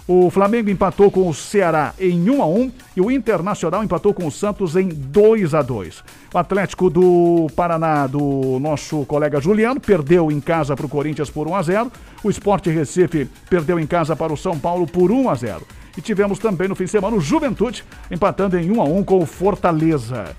O 0.06 0.28
Flamengo 0.28 0.68
empatou 0.68 1.10
com 1.10 1.26
o 1.28 1.32
Ceará 1.32 1.94
em 1.98 2.28
1 2.28 2.42
a 2.42 2.46
1 2.46 2.72
e 2.96 3.00
o 3.00 3.10
Internacional 3.10 3.82
empatou 3.82 4.12
com 4.12 4.26
o 4.26 4.30
Santos 4.30 4.76
em 4.76 4.88
2 4.88 5.54
a 5.54 5.62
2. 5.62 6.04
O 6.32 6.38
Atlético 6.38 6.90
do 6.90 7.46
Paraná, 7.56 8.06
do 8.06 8.58
nosso 8.60 9.06
colega 9.06 9.40
Juliano, 9.40 9.80
perdeu 9.80 10.30
em 10.30 10.40
casa 10.40 10.76
para 10.76 10.84
o 10.84 10.90
Corinthians 10.90 11.30
por 11.30 11.48
1 11.48 11.54
a 11.54 11.62
0. 11.62 11.92
O 12.22 12.28
Sport 12.28 12.66
Recife 12.66 13.26
perdeu 13.48 13.80
em 13.80 13.86
casa 13.86 14.14
para 14.14 14.32
o 14.32 14.36
São 14.36 14.58
Paulo 14.58 14.86
por 14.86 15.10
1 15.10 15.30
a 15.30 15.34
0. 15.34 15.66
E 15.96 16.02
tivemos 16.02 16.38
também 16.38 16.68
no 16.68 16.74
fim 16.74 16.84
de 16.84 16.90
semana 16.90 17.16
o 17.16 17.20
Juventude 17.20 17.84
empatando 18.10 18.58
em 18.58 18.70
1 18.70 18.80
a 18.80 18.84
1 18.84 19.04
com 19.04 19.18
o 19.18 19.26
Fortaleza. 19.26 20.34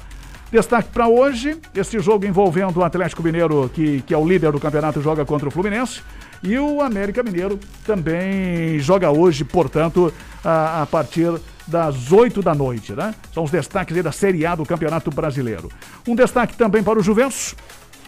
Destaque 0.51 0.89
para 0.89 1.07
hoje, 1.07 1.57
esse 1.73 1.99
jogo 1.99 2.25
envolvendo 2.25 2.77
o 2.77 2.83
Atlético 2.83 3.23
Mineiro, 3.23 3.69
que, 3.73 4.01
que 4.03 4.13
é 4.13 4.17
o 4.17 4.27
líder 4.27 4.51
do 4.51 4.59
campeonato, 4.59 5.01
joga 5.01 5.25
contra 5.25 5.47
o 5.47 5.51
Fluminense. 5.51 6.01
E 6.43 6.57
o 6.59 6.81
América 6.81 7.23
Mineiro 7.23 7.59
também 7.85 8.77
joga 8.79 9.09
hoje, 9.09 9.43
portanto, 9.43 10.13
a, 10.43 10.83
a 10.83 10.85
partir 10.85 11.33
das 11.67 12.11
8 12.11 12.41
da 12.41 12.53
noite, 12.53 12.93
né? 12.93 13.15
São 13.33 13.43
os 13.43 13.51
destaques 13.51 14.01
da 14.03 14.11
Série 14.11 14.45
A 14.45 14.55
do 14.55 14.65
Campeonato 14.65 15.09
Brasileiro. 15.09 15.71
Um 16.07 16.15
destaque 16.15 16.55
também 16.55 16.83
para 16.83 16.99
o 16.99 17.03
Juventus. 17.03 17.55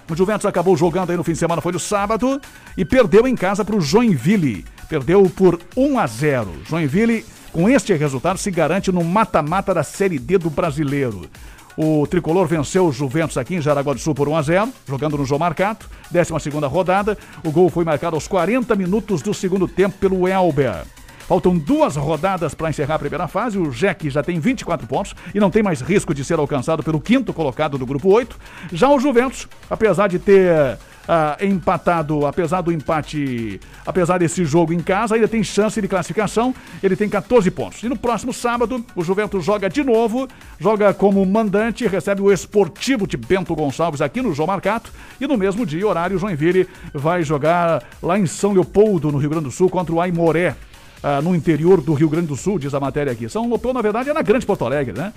O 0.10 0.16
Juventus 0.16 0.45
acabou 0.45 0.78
jogando 0.78 1.10
aí 1.10 1.18
no 1.18 1.24
fim 1.24 1.34
de 1.34 1.39
semana, 1.39 1.62
foi 1.62 1.74
no 1.74 1.80
sábado, 1.80 2.39
e 2.78 2.86
perdeu 2.86 3.28
em 3.28 3.36
casa 3.36 3.66
para 3.66 3.76
o 3.76 3.82
Joinville. 3.82 4.64
Perdeu 4.88 5.30
por 5.36 5.60
1 5.76 6.00
a 6.00 6.08
0. 6.08 6.54
Joinville, 6.66 7.26
com 7.58 7.68
este 7.68 7.91
resultado, 7.95 8.38
se 8.38 8.51
garante 8.51 8.91
no 8.91 9.03
mata-mata 9.03 9.74
da 9.74 9.82
Série 9.82 10.20
D 10.20 10.38
do 10.38 10.47
Brasileiro. 10.47 11.28
O 11.76 12.05
tricolor 12.05 12.45
venceu 12.45 12.86
o 12.86 12.91
Juventus 12.91 13.36
aqui 13.36 13.55
em 13.55 13.62
Jaraguá 13.62 13.95
do 13.95 13.99
Sul 13.99 14.14
por 14.14 14.30
1 14.30 14.36
a 14.36 14.41
0, 14.43 14.74
jogando 14.88 15.18
no 15.18 15.26
João 15.26 15.39
Marcato, 15.39 15.89
12 16.12 16.49
rodada. 16.68 17.18
O 17.43 17.49
gol 17.49 17.68
foi 17.72 17.84
marcado 17.84 18.16
aos 18.16 18.28
40 18.28 18.76
minutos 18.76 19.24
do 19.24 19.34
segundo 19.34 19.68
tempo 19.68 19.97
pelo 19.97 20.28
Elber. 20.28 20.84
Faltam 21.28 21.58
duas 21.58 21.95
rodadas 21.95 22.53
para 22.53 22.70
encerrar 22.70 22.93
a 22.93 22.99
primeira 22.99 23.28
fase. 23.28 23.58
O 23.58 23.72
Jack 23.72 24.08
já 24.08 24.22
tem 24.22 24.39
24 24.39 24.86
pontos 24.86 25.16
e 25.34 25.39
não 25.39 25.49
tem 25.49 25.64
mais 25.64 25.82
risco 25.82 26.14
de 26.14 26.24
ser 26.24 26.38
alcançado 26.38 26.84
pelo 26.84 27.01
quinto 27.01 27.34
colocado 27.34 27.76
do 27.76 27.88
grupo 27.88 28.08
8. 28.08 28.38
Já 28.72 28.88
o 28.88 28.99
Juventus, 28.99 29.47
apesar 29.68 30.10
de 30.10 30.20
ter 30.20 30.78
ah, 31.08 31.38
empatado, 31.41 32.26
apesar 32.26 32.62
do 32.62 32.72
empate, 32.72 33.60
apesar 33.86 34.18
desse 34.18 34.43
jogo 34.43 34.74
em 34.74 34.80
casa, 34.80 35.16
ainda 35.16 35.28
tem 35.28 35.43
chance 35.43 35.82
de 35.82 35.88
classificação. 35.88 36.53
Ele 36.84 36.95
tem 36.95 37.08
14 37.08 37.49
pontos. 37.51 37.82
E 37.84 37.89
no 37.89 37.97
próximo 37.97 38.34
sábado, 38.34 38.84
o 38.95 39.03
Juventus 39.03 39.45
joga 39.45 39.70
de 39.70 39.84
novo, 39.84 40.28
joga 40.60 40.93
como 40.93 41.26
mandante, 41.26 41.88
recebe 41.88 42.22
o 42.22 42.32
Esportivo 42.32 43.08
de 43.08 43.18
Bento 43.18 43.55
Gonçalves 43.55 44.01
aqui 44.01 44.22
no 44.22 44.34
João 44.34 44.47
Marcato. 44.47 44.91
E 45.20 45.28
no 45.28 45.38
mesmo 45.38 45.66
dia, 45.66 45.88
horário, 45.88 46.20
Joinville 46.20 46.68
vai 46.93 47.24
jogar 47.24 47.84
lá 48.01 48.20
em 48.20 48.26
São 48.26 48.53
Leopoldo, 48.53 49.12
no 49.12 49.18
Rio 49.18 49.30
Grande 49.30 49.45
do 49.45 49.51
Sul, 49.51 49.70
contra 49.70 49.93
o 49.93 50.01
Aimoré. 50.01 50.55
Ah, 51.04 51.22
no 51.22 51.36
interior 51.36 51.82
do 51.82 51.93
Rio 51.93 52.10
Grande 52.10 52.28
do 52.28 52.36
Sul, 52.36 52.60
diz 52.60 52.74
a 52.74 52.80
matéria 52.80 53.12
aqui. 53.12 53.30
São 53.30 53.48
Leopoldo, 53.48 53.76
na 53.76 53.82
verdade, 53.82 54.10
é 54.10 54.14
na 54.14 54.22
Grande 54.22 54.45
Porto 54.45 54.66
Alegre, 54.66 54.98
né? 54.98 55.14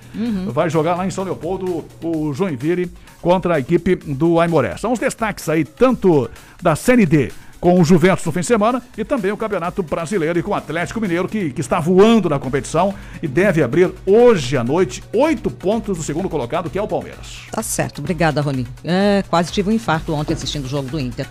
Vai 0.48 0.68
jogar 0.70 0.96
lá 0.96 1.06
em 1.06 1.10
São 1.10 1.24
Leopoldo 1.24 1.84
o 2.02 2.32
Joinville 2.32 2.90
contra 3.20 3.54
a 3.54 3.58
equipe 3.58 3.96
do 3.96 4.40
Aimoré. 4.40 4.76
São 4.76 4.92
os 4.92 4.98
destaques 4.98 5.48
aí, 5.48 5.64
tanto 5.64 6.30
da 6.62 6.76
Série 6.76 7.06
D 7.06 7.30
com 7.60 7.78
o 7.78 7.84
Juventus 7.84 8.24
no 8.24 8.32
fim 8.32 8.40
de 8.40 8.46
semana 8.46 8.82
e 8.96 9.04
também 9.04 9.30
o 9.30 9.36
Campeonato 9.36 9.82
Brasileiro 9.82 10.38
e 10.38 10.42
com 10.42 10.52
o 10.52 10.54
Atlético 10.54 11.00
Mineiro, 11.00 11.28
que, 11.28 11.50
que 11.50 11.60
está 11.60 11.78
voando 11.78 12.28
na 12.28 12.38
competição 12.38 12.94
e 13.22 13.28
deve 13.28 13.62
abrir 13.62 13.92
hoje 14.06 14.56
à 14.56 14.64
noite 14.64 15.04
oito 15.12 15.50
pontos 15.50 15.98
do 15.98 16.02
segundo 16.02 16.28
colocado, 16.28 16.70
que 16.70 16.78
é 16.78 16.82
o 16.82 16.88
Palmeiras. 16.88 17.42
Tá 17.52 17.62
certo, 17.62 17.98
obrigada, 17.98 18.40
Rony. 18.40 18.66
É, 18.82 19.22
quase 19.28 19.52
tive 19.52 19.68
um 19.68 19.72
infarto 19.72 20.14
ontem 20.14 20.32
assistindo 20.32 20.64
o 20.64 20.68
jogo 20.68 20.88
do 20.88 20.98
Inter. 20.98 21.28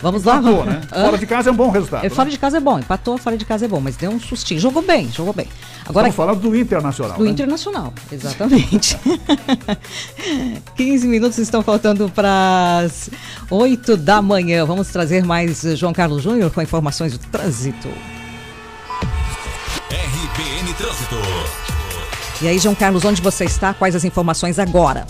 Vamos 0.00 0.24
lá. 0.24 0.36
Empatou, 0.36 0.64
né? 0.64 0.80
Fora 0.90 1.18
de 1.18 1.26
casa 1.26 1.50
é 1.50 1.52
um 1.52 1.56
bom 1.56 1.70
resultado. 1.70 2.00
É, 2.00 2.08
né? 2.08 2.14
fora 2.14 2.30
de 2.30 2.38
casa 2.38 2.56
é 2.58 2.60
bom, 2.60 2.78
empatou, 2.78 3.18
fora 3.18 3.36
de 3.36 3.44
casa 3.44 3.64
é 3.64 3.68
bom, 3.68 3.80
mas 3.80 3.96
deu 3.96 4.10
um 4.10 4.20
sustinho. 4.20 4.60
Jogou 4.60 4.82
bem, 4.82 5.10
jogou 5.10 5.32
bem. 5.32 5.48
Agora, 5.86 6.08
Estamos 6.08 6.16
falando 6.16 6.40
do 6.40 6.56
Internacional. 6.56 7.18
do 7.18 7.24
né? 7.24 7.30
Internacional, 7.30 7.92
exatamente. 8.12 8.98
15 10.76 11.08
minutos 11.08 11.38
estão 11.38 11.62
faltando 11.62 12.08
para 12.10 12.82
as 12.84 13.10
8 13.50 13.96
da 13.96 14.22
manhã. 14.22 14.64
Vamos 14.64 14.88
trazer 14.88 15.24
mais 15.24 15.62
João 15.76 15.92
Carlos 15.92 16.22
Júnior 16.22 16.50
com 16.50 16.62
informações 16.62 17.12
do 17.12 17.18
trânsito. 17.18 17.88
RBN 19.90 20.74
Trânsito. 20.74 21.16
E 22.40 22.46
aí, 22.46 22.58
João 22.58 22.74
Carlos, 22.74 23.04
onde 23.04 23.20
você 23.20 23.44
está? 23.44 23.74
Quais 23.74 23.96
as 23.96 24.04
informações 24.04 24.60
agora? 24.60 25.04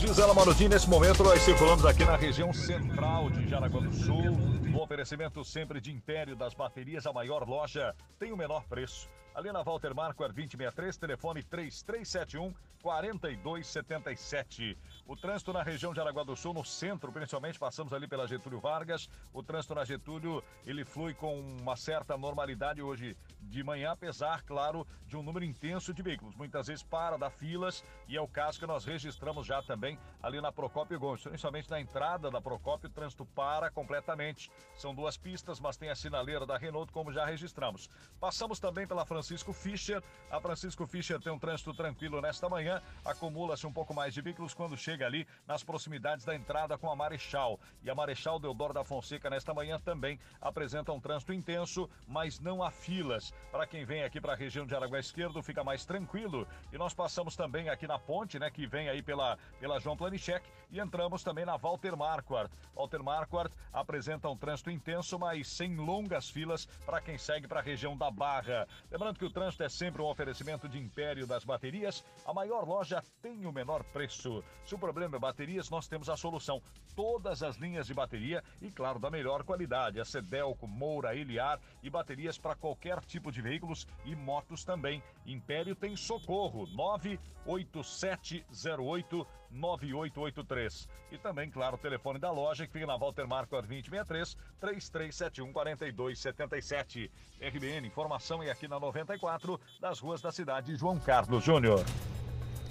Gisela 0.00 0.32
Marodim, 0.32 0.66
nesse 0.66 0.88
momento 0.88 1.22
nós 1.22 1.42
circulamos 1.42 1.84
aqui 1.84 2.06
na 2.06 2.16
região 2.16 2.54
central 2.54 3.28
de 3.28 3.46
Jaraguá 3.46 3.82
do 3.82 3.92
Sul. 3.92 4.30
No 4.32 4.80
oferecimento 4.80 5.44
sempre 5.44 5.78
de 5.78 5.92
Império 5.92 6.34
das 6.34 6.54
Baterias, 6.54 7.06
a 7.06 7.12
maior 7.12 7.46
loja 7.46 7.94
tem 8.18 8.32
o 8.32 8.36
menor 8.36 8.64
preço. 8.64 9.10
Ali 9.34 9.52
na 9.52 9.62
Walter 9.62 9.94
Marquardt 9.94 10.34
2063, 10.34 10.96
telefone 10.96 11.42
3371 11.42 12.54
4277. 12.82 14.78
O 15.10 15.16
trânsito 15.16 15.52
na 15.52 15.60
região 15.60 15.92
de 15.92 15.98
Araguá 15.98 16.22
do 16.22 16.36
Sul, 16.36 16.54
no 16.54 16.64
centro, 16.64 17.10
principalmente, 17.10 17.58
passamos 17.58 17.92
ali 17.92 18.06
pela 18.06 18.28
Getúlio 18.28 18.60
Vargas. 18.60 19.10
O 19.32 19.42
trânsito 19.42 19.74
na 19.74 19.84
Getúlio, 19.84 20.40
ele 20.64 20.84
flui 20.84 21.14
com 21.14 21.40
uma 21.40 21.74
certa 21.74 22.16
normalidade 22.16 22.80
hoje 22.80 23.16
de 23.40 23.64
manhã, 23.64 23.90
apesar, 23.90 24.44
claro, 24.44 24.86
de 25.08 25.16
um 25.16 25.22
número 25.24 25.44
intenso 25.44 25.92
de 25.92 26.00
veículos. 26.00 26.36
Muitas 26.36 26.68
vezes 26.68 26.84
para 26.84 27.16
dar 27.16 27.28
filas 27.28 27.84
e 28.06 28.16
é 28.16 28.20
o 28.20 28.28
caso 28.28 28.60
que 28.60 28.66
nós 28.66 28.84
registramos 28.84 29.48
já 29.48 29.60
também 29.60 29.98
ali 30.22 30.40
na 30.40 30.52
Procópio 30.52 31.00
Gomes. 31.00 31.24
Principalmente 31.24 31.68
na 31.68 31.80
entrada 31.80 32.30
da 32.30 32.40
Procópio, 32.40 32.88
o 32.88 32.92
trânsito 32.92 33.26
para 33.26 33.68
completamente. 33.68 34.48
São 34.76 34.94
duas 34.94 35.16
pistas, 35.16 35.58
mas 35.58 35.76
tem 35.76 35.90
a 35.90 35.96
sinaleira 35.96 36.46
da 36.46 36.56
Renault, 36.56 36.92
como 36.92 37.12
já 37.12 37.24
registramos. 37.24 37.90
Passamos 38.20 38.60
também 38.60 38.86
pela 38.86 39.04
Francisco 39.04 39.52
Fischer. 39.52 40.04
A 40.30 40.40
Francisco 40.40 40.86
Fischer 40.86 41.20
tem 41.20 41.32
um 41.32 41.38
trânsito 41.38 41.74
tranquilo 41.74 42.20
nesta 42.20 42.48
manhã. 42.48 42.80
Acumula-se 43.04 43.66
um 43.66 43.72
pouco 43.72 43.92
mais 43.92 44.14
de 44.14 44.20
veículos 44.20 44.54
quando 44.54 44.76
chega 44.76 44.99
ali 45.04 45.26
nas 45.46 45.62
proximidades 45.62 46.24
da 46.24 46.34
entrada 46.34 46.76
com 46.78 46.90
a 46.90 46.96
Marechal. 46.96 47.58
E 47.82 47.90
a 47.90 47.94
Marechal 47.94 48.38
Deodoro 48.38 48.74
da 48.74 48.84
Fonseca 48.84 49.30
nesta 49.30 49.54
manhã 49.54 49.78
também 49.78 50.18
apresenta 50.40 50.92
um 50.92 51.00
trânsito 51.00 51.32
intenso, 51.32 51.88
mas 52.06 52.38
não 52.38 52.62
há 52.62 52.70
filas. 52.70 53.32
Para 53.50 53.66
quem 53.66 53.84
vem 53.84 54.04
aqui 54.04 54.20
para 54.20 54.32
a 54.32 54.36
região 54.36 54.66
de 54.66 54.74
Araguá 54.74 54.98
Esquerdo, 54.98 55.42
fica 55.42 55.64
mais 55.64 55.84
tranquilo. 55.84 56.46
E 56.72 56.78
nós 56.78 56.94
passamos 56.94 57.36
também 57.36 57.68
aqui 57.68 57.86
na 57.86 57.98
ponte, 57.98 58.38
né, 58.38 58.50
que 58.50 58.66
vem 58.66 58.88
aí 58.88 59.02
pela, 59.02 59.38
pela 59.58 59.78
João 59.80 59.96
Planichek 59.96 60.48
e 60.70 60.78
entramos 60.78 61.22
também 61.22 61.44
na 61.44 61.56
Walter 61.56 61.96
Marquardt. 61.96 62.54
Walter 62.74 63.02
Marquardt 63.02 63.54
apresenta 63.72 64.28
um 64.28 64.36
trânsito 64.36 64.70
intenso, 64.70 65.18
mas 65.18 65.48
sem 65.48 65.76
longas 65.76 66.30
filas 66.30 66.66
para 66.86 67.00
quem 67.00 67.18
segue 67.18 67.46
para 67.46 67.60
a 67.60 67.62
região 67.62 67.96
da 67.96 68.10
Barra. 68.10 68.66
Lembrando 68.90 69.18
que 69.18 69.24
o 69.24 69.30
trânsito 69.30 69.62
é 69.62 69.68
sempre 69.68 70.02
um 70.02 70.06
oferecimento 70.06 70.68
de 70.68 70.78
Império 70.78 71.26
das 71.26 71.44
Baterias. 71.44 72.04
A 72.24 72.32
maior 72.32 72.66
loja 72.66 73.02
tem 73.20 73.46
o 73.46 73.52
menor 73.52 73.82
preço. 73.84 74.42
O 74.64 74.68
problema 74.92 75.16
é 75.16 75.20
baterias, 75.20 75.70
nós 75.70 75.86
temos 75.86 76.08
a 76.08 76.16
solução. 76.16 76.60
Todas 76.96 77.40
as 77.42 77.56
linhas 77.56 77.86
de 77.86 77.92
bateria 77.94 78.42
e, 78.60 78.68
claro, 78.70 78.98
da 78.98 79.10
melhor 79.10 79.44
qualidade. 79.44 80.00
A 80.00 80.04
Sedelco, 80.04 80.66
Moura, 80.66 81.14
Eliar 81.14 81.60
e 81.82 81.88
baterias 81.88 82.36
para 82.36 82.56
qualquer 82.56 83.00
tipo 83.04 83.30
de 83.30 83.40
veículos 83.40 83.86
e 84.04 84.16
motos 84.16 84.64
também. 84.64 85.00
Império 85.24 85.76
tem 85.76 85.94
socorro. 85.96 86.66
98708 86.74 89.26
9883. 89.50 90.88
E 91.12 91.18
também, 91.18 91.50
claro, 91.50 91.76
o 91.76 91.78
telefone 91.78 92.18
da 92.18 92.30
loja 92.30 92.66
que 92.66 92.72
fica 92.72 92.86
na 92.86 92.96
Walter 92.96 93.26
Marco 93.26 93.50
2063 93.50 94.34
3371 94.60 95.52
4277. 95.52 97.10
RBN, 97.40 97.86
informação 97.86 98.42
é 98.42 98.50
aqui 98.50 98.66
na 98.68 98.80
94 98.80 99.60
das 99.80 100.00
ruas 100.00 100.20
da 100.20 100.32
cidade 100.32 100.76
João 100.76 100.98
Carlos 100.98 101.44
Júnior. 101.44 101.84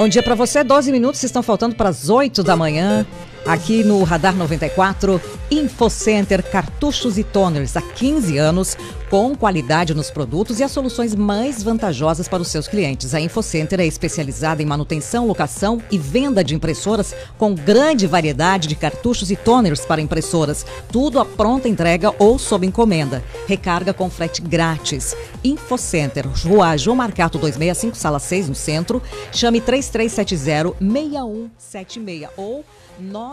Bom 0.00 0.08
dia 0.08 0.22
para 0.22 0.34
você, 0.34 0.64
12 0.64 0.90
minutos 0.90 1.22
estão 1.22 1.42
faltando 1.42 1.74
para 1.74 1.90
as 1.90 2.08
8 2.08 2.42
da 2.42 2.56
manhã. 2.56 3.06
Aqui 3.46 3.82
no 3.82 4.02
Radar 4.04 4.36
94, 4.36 5.18
InfoCenter 5.50 6.42
Cartuchos 6.42 7.16
e 7.18 7.24
Toners 7.24 7.74
há 7.76 7.80
15 7.80 8.36
anos, 8.36 8.76
com 9.08 9.34
qualidade 9.34 9.94
nos 9.94 10.10
produtos 10.10 10.60
e 10.60 10.62
as 10.62 10.70
soluções 10.70 11.14
mais 11.14 11.62
vantajosas 11.62 12.28
para 12.28 12.42
os 12.42 12.48
seus 12.48 12.68
clientes. 12.68 13.14
A 13.14 13.20
InfoCenter 13.20 13.80
é 13.80 13.86
especializada 13.86 14.62
em 14.62 14.66
manutenção, 14.66 15.26
locação 15.26 15.82
e 15.90 15.96
venda 15.98 16.44
de 16.44 16.54
impressoras 16.54 17.14
com 17.38 17.54
grande 17.54 18.06
variedade 18.06 18.68
de 18.68 18.76
cartuchos 18.76 19.30
e 19.30 19.36
toners 19.36 19.86
para 19.86 20.02
impressoras. 20.02 20.66
Tudo 20.92 21.18
à 21.18 21.24
pronta 21.24 21.68
entrega 21.68 22.14
ou 22.18 22.38
sob 22.38 22.66
encomenda. 22.66 23.24
Recarga 23.48 23.92
com 23.92 24.08
frete 24.10 24.40
grátis. 24.42 25.16
InfoCenter, 25.42 26.28
Rua 26.44 26.76
João 26.76 26.96
Marcato 26.96 27.38
265, 27.38 27.96
sala 27.96 28.20
6, 28.20 28.50
no 28.50 28.54
centro. 28.54 29.02
Chame 29.32 29.60
3370-6176 29.60 32.28
ou 32.36 32.64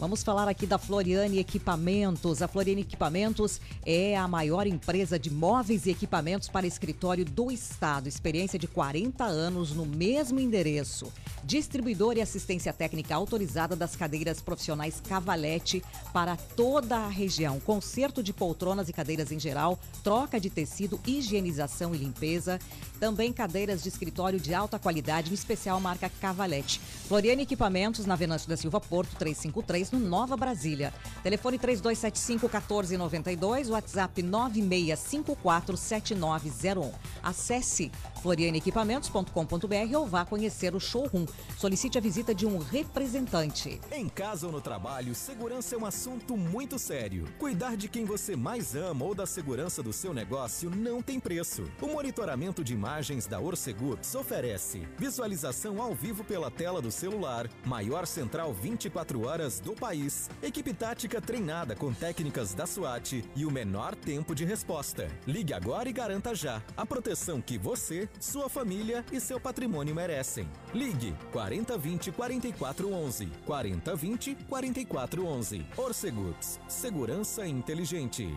Vamos 0.00 0.22
falar 0.22 0.48
aqui 0.48 0.64
da 0.64 0.78
Floriane 0.78 1.38
Equipamentos. 1.38 2.40
A 2.40 2.48
Floriane 2.48 2.80
Equipamentos 2.80 3.60
é 3.84 4.16
a 4.16 4.26
maior 4.26 4.66
empresa 4.66 5.18
de 5.18 5.28
móveis 5.30 5.84
e 5.84 5.90
equipamentos 5.90 6.48
para 6.48 6.66
escritório 6.66 7.22
do 7.22 7.52
estado. 7.52 8.08
Experiência 8.08 8.58
de 8.58 8.66
40 8.66 9.22
anos 9.24 9.72
no 9.72 9.84
mesmo 9.84 10.40
endereço. 10.40 11.12
Distribuidor 11.44 12.16
e 12.16 12.22
assistência 12.22 12.72
técnica 12.72 13.14
autorizada 13.14 13.76
das 13.76 13.94
cadeiras 13.94 14.40
profissionais 14.40 15.02
Cavalete 15.06 15.82
para 16.14 16.34
toda 16.56 16.96
a 16.96 17.08
região. 17.08 17.60
Conserto 17.60 18.22
de 18.22 18.32
poltronas 18.32 18.88
e 18.88 18.94
cadeiras 18.94 19.30
em 19.30 19.38
geral, 19.38 19.78
troca 20.02 20.40
de 20.40 20.48
tecido, 20.48 20.98
higienização 21.06 21.94
e 21.94 21.98
limpeza. 21.98 22.58
Também 22.98 23.34
cadeiras 23.34 23.82
de 23.82 23.90
escritório 23.90 24.40
de 24.40 24.54
alta 24.54 24.78
qualidade, 24.78 25.30
em 25.30 25.34
especial 25.34 25.78
marca 25.78 26.10
Cavalete. 26.20 26.80
Floriane 27.06 27.42
Equipamentos, 27.42 28.06
na 28.06 28.16
Venâncio 28.16 28.48
da 28.48 28.56
Silva 28.56 28.80
Porto 28.80 29.14
353, 29.16 29.89
no 29.92 29.98
Nova 29.98 30.36
Brasília. 30.36 30.92
Telefone 31.22 31.58
3275-1492, 31.58 33.70
WhatsApp 33.70 34.22
96547901. 34.22 36.92
Acesse 37.22 37.90
florianeequipamentos.com.br 38.22 39.96
ou 39.96 40.06
vá 40.06 40.24
conhecer 40.24 40.74
o 40.74 40.80
showroom. 40.80 41.26
solicite 41.58 41.98
a 41.98 42.00
visita 42.00 42.34
de 42.34 42.46
um 42.46 42.58
representante. 42.58 43.80
Em 43.90 44.08
casa 44.08 44.46
ou 44.46 44.52
no 44.52 44.60
trabalho, 44.60 45.14
segurança 45.14 45.74
é 45.74 45.78
um 45.78 45.86
assunto 45.86 46.36
muito 46.36 46.78
sério. 46.78 47.26
Cuidar 47.38 47.76
de 47.76 47.88
quem 47.88 48.04
você 48.04 48.36
mais 48.36 48.74
ama 48.74 49.04
ou 49.04 49.14
da 49.14 49.26
segurança 49.26 49.82
do 49.82 49.92
seu 49.92 50.14
negócio 50.14 50.70
não 50.70 51.02
tem 51.02 51.18
preço. 51.18 51.64
O 51.80 51.86
monitoramento 51.86 52.62
de 52.62 52.72
imagens 52.72 53.26
da 53.26 53.40
Orcegups 53.40 54.14
oferece 54.14 54.86
visualização 54.98 55.80
ao 55.80 55.94
vivo 55.94 56.24
pela 56.24 56.50
tela 56.50 56.80
do 56.80 56.90
celular, 56.90 57.48
maior 57.64 58.06
central 58.06 58.52
24 58.52 59.26
horas 59.26 59.60
do 59.60 59.72
país, 59.80 60.28
equipe 60.42 60.74
tática 60.74 61.20
treinada 61.22 61.74
com 61.74 61.92
técnicas 61.92 62.52
da 62.52 62.66
SWAT 62.66 63.24
e 63.34 63.46
o 63.46 63.50
menor 63.50 63.96
tempo 63.96 64.34
de 64.34 64.44
resposta. 64.44 65.08
Ligue 65.26 65.54
agora 65.54 65.88
e 65.88 65.92
garanta 65.92 66.34
já 66.34 66.62
a 66.76 66.84
proteção 66.84 67.40
que 67.40 67.56
você, 67.56 68.08
sua 68.20 68.50
família 68.50 69.02
e 69.10 69.18
seu 69.18 69.40
patrimônio 69.40 69.94
merecem. 69.94 70.46
Ligue 70.74 71.14
4020 71.32 72.12
4411 72.12 73.26
4020 73.46 74.34
4411. 74.48 75.66
Orcegups, 75.76 76.60
segurança 76.68 77.46
inteligente. 77.46 78.28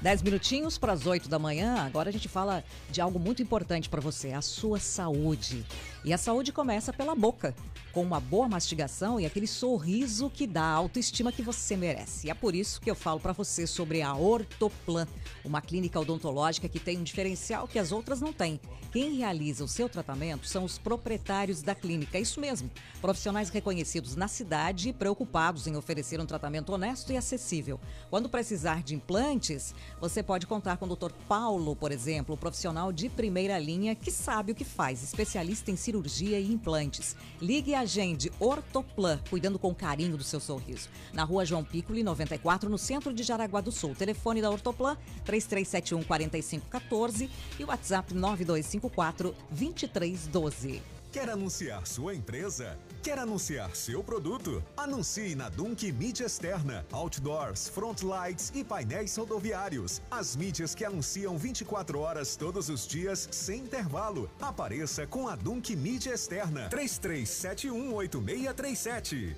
10 0.00 0.22
minutinhos 0.22 0.78
para 0.78 0.92
as 0.92 1.06
8 1.06 1.28
da 1.28 1.38
manhã. 1.38 1.84
Agora 1.84 2.08
a 2.08 2.12
gente 2.12 2.28
fala 2.28 2.62
de 2.90 3.00
algo 3.00 3.18
muito 3.18 3.42
importante 3.42 3.88
para 3.88 4.00
você, 4.00 4.32
a 4.32 4.40
sua 4.40 4.78
saúde. 4.78 5.66
E 6.04 6.12
a 6.12 6.18
saúde 6.18 6.52
começa 6.52 6.92
pela 6.92 7.14
boca, 7.14 7.54
com 7.92 8.02
uma 8.02 8.20
boa 8.20 8.48
mastigação 8.48 9.18
e 9.18 9.26
aquele 9.26 9.46
sorriso 9.46 10.30
que 10.30 10.46
dá 10.46 10.62
a 10.62 10.74
autoestima 10.74 11.32
que 11.32 11.42
você 11.42 11.76
merece. 11.76 12.28
E 12.28 12.30
é 12.30 12.34
por 12.34 12.54
isso 12.54 12.80
que 12.80 12.90
eu 12.90 12.94
falo 12.94 13.18
para 13.18 13.32
você 13.32 13.66
sobre 13.66 14.00
a 14.00 14.14
Ortoplan, 14.14 15.08
uma 15.44 15.60
clínica 15.60 15.98
odontológica 15.98 16.68
que 16.68 16.78
tem 16.78 16.98
um 16.98 17.02
diferencial 17.02 17.66
que 17.66 17.78
as 17.78 17.90
outras 17.90 18.20
não 18.20 18.32
têm. 18.32 18.60
Quem 18.92 19.14
realiza 19.16 19.64
o 19.64 19.68
seu 19.68 19.88
tratamento 19.88 20.46
são 20.46 20.64
os 20.64 20.78
proprietários 20.78 21.60
da 21.60 21.74
clínica, 21.74 22.18
isso 22.18 22.40
mesmo. 22.40 22.70
Profissionais 23.00 23.50
reconhecidos 23.50 24.16
na 24.16 24.28
cidade 24.28 24.88
e 24.90 24.92
preocupados 24.92 25.66
em 25.66 25.76
oferecer 25.76 26.20
um 26.20 26.26
tratamento 26.26 26.72
honesto 26.72 27.12
e 27.12 27.16
acessível. 27.16 27.78
Quando 28.08 28.28
precisar 28.28 28.82
de 28.82 28.94
implantes, 28.94 29.74
você 30.00 30.22
pode 30.22 30.46
contar 30.46 30.78
com 30.78 30.86
o 30.86 30.96
Dr. 30.96 31.12
Paulo, 31.28 31.76
por 31.76 31.92
exemplo, 31.92 32.36
profissional 32.36 32.92
de 32.92 33.10
primeira 33.10 33.58
linha 33.58 33.94
que 33.94 34.10
sabe 34.10 34.52
o 34.52 34.54
que 34.54 34.64
faz, 34.64 35.02
especialista 35.02 35.70
em 35.70 35.76
cirurgia 35.88 36.38
e 36.38 36.52
implantes. 36.52 37.16
Ligue 37.40 37.70
e 37.70 37.74
agende 37.74 38.30
Ortoplan, 38.38 39.18
cuidando 39.30 39.58
com 39.58 39.74
carinho 39.74 40.18
do 40.18 40.22
seu 40.22 40.38
sorriso. 40.38 40.88
Na 41.14 41.24
rua 41.24 41.46
João 41.46 41.64
Piccoli, 41.64 42.02
94, 42.02 42.68
no 42.68 42.76
centro 42.76 43.12
de 43.12 43.22
Jaraguá 43.22 43.62
do 43.62 43.72
Sul. 43.72 43.94
Telefone 43.94 44.42
da 44.42 44.50
Ortoplan, 44.50 44.98
3371 45.24 46.02
4514 46.04 47.30
e 47.58 47.64
WhatsApp 47.64 48.12
9254 48.12 49.34
2312. 49.50 50.82
Quer 51.10 51.30
anunciar 51.30 51.86
sua 51.86 52.14
empresa? 52.14 52.76
Quer 53.02 53.18
anunciar 53.18 53.74
seu 53.76 54.02
produto? 54.02 54.64
Anuncie 54.76 55.34
na 55.34 55.48
Dunk 55.48 55.90
Mídia 55.92 56.26
Externa, 56.26 56.84
Outdoors, 56.90 57.68
Frontlights 57.68 58.50
e 58.54 58.64
painéis 58.64 59.16
rodoviários. 59.16 60.02
As 60.10 60.34
mídias 60.34 60.74
que 60.74 60.84
anunciam 60.84 61.38
24 61.38 62.00
horas 62.00 62.34
todos 62.34 62.68
os 62.68 62.84
dias, 62.86 63.28
sem 63.30 63.60
intervalo. 63.60 64.28
Apareça 64.40 65.06
com 65.06 65.28
a 65.28 65.36
Dunk 65.36 65.76
Mídia 65.76 66.12
Externa. 66.12 66.68
33718637. 66.70 69.36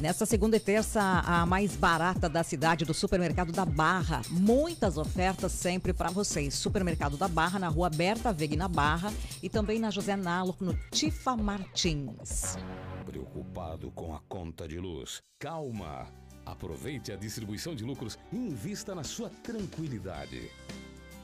Nesta 0.00 0.24
segunda 0.24 0.56
e 0.56 0.60
terça, 0.60 1.02
a 1.02 1.44
mais 1.44 1.76
barata 1.76 2.26
da 2.26 2.42
cidade 2.42 2.86
do 2.86 2.94
Supermercado 2.94 3.52
da 3.52 3.66
Barra. 3.66 4.22
Muitas 4.30 4.96
ofertas 4.96 5.52
sempre 5.52 5.92
para 5.92 6.08
vocês. 6.08 6.54
Supermercado 6.54 7.18
da 7.18 7.28
Barra, 7.28 7.58
na 7.58 7.68
rua 7.68 7.90
Berta 7.90 8.32
Veg, 8.32 8.56
na 8.56 8.66
Barra. 8.66 9.12
E 9.42 9.50
também 9.50 9.78
na 9.78 9.90
José 9.90 10.16
Nalo, 10.16 10.56
no 10.58 10.74
Tifa 10.90 11.36
Martins. 11.36 12.56
Preocupado 13.04 13.90
com 13.90 14.14
a 14.14 14.20
conta 14.20 14.66
de 14.66 14.78
luz? 14.78 15.20
Calma! 15.38 16.06
Aproveite 16.46 17.12
a 17.12 17.16
distribuição 17.16 17.74
de 17.74 17.84
lucros 17.84 18.18
e 18.32 18.36
invista 18.36 18.94
na 18.94 19.04
sua 19.04 19.28
tranquilidade. 19.28 20.50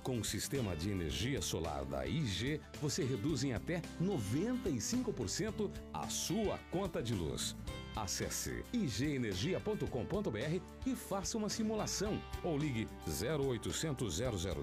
Com 0.03 0.19
o 0.19 0.25
sistema 0.25 0.77
de 0.77 0.91
energia 0.91 1.41
solar 1.41 1.87
da 1.87 2.07
IG, 2.07 2.61
você 2.81 3.03
reduz 3.03 3.43
em 3.43 3.55
até 3.55 3.81
95% 4.01 5.71
a 5.95 6.09
sua 6.09 6.59
conta 6.71 7.03
de 7.03 7.15
luz. 7.15 7.57
Acesse 7.97 8.63
igenergia.com.br 8.75 10.61
e 10.85 10.95
faça 10.95 11.39
uma 11.39 11.49
simulação 11.49 12.21
ou 12.45 12.59
ligue 12.59 12.87
0800 13.07 14.19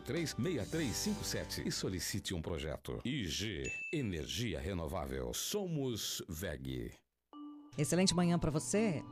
003 0.06 0.36
6357 0.40 1.68
e 1.68 1.72
solicite 1.72 2.36
um 2.36 2.42
projeto. 2.42 3.00
IG 3.04 3.64
Energia 3.92 4.60
Renovável. 4.60 5.34
Somos 5.34 6.22
VEG. 6.30 6.92
Excelente 7.76 8.14
manhã 8.14 8.38
para 8.38 8.52
você. 8.52 9.04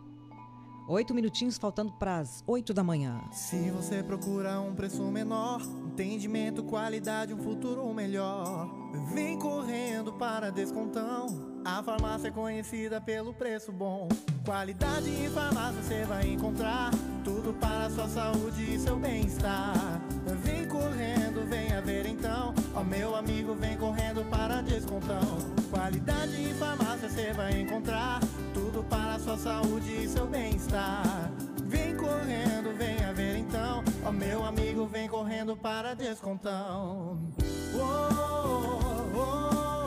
Oito 0.88 1.16
minutinhos 1.16 1.58
faltando 1.58 1.92
para 1.94 2.20
as 2.20 2.44
oito 2.46 2.76
da 2.76 2.84
manhã. 2.84 3.20
Se 3.32 3.72
você 3.72 4.04
procura 4.04 4.60
um 4.62 4.76
preço 4.76 5.02
menor, 5.04 5.62
entendimento, 5.62 6.64
qualidade, 6.64 7.34
um 7.34 7.42
futuro 7.42 7.92
melhor, 7.92 8.70
vem 9.14 9.40
correndo 9.40 10.14
para 10.14 10.52
Descontão. 10.52 11.51
A 11.64 11.84
farmácia 11.84 12.30
é 12.30 12.32
conhecida 12.32 13.00
pelo 13.00 13.34
preço 13.34 13.72
bom. 13.72 14.08
Qualidade 14.44 15.10
em 15.10 15.30
farmácia 15.30 15.82
você 15.82 16.04
vai 16.06 16.28
encontrar. 16.28 16.90
Tudo 17.24 17.54
para 17.54 17.86
a 17.86 17.90
sua 17.92 18.08
saúde 18.08 18.74
e 18.74 18.80
seu 18.80 18.96
bem-estar. 18.96 20.02
Vem 20.44 20.68
correndo, 20.68 21.48
venha 21.48 21.80
ver 21.82 22.08
então. 22.08 22.54
Ó 22.74 22.84
meu 22.84 23.16
amigo, 23.16 23.54
vem 23.54 23.78
correndo 23.78 24.28
para 24.30 24.62
Descontão. 24.62 25.22
Qualidade 25.70 26.42
em 26.42 26.54
farmácia 26.56 27.08
você 27.08 27.32
vai 27.34 27.62
encontrar. 27.62 28.20
Tudo 28.56 28.84
para 28.90 29.20
sua 29.20 29.38
saúde 29.38 30.04
e 30.04 30.10
seu 30.10 30.26
bem-estar. 30.26 31.32
Vem 31.66 31.96
correndo, 31.96 32.76
venha 32.76 33.14
ver 33.14 33.38
então. 33.38 33.84
Ó 34.04 34.12
meu 34.12 34.44
amigo, 34.44 34.88
vem 34.88 35.08
correndo 35.08 35.56
para 35.56 35.94
Descontão. 35.94 37.20
Oh, 37.76 39.16
oh, 39.16 39.20
oh. 39.20 39.81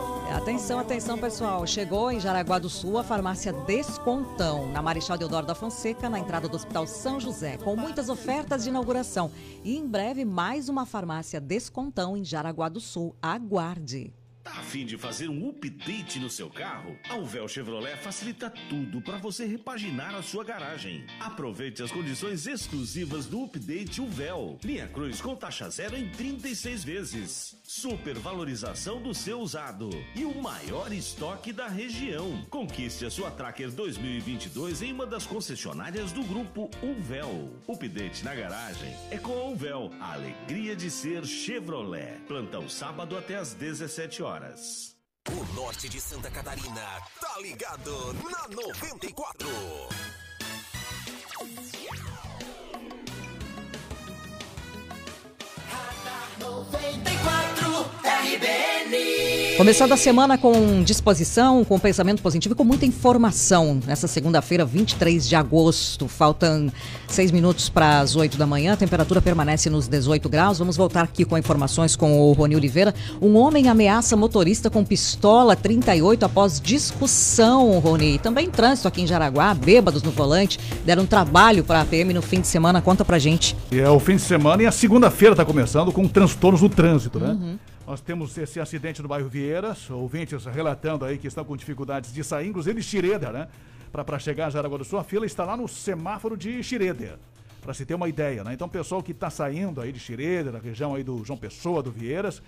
Atenção, 0.45 0.79
atenção, 0.79 1.17
pessoal. 1.17 1.67
Chegou 1.67 2.13
em 2.13 2.21
Jaraguá 2.21 2.59
do 2.59 2.69
Sul 2.69 2.99
a 2.99 3.03
farmácia 3.03 3.51
Descontão, 3.51 4.71
na 4.71 4.83
Marechal 4.83 5.17
Deodoro 5.17 5.47
da 5.47 5.55
Fonseca, 5.55 6.11
na 6.11 6.19
entrada 6.19 6.47
do 6.47 6.55
Hospital 6.55 6.87
São 6.87 7.19
José, 7.19 7.57
com 7.57 7.75
muitas 7.75 8.11
ofertas 8.11 8.63
de 8.63 8.69
inauguração. 8.69 9.31
E 9.65 9.75
em 9.75 9.89
breve, 9.89 10.23
mais 10.23 10.69
uma 10.69 10.85
farmácia 10.85 11.41
Descontão 11.41 12.15
em 12.15 12.23
Jaraguá 12.23 12.69
do 12.69 12.79
Sul. 12.79 13.17
Aguarde. 13.23 14.13
Tá 14.45 14.59
a 14.59 14.63
fim 14.63 14.85
de 14.85 14.99
fazer 14.99 15.31
um 15.31 15.49
update 15.49 16.19
no 16.19 16.29
seu 16.29 16.51
carro? 16.51 16.99
A 17.09 17.17
Uvel 17.17 17.49
Chevrolet 17.49 17.97
facilita 17.97 18.53
tudo 18.69 19.01
para 19.01 19.17
você 19.17 19.47
repaginar 19.47 20.15
a 20.15 20.23
sua 20.23 20.45
garagem. 20.45 21.07
Aproveite 21.19 21.83
as 21.83 21.91
condições 21.91 22.47
exclusivas 22.47 23.25
do 23.25 23.45
update 23.45 24.03
Uvel. 24.03 24.59
Linha 24.63 24.87
Cruz 24.87 25.19
com 25.23 25.35
taxa 25.35 25.71
zero 25.71 25.97
em 25.97 26.11
36 26.11 26.85
vezes. 26.85 27.57
Super 27.63 28.19
valorização 28.19 29.01
do 29.01 29.15
seu 29.15 29.41
usado 29.41 29.89
e 30.15 30.27
o 30.27 30.35
maior 30.43 30.93
estoque 30.93 31.51
da 31.51 31.67
região. 31.67 32.45
Conquiste 32.51 33.07
a 33.07 33.11
sua 33.11 33.31
Tracker 33.31 33.71
2022 33.71 34.83
em 34.83 34.93
uma 34.93 35.07
das 35.07 35.25
concessionárias 35.25 36.13
do 36.13 36.23
grupo 36.23 36.71
Uvel. 36.83 37.51
Update 37.67 38.23
na 38.23 38.35
garagem 38.35 38.95
é 39.11 39.17
com 39.17 39.33
a 39.33 39.45
Uvel. 39.47 39.91
A 39.99 40.13
alegria 40.13 40.77
de 40.77 40.91
ser 40.91 41.25
Chevrolet. 41.25 42.21
Plantão 42.29 42.69
sábado 42.69 43.17
até 43.17 43.37
às 43.37 43.55
17 43.55 44.23
horas. 44.23 44.34
O 44.35 45.55
norte 45.55 45.89
de 45.89 46.01
Santa 46.01 46.29
Catarina 46.29 47.01
tá 47.21 47.39
ligado 47.41 48.13
na 48.15 48.49
94. 48.49 49.49
Radar 55.71 56.39
94 56.41 57.83
RBN. 58.03 59.14
Começando 59.57 59.93
a 59.93 59.97
semana 59.97 60.37
com 60.37 60.83
disposição, 60.83 61.65
com 61.65 61.79
pensamento 61.79 62.21
positivo 62.21 62.55
e 62.55 62.57
com 62.57 62.65
muita 62.65 62.85
informação. 62.87 63.81
Nessa 63.87 64.09
segunda-feira, 64.09 64.65
23 64.65 65.29
de 65.29 65.37
agosto, 65.37 66.09
faltam 66.09 66.73
seis 67.07 67.31
minutos 67.31 67.69
para 67.69 68.01
as 68.01 68.17
8 68.17 68.37
da 68.37 68.49
manhã, 68.49 68.73
a 68.73 68.77
temperatura 68.77 69.23
permanece 69.23 69.71
nos 69.71 69.87
18 69.87 70.29
graus. 70.29 70.59
Vamos 70.59 70.77
voltar 70.77 71.03
aqui 71.05 71.25
com 71.25 71.39
informações 71.39 71.95
com 71.95 72.21
o 72.21 72.33
Rony 72.33 72.57
Oliveira. 72.57 72.93
Um 73.23 73.37
homem 73.37 73.69
ameaça 73.69 74.17
motorista 74.17 74.69
com 74.69 74.85
pistola 74.85 75.55
38 75.55 76.25
após 76.25 76.61
discussão, 76.61 77.79
Rony. 77.79 78.19
Também 78.19 78.51
trânsito 78.51 78.89
aqui 78.89 79.03
em 79.03 79.07
Jaraguá, 79.07 79.55
bêbados 79.55 80.03
no 80.03 80.11
volante, 80.11 80.59
deram 80.85 81.07
trabalho 81.07 81.63
para 81.63 81.81
a 81.81 81.85
PM 81.85 82.13
no 82.13 82.23
fim 82.23 82.41
de 82.41 82.49
semana. 82.49 82.83
Conta 82.83 83.05
pra 83.05 83.21
gente. 83.21 83.57
É 83.71 83.89
o 83.89 84.01
fim 84.01 84.17
de 84.17 84.23
semana 84.23 84.65
e 84.65 84.67
a 84.67 84.73
segunda-feira 84.73 85.35
está 85.35 85.45
começando 85.45 85.93
com 85.93 86.09
transtornos 86.09 86.61
no 86.61 86.69
trânsito, 86.69 87.21
né? 87.21 87.29
Uhum. 87.29 87.57
Nós 87.87 88.01
temos 88.01 88.37
esse 88.39 88.59
acidente 88.59 89.03
no 89.03 89.09
bairro 89.09 89.29
Vieiras, 89.29 89.91
ouvintes 89.91 90.47
relatando 90.47 91.05
aí 91.05 91.19
que 91.19 91.27
estão 91.27 91.45
com 91.45 91.55
dificuldades 91.55 92.15
de 92.15 92.25
sair, 92.25 92.49
inclusive 92.49 92.83
Xireda, 92.83 93.31
né? 93.31 93.49
Para 93.93 94.19
chegar 94.19 94.47
a 94.47 94.51
Jaraguá 94.51 94.79
do 94.79 94.85
Sul, 94.85 94.99
a 94.99 95.05
fila 95.05 95.27
está 95.27 95.45
lá 95.45 95.55
no 95.55 95.69
semáforo 95.69 96.35
de 96.35 96.63
Xireda, 96.63 97.19
para 97.61 97.75
se 97.75 97.85
ter 97.85 97.95
uma 97.95 98.09
ideia, 98.09 98.43
né? 98.43 98.55
Então, 98.55 98.71
pessoal 98.71 99.03
que 99.03 99.13
está 99.13 99.29
saindo 99.29 99.83
aí 99.83 99.93
de 99.93 100.01
Xireda, 100.01 100.51
da 100.51 100.59
região 100.59 100.95
aí 100.95 101.05
do 101.05 101.23
João 101.27 101.39
Pessoa, 101.39 101.83
do 101.83 101.91
Vieiras, 101.91 102.43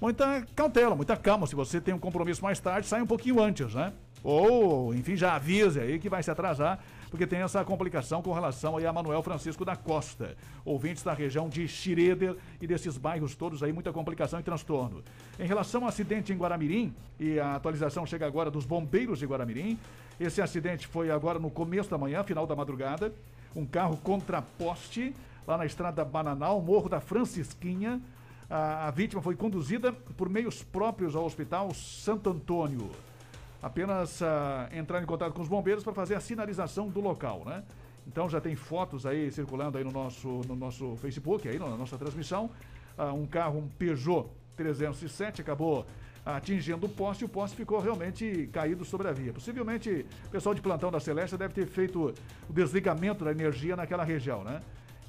muita 0.00 0.44
cautela, 0.56 0.96
muita 0.96 1.16
calma. 1.16 1.46
Se 1.46 1.54
você 1.54 1.80
tem 1.80 1.94
um 1.94 1.98
compromisso 1.98 2.42
mais 2.42 2.58
tarde, 2.58 2.88
sai 2.88 3.00
um 3.00 3.06
pouquinho 3.06 3.40
antes, 3.40 3.72
né? 3.74 3.92
Ou, 4.24 4.92
enfim, 4.92 5.14
já 5.14 5.36
avise 5.36 5.78
aí 5.78 6.00
que 6.00 6.08
vai 6.08 6.24
se 6.24 6.30
atrasar, 6.30 6.80
porque 7.12 7.26
tem 7.26 7.40
essa 7.40 7.62
complicação 7.62 8.22
com 8.22 8.32
relação 8.32 8.78
aí 8.78 8.86
a 8.86 8.92
Manuel 8.92 9.22
Francisco 9.22 9.66
da 9.66 9.76
Costa. 9.76 10.34
Ouvintes 10.64 11.02
da 11.02 11.12
região 11.12 11.46
de 11.46 11.68
Xireder 11.68 12.34
e 12.58 12.66
desses 12.66 12.96
bairros 12.96 13.34
todos 13.34 13.62
aí, 13.62 13.70
muita 13.70 13.92
complicação 13.92 14.40
e 14.40 14.42
transtorno. 14.42 15.04
Em 15.38 15.46
relação 15.46 15.82
ao 15.82 15.88
acidente 15.88 16.32
em 16.32 16.38
Guaramirim, 16.38 16.90
e 17.20 17.38
a 17.38 17.56
atualização 17.56 18.06
chega 18.06 18.26
agora 18.26 18.50
dos 18.50 18.64
bombeiros 18.64 19.18
de 19.18 19.26
Guaramirim, 19.26 19.78
esse 20.18 20.40
acidente 20.40 20.86
foi 20.86 21.10
agora 21.10 21.38
no 21.38 21.50
começo 21.50 21.90
da 21.90 21.98
manhã, 21.98 22.24
final 22.24 22.46
da 22.46 22.56
madrugada. 22.56 23.12
Um 23.54 23.66
carro 23.66 23.98
contra 23.98 24.40
poste, 24.40 25.14
lá 25.46 25.58
na 25.58 25.66
estrada 25.66 26.02
Bananal, 26.06 26.62
Morro 26.62 26.88
da 26.88 26.98
Francisquinha. 26.98 28.00
A 28.48 28.90
vítima 28.90 29.20
foi 29.20 29.36
conduzida 29.36 29.92
por 29.92 30.30
meios 30.30 30.62
próprios 30.62 31.14
ao 31.14 31.26
hospital 31.26 31.74
Santo 31.74 32.30
Antônio 32.30 32.90
apenas 33.62 34.20
uh, 34.20 34.24
entrar 34.72 35.00
em 35.00 35.06
contato 35.06 35.32
com 35.32 35.40
os 35.40 35.48
bombeiros 35.48 35.84
para 35.84 35.92
fazer 35.92 36.16
a 36.16 36.20
sinalização 36.20 36.88
do 36.88 37.00
local, 37.00 37.44
né? 37.46 37.62
Então 38.06 38.28
já 38.28 38.40
tem 38.40 38.56
fotos 38.56 39.06
aí 39.06 39.30
circulando 39.30 39.78
aí 39.78 39.84
no 39.84 39.92
nosso, 39.92 40.40
no 40.48 40.56
nosso 40.56 40.96
Facebook, 40.96 41.48
aí 41.48 41.58
na 41.58 41.68
nossa 41.76 41.96
transmissão. 41.96 42.50
Uh, 42.98 43.14
um 43.14 43.26
carro, 43.26 43.60
um 43.60 43.68
Peugeot 43.68 44.28
307, 44.56 45.40
acabou 45.40 45.86
atingindo 46.24 46.86
o 46.86 46.88
poste 46.88 47.22
e 47.22 47.26
o 47.26 47.28
poste 47.28 47.56
ficou 47.56 47.80
realmente 47.80 48.48
caído 48.52 48.84
sobre 48.84 49.08
a 49.08 49.12
via. 49.12 49.32
Possivelmente 49.32 50.06
o 50.26 50.30
pessoal 50.30 50.54
de 50.54 50.60
plantão 50.60 50.90
da 50.90 51.00
Celeste 51.00 51.36
deve 51.36 51.54
ter 51.54 51.66
feito 51.66 52.14
o 52.48 52.52
desligamento 52.52 53.24
da 53.24 53.30
energia 53.30 53.76
naquela 53.76 54.04
região, 54.04 54.44
né? 54.44 54.60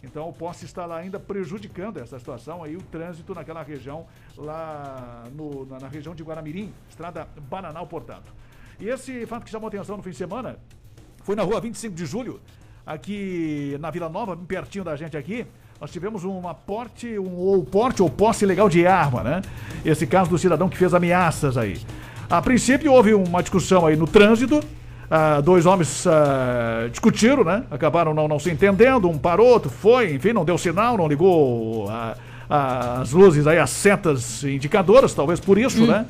Então 0.04 0.28
o 0.28 0.34
poste 0.34 0.66
está 0.66 0.86
lá 0.86 0.98
ainda 0.98 1.20
prejudicando 1.20 1.98
essa 1.98 2.20
situação 2.20 2.62
aí, 2.62 2.76
o 2.76 2.82
trânsito 2.82 3.34
naquela 3.34 3.64
região, 3.64 4.06
lá 4.38 5.24
no, 5.34 5.66
na, 5.66 5.80
na, 5.80 5.88
região 5.88 6.14
de 6.14 6.24
Guaramirim, 6.24 6.74
estrada 6.90 7.28
Bananal, 7.50 7.88
portanto. 7.88 8.34
E 8.80 8.90
esse 8.90 9.26
fato 9.26 9.46
que 9.46 9.50
chamou 9.50 9.70
atenção 9.70 9.96
no 9.96 10.04
fim 10.04 10.10
de 10.10 10.18
semana 10.18 10.58
foi 11.24 11.36
na 11.36 11.44
rua 11.44 11.62
25 11.62 11.96
de 11.96 12.06
julho, 12.06 12.42
aqui 12.86 13.78
na 13.80 13.90
Vila 13.90 14.10
Nova, 14.10 14.36
pertinho 14.36 14.84
da 14.84 14.96
gente 14.96 15.16
aqui. 15.16 15.48
Nós 15.80 15.92
tivemos 15.92 16.24
uma 16.24 16.54
porte, 16.54 17.18
um 17.18 17.36
ou 17.36 17.64
porte 17.64 18.02
ou 18.02 18.10
posse 18.10 18.46
legal 18.46 18.70
de 18.70 18.86
arma, 18.86 19.24
né? 19.24 19.42
Esse 19.86 20.06
caso 20.06 20.30
do 20.30 20.38
cidadão 20.38 20.70
que 20.70 20.78
fez 20.78 20.94
ameaças 20.94 21.58
aí. 21.58 21.82
A 22.30 22.42
princípio 22.42 22.92
houve 22.92 23.14
uma 23.14 23.42
discussão 23.42 23.86
aí 23.86 23.96
no 23.96 24.08
trânsito, 24.08 24.62
ah, 25.16 25.42
dois 25.42 25.68
homens 25.68 26.08
ah, 26.08 26.88
discutiram, 26.90 27.44
né? 27.44 27.62
Acabaram 27.70 28.16
não, 28.16 28.28
não 28.28 28.40
se 28.40 28.50
entendendo, 28.50 29.08
um 29.08 29.16
parou, 29.16 29.46
outro 29.46 29.70
foi, 29.70 30.12
enfim, 30.12 30.34
não 30.34 30.44
deu 30.44 30.58
sinal, 30.58 30.98
não 30.98 31.08
ligou 31.08 31.88
ah, 31.88 32.16
as 33.00 33.12
luzes 33.12 33.46
aí, 33.46 33.60
as 33.60 33.70
setas 33.70 34.44
indicadoras, 34.44 35.14
talvez 35.14 35.40
por 35.40 35.60
isso, 35.60 35.84
hum. 35.84 35.88
né? 35.88 36.08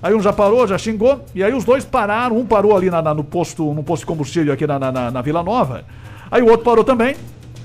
Aí 0.00 0.14
um 0.14 0.20
já 0.20 0.32
parou, 0.32 0.68
já 0.68 0.78
xingou, 0.78 1.24
e 1.34 1.42
aí 1.42 1.52
os 1.52 1.64
dois 1.64 1.84
pararam, 1.84 2.38
um 2.38 2.46
parou 2.46 2.76
ali 2.76 2.90
na, 2.90 3.02
na, 3.02 3.12
no, 3.12 3.24
posto, 3.24 3.74
no 3.74 3.82
posto 3.82 4.02
de 4.02 4.06
combustível 4.06 4.52
aqui 4.52 4.68
na, 4.68 4.78
na, 4.78 5.10
na, 5.10 5.20
Vila 5.20 5.42
Nova, 5.42 5.82
aí 6.30 6.40
o 6.40 6.46
outro 6.46 6.64
parou 6.64 6.84
também, 6.84 7.16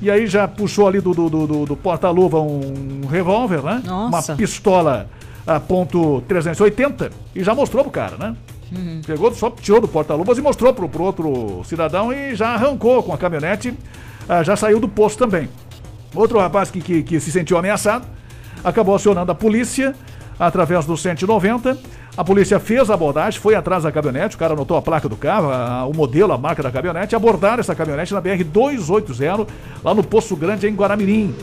e 0.02 0.10
aí 0.10 0.26
já 0.26 0.48
puxou 0.48 0.88
ali 0.88 1.00
do, 1.00 1.14
do, 1.14 1.30
do, 1.30 1.66
do 1.68 1.76
porta-luva 1.76 2.40
um 2.42 3.06
revólver, 3.08 3.62
né? 3.62 3.84
Nossa. 3.86 4.32
Uma 4.32 4.38
pistola 4.38 5.08
a 5.46 5.60
ponto 5.60 6.24
380, 6.28 7.12
e 7.36 7.44
já 7.44 7.54
mostrou 7.54 7.84
pro 7.84 7.92
cara, 7.92 8.18
né? 8.18 8.36
Uhum. 8.72 9.02
Pegou, 9.06 9.34
só 9.34 9.50
tirou 9.50 9.82
do 9.82 9.88
porta-luvas 9.88 10.38
e 10.38 10.42
mostrou 10.42 10.74
pro, 10.74 10.88
pro 10.88 11.04
outro 11.04 11.62
cidadão 11.64 12.14
e 12.14 12.36
já 12.36 12.50
arrancou 12.50 13.02
com 13.02 13.14
a 13.14 13.18
caminhonete, 13.18 13.74
ah, 14.28 14.44
já 14.44 14.56
saiu 14.56 14.80
do 14.80 14.88
posto 14.88 15.18
também. 15.18 15.50
Outro 16.14 16.40
rapaz 16.40 16.70
que, 16.70 16.82
que, 16.82 17.04
que 17.04 17.20
se 17.20 17.32
sentiu 17.32 17.58
ameaçado 17.58 18.06
acabou 18.64 18.96
acionando 18.96 19.32
a 19.32 19.36
polícia 19.36 19.96
através 20.40 20.86
do 20.86 20.96
190. 20.96 21.78
A 22.18 22.24
polícia 22.24 22.60
fez 22.60 22.90
a 22.90 22.96
abordagem, 22.96 23.40
foi 23.40 23.56
atrás 23.56 23.84
da 23.84 23.92
caminhonete, 23.92 24.36
o 24.36 24.40
cara 24.40 24.54
anotou 24.54 24.76
a 24.76 24.82
placa 24.82 25.08
do 25.08 25.16
carro, 25.16 25.50
a, 25.52 25.86
o 25.86 25.94
modelo, 25.94 26.34
a 26.34 26.38
marca 26.38 26.62
da 26.62 26.72
caminhonete, 26.72 27.16
abordaram 27.16 27.60
essa 27.60 27.74
caminhonete 27.74 28.14
na 28.14 28.20
BR 28.20 28.44
280, 28.44 29.48
lá 29.84 29.94
no 29.94 30.04
Poço 30.04 30.36
Grande, 30.36 30.68
em 30.68 30.74
Guaramirim. 30.74 31.34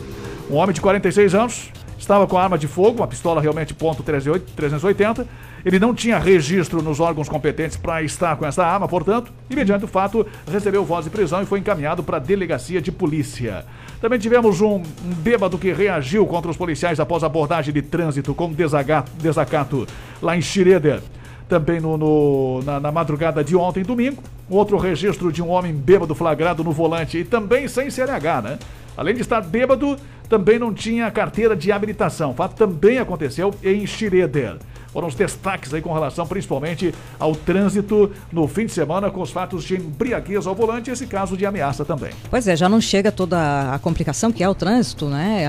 Um 0.49 0.55
homem 0.55 0.73
de 0.73 0.81
46 0.81 1.35
anos 1.35 1.71
estava 1.97 2.27
com 2.27 2.37
arma 2.37 2.57
de 2.57 2.67
fogo, 2.67 2.97
uma 2.99 3.07
pistola 3.07 3.41
realmente 3.41 3.73
ponto 3.73 4.03
.380, 4.03 5.25
ele 5.67 5.79
não 5.79 5.93
tinha 5.93 6.17
registro 6.17 6.81
nos 6.81 7.01
órgãos 7.01 7.27
competentes 7.27 7.75
para 7.75 8.01
estar 8.01 8.37
com 8.37 8.45
essa 8.45 8.65
arma, 8.65 8.87
portanto, 8.87 9.33
e 9.49 9.55
mediante 9.55 9.83
o 9.83 9.87
fato, 9.87 10.25
recebeu 10.49 10.85
voz 10.85 11.03
de 11.03 11.11
prisão 11.11 11.41
e 11.41 11.45
foi 11.45 11.59
encaminhado 11.59 12.01
para 12.01 12.15
a 12.15 12.21
delegacia 12.21 12.81
de 12.81 12.89
polícia. 12.89 13.65
Também 13.99 14.17
tivemos 14.17 14.61
um, 14.61 14.81
bêbado 15.03 15.57
que 15.57 15.73
reagiu 15.73 16.25
contra 16.25 16.49
os 16.49 16.55
policiais 16.55 17.01
após 17.01 17.21
abordagem 17.21 17.73
de 17.73 17.81
trânsito 17.81 18.33
com 18.33 18.49
desacato 18.49 19.85
lá 20.21 20.37
em 20.37 20.41
Xireder 20.41 21.01
também 21.49 21.81
no, 21.81 21.97
no 21.97 22.61
na, 22.63 22.79
na, 22.79 22.91
madrugada 22.91 23.43
de 23.43 23.55
ontem, 23.55 23.83
domingo. 23.83 24.23
Outro 24.49 24.77
registro 24.77 25.33
de 25.33 25.41
um 25.41 25.49
homem 25.49 25.73
bêbado 25.73 26.15
flagrado 26.15 26.63
no 26.63 26.71
volante 26.71 27.17
e 27.17 27.25
também 27.25 27.67
sem 27.67 27.89
CNH, 27.89 28.41
né? 28.41 28.59
Além 28.97 29.13
de 29.13 29.21
estar 29.21 29.41
bêbado, 29.41 29.95
também 30.27 30.59
não 30.59 30.73
tinha 30.73 31.09
carteira 31.11 31.55
de 31.55 31.71
habilitação. 31.71 32.31
O 32.31 32.33
fato 32.33 32.55
também 32.55 32.97
aconteceu 32.97 33.53
em 33.63 33.85
Xireder 33.85 34.57
foram 34.97 35.07
os 35.07 35.13
destaques 35.13 35.71
aí 35.75 35.81
com 35.81 35.93
relação 35.93 36.25
principalmente 36.25 36.91
ao 37.19 37.35
trânsito 37.35 38.11
no 38.31 38.47
fim 38.47 38.65
de 38.65 38.71
semana 38.71 39.11
com 39.11 39.21
os 39.21 39.29
fatos 39.29 39.63
de 39.63 39.75
embriaguez 39.75 40.47
ao 40.47 40.55
volante 40.55 40.89
e 40.89 40.93
esse 40.93 41.05
caso 41.05 41.37
de 41.37 41.45
ameaça 41.45 41.85
também. 41.85 42.11
Pois 42.31 42.47
é, 42.47 42.55
já 42.55 42.67
não 42.67 42.81
chega 42.81 43.11
toda 43.11 43.73
a 43.73 43.77
complicação 43.77 44.31
que 44.31 44.43
é 44.43 44.49
o 44.49 44.55
trânsito, 44.55 45.07
né? 45.07 45.43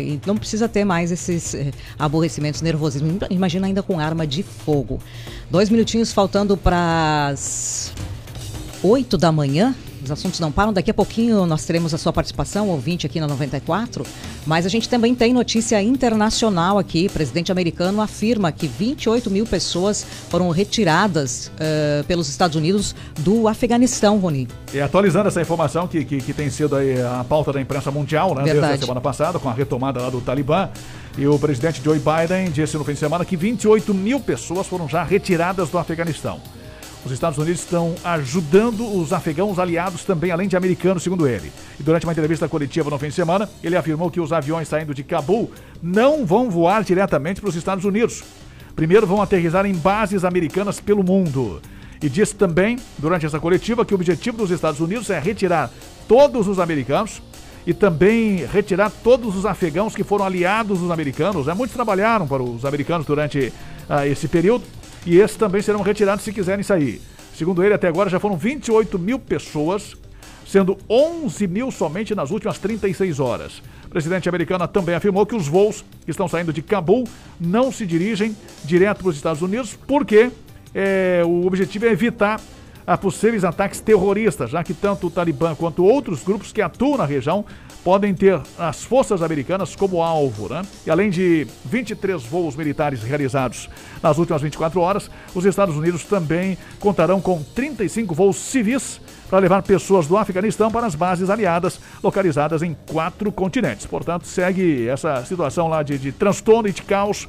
E 0.00 0.18
não 0.26 0.38
precisa 0.38 0.68
ter 0.70 0.86
mais 0.86 1.12
esses 1.12 1.54
eh, 1.54 1.70
aborrecimentos, 1.98 2.62
nervosismo. 2.62 3.18
Imagina 3.28 3.66
ainda 3.66 3.82
com 3.82 4.00
arma 4.00 4.26
de 4.26 4.42
fogo. 4.42 4.98
Dois 5.50 5.68
minutinhos 5.68 6.10
faltando 6.10 6.56
para 6.56 7.28
as 7.28 7.92
oito 8.82 9.18
da 9.18 9.30
manhã. 9.30 9.74
Os 10.04 10.10
assuntos 10.10 10.40
não 10.40 10.50
param. 10.50 10.72
Daqui 10.72 10.90
a 10.90 10.94
pouquinho 10.94 11.46
nós 11.46 11.64
teremos 11.64 11.94
a 11.94 11.98
sua 11.98 12.12
participação, 12.12 12.68
ouvinte 12.68 13.06
aqui 13.06 13.20
na 13.20 13.28
94. 13.28 14.04
Mas 14.46 14.66
a 14.66 14.68
gente 14.68 14.88
também 14.88 15.14
tem 15.14 15.32
notícia 15.32 15.80
internacional 15.80 16.78
aqui. 16.78 17.06
O 17.06 17.10
presidente 17.10 17.52
americano 17.52 18.00
afirma 18.00 18.50
que 18.50 18.66
28 18.66 19.30
mil 19.30 19.46
pessoas 19.46 20.04
foram 20.28 20.50
retiradas 20.50 21.50
uh, 21.54 22.04
pelos 22.04 22.28
Estados 22.28 22.56
Unidos 22.56 22.94
do 23.20 23.46
Afeganistão, 23.46 24.18
Rony. 24.18 24.48
E 24.74 24.80
atualizando 24.80 25.28
essa 25.28 25.40
informação 25.40 25.86
que, 25.86 26.04
que, 26.04 26.18
que 26.18 26.32
tem 26.32 26.50
sido 26.50 26.76
a 26.76 27.24
pauta 27.24 27.52
da 27.52 27.60
imprensa 27.60 27.90
mundial, 27.90 28.34
né, 28.34 28.42
desde 28.42 28.60
a 28.60 28.78
semana 28.78 29.00
passada, 29.00 29.38
com 29.38 29.48
a 29.48 29.52
retomada 29.52 30.00
lá 30.00 30.10
do 30.10 30.20
Talibã. 30.20 30.68
E 31.16 31.26
o 31.26 31.38
presidente 31.38 31.82
Joe 31.84 31.98
Biden 31.98 32.50
disse 32.50 32.76
no 32.76 32.84
fim 32.84 32.94
de 32.94 32.98
semana 32.98 33.24
que 33.24 33.36
28 33.36 33.92
mil 33.92 34.18
pessoas 34.18 34.66
foram 34.66 34.88
já 34.88 35.04
retiradas 35.04 35.68
do 35.68 35.78
Afeganistão. 35.78 36.40
Os 37.04 37.10
Estados 37.10 37.36
Unidos 37.36 37.60
estão 37.60 37.96
ajudando 38.04 38.86
os 38.86 39.12
afegãos 39.12 39.58
aliados 39.58 40.04
também, 40.04 40.30
além 40.30 40.46
de 40.46 40.56
americanos, 40.56 41.02
segundo 41.02 41.26
ele. 41.26 41.52
E 41.78 41.82
durante 41.82 42.06
uma 42.06 42.12
entrevista 42.12 42.48
coletiva 42.48 42.88
no 42.90 42.98
fim 42.98 43.08
de 43.08 43.14
semana, 43.14 43.48
ele 43.62 43.76
afirmou 43.76 44.08
que 44.08 44.20
os 44.20 44.32
aviões 44.32 44.68
saindo 44.68 44.94
de 44.94 45.02
Cabul 45.02 45.50
não 45.82 46.24
vão 46.24 46.48
voar 46.48 46.84
diretamente 46.84 47.40
para 47.40 47.50
os 47.50 47.56
Estados 47.56 47.84
Unidos. 47.84 48.22
Primeiro 48.76 49.06
vão 49.06 49.20
aterrizar 49.20 49.66
em 49.66 49.74
bases 49.74 50.24
americanas 50.24 50.78
pelo 50.78 51.02
mundo. 51.02 51.60
E 52.00 52.08
disse 52.08 52.36
também, 52.36 52.78
durante 52.98 53.26
essa 53.26 53.40
coletiva, 53.40 53.84
que 53.84 53.94
o 53.94 53.96
objetivo 53.96 54.36
dos 54.36 54.52
Estados 54.52 54.78
Unidos 54.78 55.10
é 55.10 55.18
retirar 55.18 55.70
todos 56.06 56.46
os 56.46 56.60
americanos 56.60 57.20
e 57.66 57.74
também 57.74 58.46
retirar 58.46 58.90
todos 58.90 59.36
os 59.36 59.44
afegãos 59.44 59.94
que 59.94 60.04
foram 60.04 60.24
aliados 60.24 60.78
dos 60.78 60.90
americanos. 60.90 61.46
Né? 61.46 61.54
Muitos 61.54 61.74
trabalharam 61.74 62.28
para 62.28 62.42
os 62.42 62.64
americanos 62.64 63.06
durante 63.06 63.52
uh, 63.88 64.04
esse 64.06 64.28
período 64.28 64.64
e 65.04 65.18
esses 65.18 65.36
também 65.36 65.62
serão 65.62 65.82
retirados 65.82 66.24
se 66.24 66.32
quiserem 66.32 66.62
sair. 66.62 67.00
Segundo 67.34 67.62
ele, 67.62 67.74
até 67.74 67.88
agora 67.88 68.10
já 68.10 68.20
foram 68.20 68.36
28 68.36 68.98
mil 68.98 69.18
pessoas, 69.18 69.96
sendo 70.46 70.76
11 70.88 71.46
mil 71.46 71.70
somente 71.70 72.14
nas 72.14 72.30
últimas 72.30 72.58
36 72.58 73.20
horas. 73.20 73.62
O 73.86 73.88
presidente 73.88 74.28
americano 74.28 74.66
também 74.68 74.94
afirmou 74.94 75.26
que 75.26 75.34
os 75.34 75.48
voos 75.48 75.84
que 76.04 76.10
estão 76.10 76.28
saindo 76.28 76.52
de 76.52 76.62
Cabul 76.62 77.06
não 77.40 77.72
se 77.72 77.86
dirigem 77.86 78.36
direto 78.64 78.98
para 78.98 79.08
os 79.08 79.16
Estados 79.16 79.42
Unidos, 79.42 79.76
porque 79.86 80.30
é, 80.74 81.22
o 81.24 81.46
objetivo 81.46 81.86
é 81.86 81.90
evitar 81.90 82.40
a 82.86 82.98
possíveis 82.98 83.44
ataques 83.44 83.80
terroristas, 83.80 84.50
já 84.50 84.62
que 84.64 84.74
tanto 84.74 85.06
o 85.06 85.10
Talibã 85.10 85.54
quanto 85.54 85.84
outros 85.84 86.22
grupos 86.22 86.52
que 86.52 86.60
atuam 86.60 86.98
na 86.98 87.04
região 87.04 87.44
podem 87.84 88.14
ter 88.14 88.40
as 88.58 88.82
forças 88.82 89.22
americanas 89.22 89.74
como 89.74 90.02
alvo. 90.02 90.48
Né? 90.48 90.62
E 90.86 90.90
além 90.90 91.10
de 91.10 91.46
23 91.64 92.22
voos 92.22 92.56
militares 92.56 93.02
realizados 93.02 93.68
nas 94.02 94.18
últimas 94.18 94.42
24 94.42 94.80
horas, 94.80 95.10
os 95.34 95.44
Estados 95.44 95.76
Unidos 95.76 96.04
também 96.04 96.56
contarão 96.78 97.20
com 97.20 97.42
35 97.42 98.14
voos 98.14 98.36
civis 98.36 99.00
para 99.28 99.38
levar 99.38 99.62
pessoas 99.62 100.06
do 100.06 100.16
Afeganistão 100.16 100.70
para 100.70 100.86
as 100.86 100.94
bases 100.94 101.30
aliadas 101.30 101.80
localizadas 102.02 102.62
em 102.62 102.76
quatro 102.86 103.32
continentes. 103.32 103.86
Portanto, 103.86 104.26
segue 104.26 104.86
essa 104.86 105.24
situação 105.24 105.68
lá 105.68 105.82
de, 105.82 105.98
de 105.98 106.12
transtorno 106.12 106.68
e 106.68 106.72
de 106.72 106.82
caos 106.82 107.26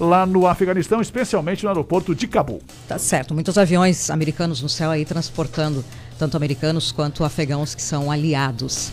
lá 0.00 0.26
no 0.26 0.46
Afeganistão, 0.46 1.00
especialmente 1.00 1.62
no 1.62 1.68
aeroporto 1.68 2.14
de 2.14 2.26
Cabul. 2.26 2.60
Tá 2.88 2.98
certo, 2.98 3.32
muitos 3.34 3.56
aviões 3.56 4.10
americanos 4.10 4.60
no 4.60 4.68
céu 4.68 4.90
aí 4.90 5.04
transportando 5.04 5.84
tanto 6.18 6.36
americanos 6.36 6.90
quanto 6.90 7.24
afegãos 7.24 7.74
que 7.74 7.82
são 7.82 8.10
aliados. 8.10 8.92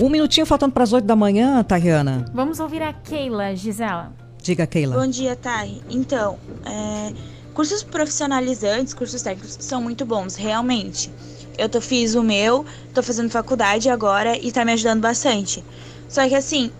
Um 0.00 0.08
minutinho 0.08 0.46
faltando 0.46 0.72
para 0.72 0.84
as 0.84 0.92
8 0.92 1.04
da 1.04 1.14
manhã, 1.14 1.62
Tariana. 1.62 2.24
Vamos 2.32 2.58
ouvir 2.58 2.82
a 2.82 2.92
Keila, 2.92 3.54
Gisela. 3.54 4.12
Diga, 4.42 4.66
Keila. 4.66 4.98
Bom 4.98 5.06
dia, 5.06 5.36
Thay. 5.36 5.82
Então, 5.88 6.38
é, 6.64 7.12
cursos 7.54 7.82
profissionalizantes, 7.82 8.94
cursos 8.94 9.22
técnicos 9.22 9.56
são 9.60 9.82
muito 9.82 10.04
bons, 10.04 10.34
realmente. 10.34 11.12
Eu 11.56 11.68
tô, 11.68 11.80
fiz 11.80 12.14
o 12.14 12.22
meu, 12.22 12.64
tô 12.94 13.02
fazendo 13.02 13.30
faculdade 13.30 13.88
agora 13.90 14.36
e 14.38 14.50
tá 14.50 14.64
me 14.64 14.72
ajudando 14.72 15.00
bastante. 15.00 15.62
Só 16.08 16.26
que 16.26 16.34
assim, 16.34 16.70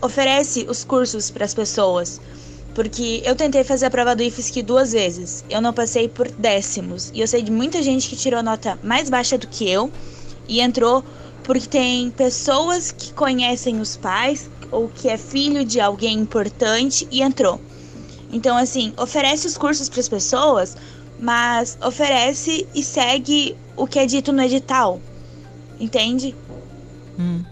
oferece 0.00 0.66
os 0.68 0.84
cursos 0.84 1.30
para 1.30 1.44
as 1.44 1.54
pessoas. 1.54 2.20
Porque 2.74 3.22
eu 3.24 3.36
tentei 3.36 3.64
fazer 3.64 3.86
a 3.86 3.90
prova 3.90 4.16
do 4.16 4.22
IFSC 4.22 4.62
duas 4.62 4.92
vezes. 4.92 5.44
Eu 5.48 5.60
não 5.60 5.72
passei 5.72 6.08
por 6.08 6.28
décimos. 6.30 7.10
E 7.14 7.20
eu 7.20 7.28
sei 7.28 7.42
de 7.42 7.50
muita 7.50 7.82
gente 7.82 8.08
que 8.08 8.16
tirou 8.16 8.42
nota 8.42 8.78
mais 8.82 9.08
baixa 9.08 9.38
do 9.38 9.46
que 9.46 9.68
eu 9.70 9.90
e 10.48 10.60
entrou 10.60 11.04
porque 11.44 11.66
tem 11.66 12.10
pessoas 12.10 12.92
que 12.92 13.12
conhecem 13.12 13.80
os 13.80 13.96
pais 13.96 14.50
ou 14.70 14.88
que 14.88 15.08
é 15.08 15.18
filho 15.18 15.64
de 15.64 15.80
alguém 15.80 16.18
importante 16.18 17.06
e 17.10 17.22
entrou. 17.22 17.60
Então, 18.32 18.56
assim, 18.56 18.94
oferece 18.96 19.46
os 19.46 19.58
cursos 19.58 19.88
para 19.88 20.00
as 20.00 20.08
pessoas, 20.08 20.76
mas 21.18 21.76
oferece 21.84 22.66
e 22.74 22.82
segue 22.82 23.56
o 23.76 23.86
que 23.86 23.98
é 23.98 24.06
dito 24.06 24.32
no 24.32 24.42
edital. 24.42 25.00
Entende? 25.78 26.34
Hum. 27.18 27.44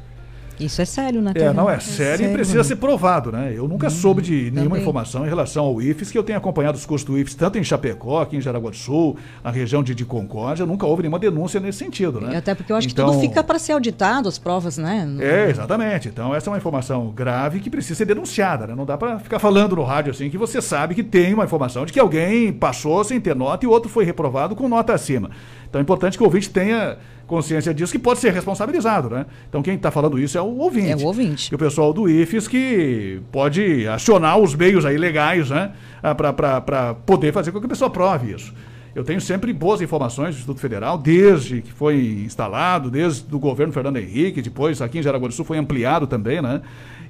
Isso 0.60 0.80
é 0.80 0.84
sério, 0.84 1.22
né? 1.22 1.32
É, 1.34 1.52
não 1.52 1.68
é 1.68 1.80
sério 1.80 2.28
e 2.28 2.32
precisa 2.32 2.58
né? 2.58 2.64
ser 2.64 2.76
provado, 2.76 3.32
né? 3.32 3.52
Eu 3.54 3.66
nunca 3.66 3.88
soube 3.90 4.22
de 4.22 4.50
nenhuma 4.50 4.70
também. 4.70 4.82
informação 4.82 5.24
em 5.24 5.28
relação 5.28 5.64
ao 5.64 5.80
IFES, 5.80 6.10
que 6.10 6.18
eu 6.18 6.22
tenho 6.22 6.38
acompanhado 6.38 6.76
os 6.76 6.84
cursos 6.86 7.06
do 7.06 7.18
IFES 7.18 7.34
tanto 7.34 7.58
em 7.58 7.64
Chapecó, 7.64 8.20
aqui 8.22 8.36
em 8.36 8.40
Jaraguá 8.40 8.70
do 8.70 8.76
Sul, 8.76 9.16
na 9.42 9.50
região 9.50 9.82
de, 9.82 9.94
de 9.94 10.04
Concórdia, 10.04 10.66
nunca 10.66 10.86
houve 10.86 11.02
nenhuma 11.02 11.18
denúncia 11.18 11.58
nesse 11.58 11.78
sentido, 11.78 12.20
né? 12.20 12.36
Até 12.36 12.54
porque 12.54 12.72
eu 12.72 12.76
acho 12.76 12.88
Então- 12.88 13.06
que 13.06 13.12
tudo 13.12 13.20
fica 13.20 13.42
para 13.42 13.58
ser 13.58 13.72
auditado, 13.72 14.28
as 14.28 14.38
provas, 14.38 14.76
né? 14.78 15.08
É, 15.18 15.48
exatamente. 15.50 16.08
Então, 16.08 16.34
essa 16.34 16.48
é 16.48 16.52
uma 16.52 16.58
informação 16.58 17.10
grave 17.10 17.60
que 17.60 17.70
precisa 17.70 17.94
ser 17.94 18.04
denunciada, 18.04 18.66
né? 18.66 18.74
Não 18.74 18.84
dá 18.84 18.98
para 18.98 19.18
ficar 19.18 19.38
falando 19.38 19.76
no 19.76 19.82
rádio 19.82 20.10
assim 20.12 20.28
que 20.28 20.38
você 20.38 20.60
sabe 20.60 20.94
que 20.94 21.02
tem 21.02 21.32
uma 21.34 21.44
informação 21.44 21.86
de 21.86 21.92
que 21.92 22.00
alguém 22.00 22.52
passou 22.52 23.02
sem 23.04 23.20
ter 23.20 23.34
nota 23.34 23.64
e 23.64 23.68
o 23.68 23.70
outro 23.70 23.88
foi 23.88 24.04
reprovado 24.04 24.54
com 24.54 24.68
nota 24.68 24.92
acima. 24.92 25.30
Então, 25.70 25.78
é 25.78 25.82
importante 25.82 26.18
que 26.18 26.22
o 26.22 26.26
ouvinte 26.26 26.50
tenha 26.50 26.98
consciência 27.26 27.72
disso, 27.72 27.92
que 27.92 27.98
pode 27.98 28.18
ser 28.18 28.32
responsabilizado, 28.32 29.08
né? 29.08 29.24
Então, 29.48 29.62
quem 29.62 29.76
está 29.76 29.88
falando 29.88 30.18
isso 30.18 30.36
é 30.36 30.42
o 30.42 30.58
ouvinte. 30.58 30.90
É 30.90 30.96
o 30.96 31.06
ouvinte. 31.06 31.48
E 31.50 31.54
o 31.54 31.58
pessoal 31.58 31.92
do 31.92 32.08
IFES 32.08 32.48
que 32.48 33.22
pode 33.30 33.86
acionar 33.86 34.36
os 34.36 34.52
meios 34.52 34.84
aí 34.84 34.98
legais, 34.98 35.48
né? 35.48 35.70
Para 36.16 36.94
poder 37.06 37.32
fazer 37.32 37.52
com 37.52 37.60
que 37.60 37.66
a 37.66 37.68
pessoa 37.68 37.88
prove 37.88 38.34
isso. 38.34 38.52
Eu 38.92 39.04
tenho 39.04 39.20
sempre 39.20 39.52
boas 39.52 39.80
informações 39.80 40.34
do 40.34 40.38
Instituto 40.38 40.60
Federal, 40.60 40.98
desde 40.98 41.62
que 41.62 41.72
foi 41.72 42.24
instalado, 42.24 42.90
desde 42.90 43.32
o 43.32 43.38
governo 43.38 43.72
Fernando 43.72 43.98
Henrique, 43.98 44.42
depois 44.42 44.82
aqui 44.82 44.98
em 44.98 45.02
Jaraguá 45.02 45.28
do 45.28 45.32
Sul 45.32 45.44
foi 45.44 45.56
ampliado 45.56 46.08
também, 46.08 46.42
né? 46.42 46.60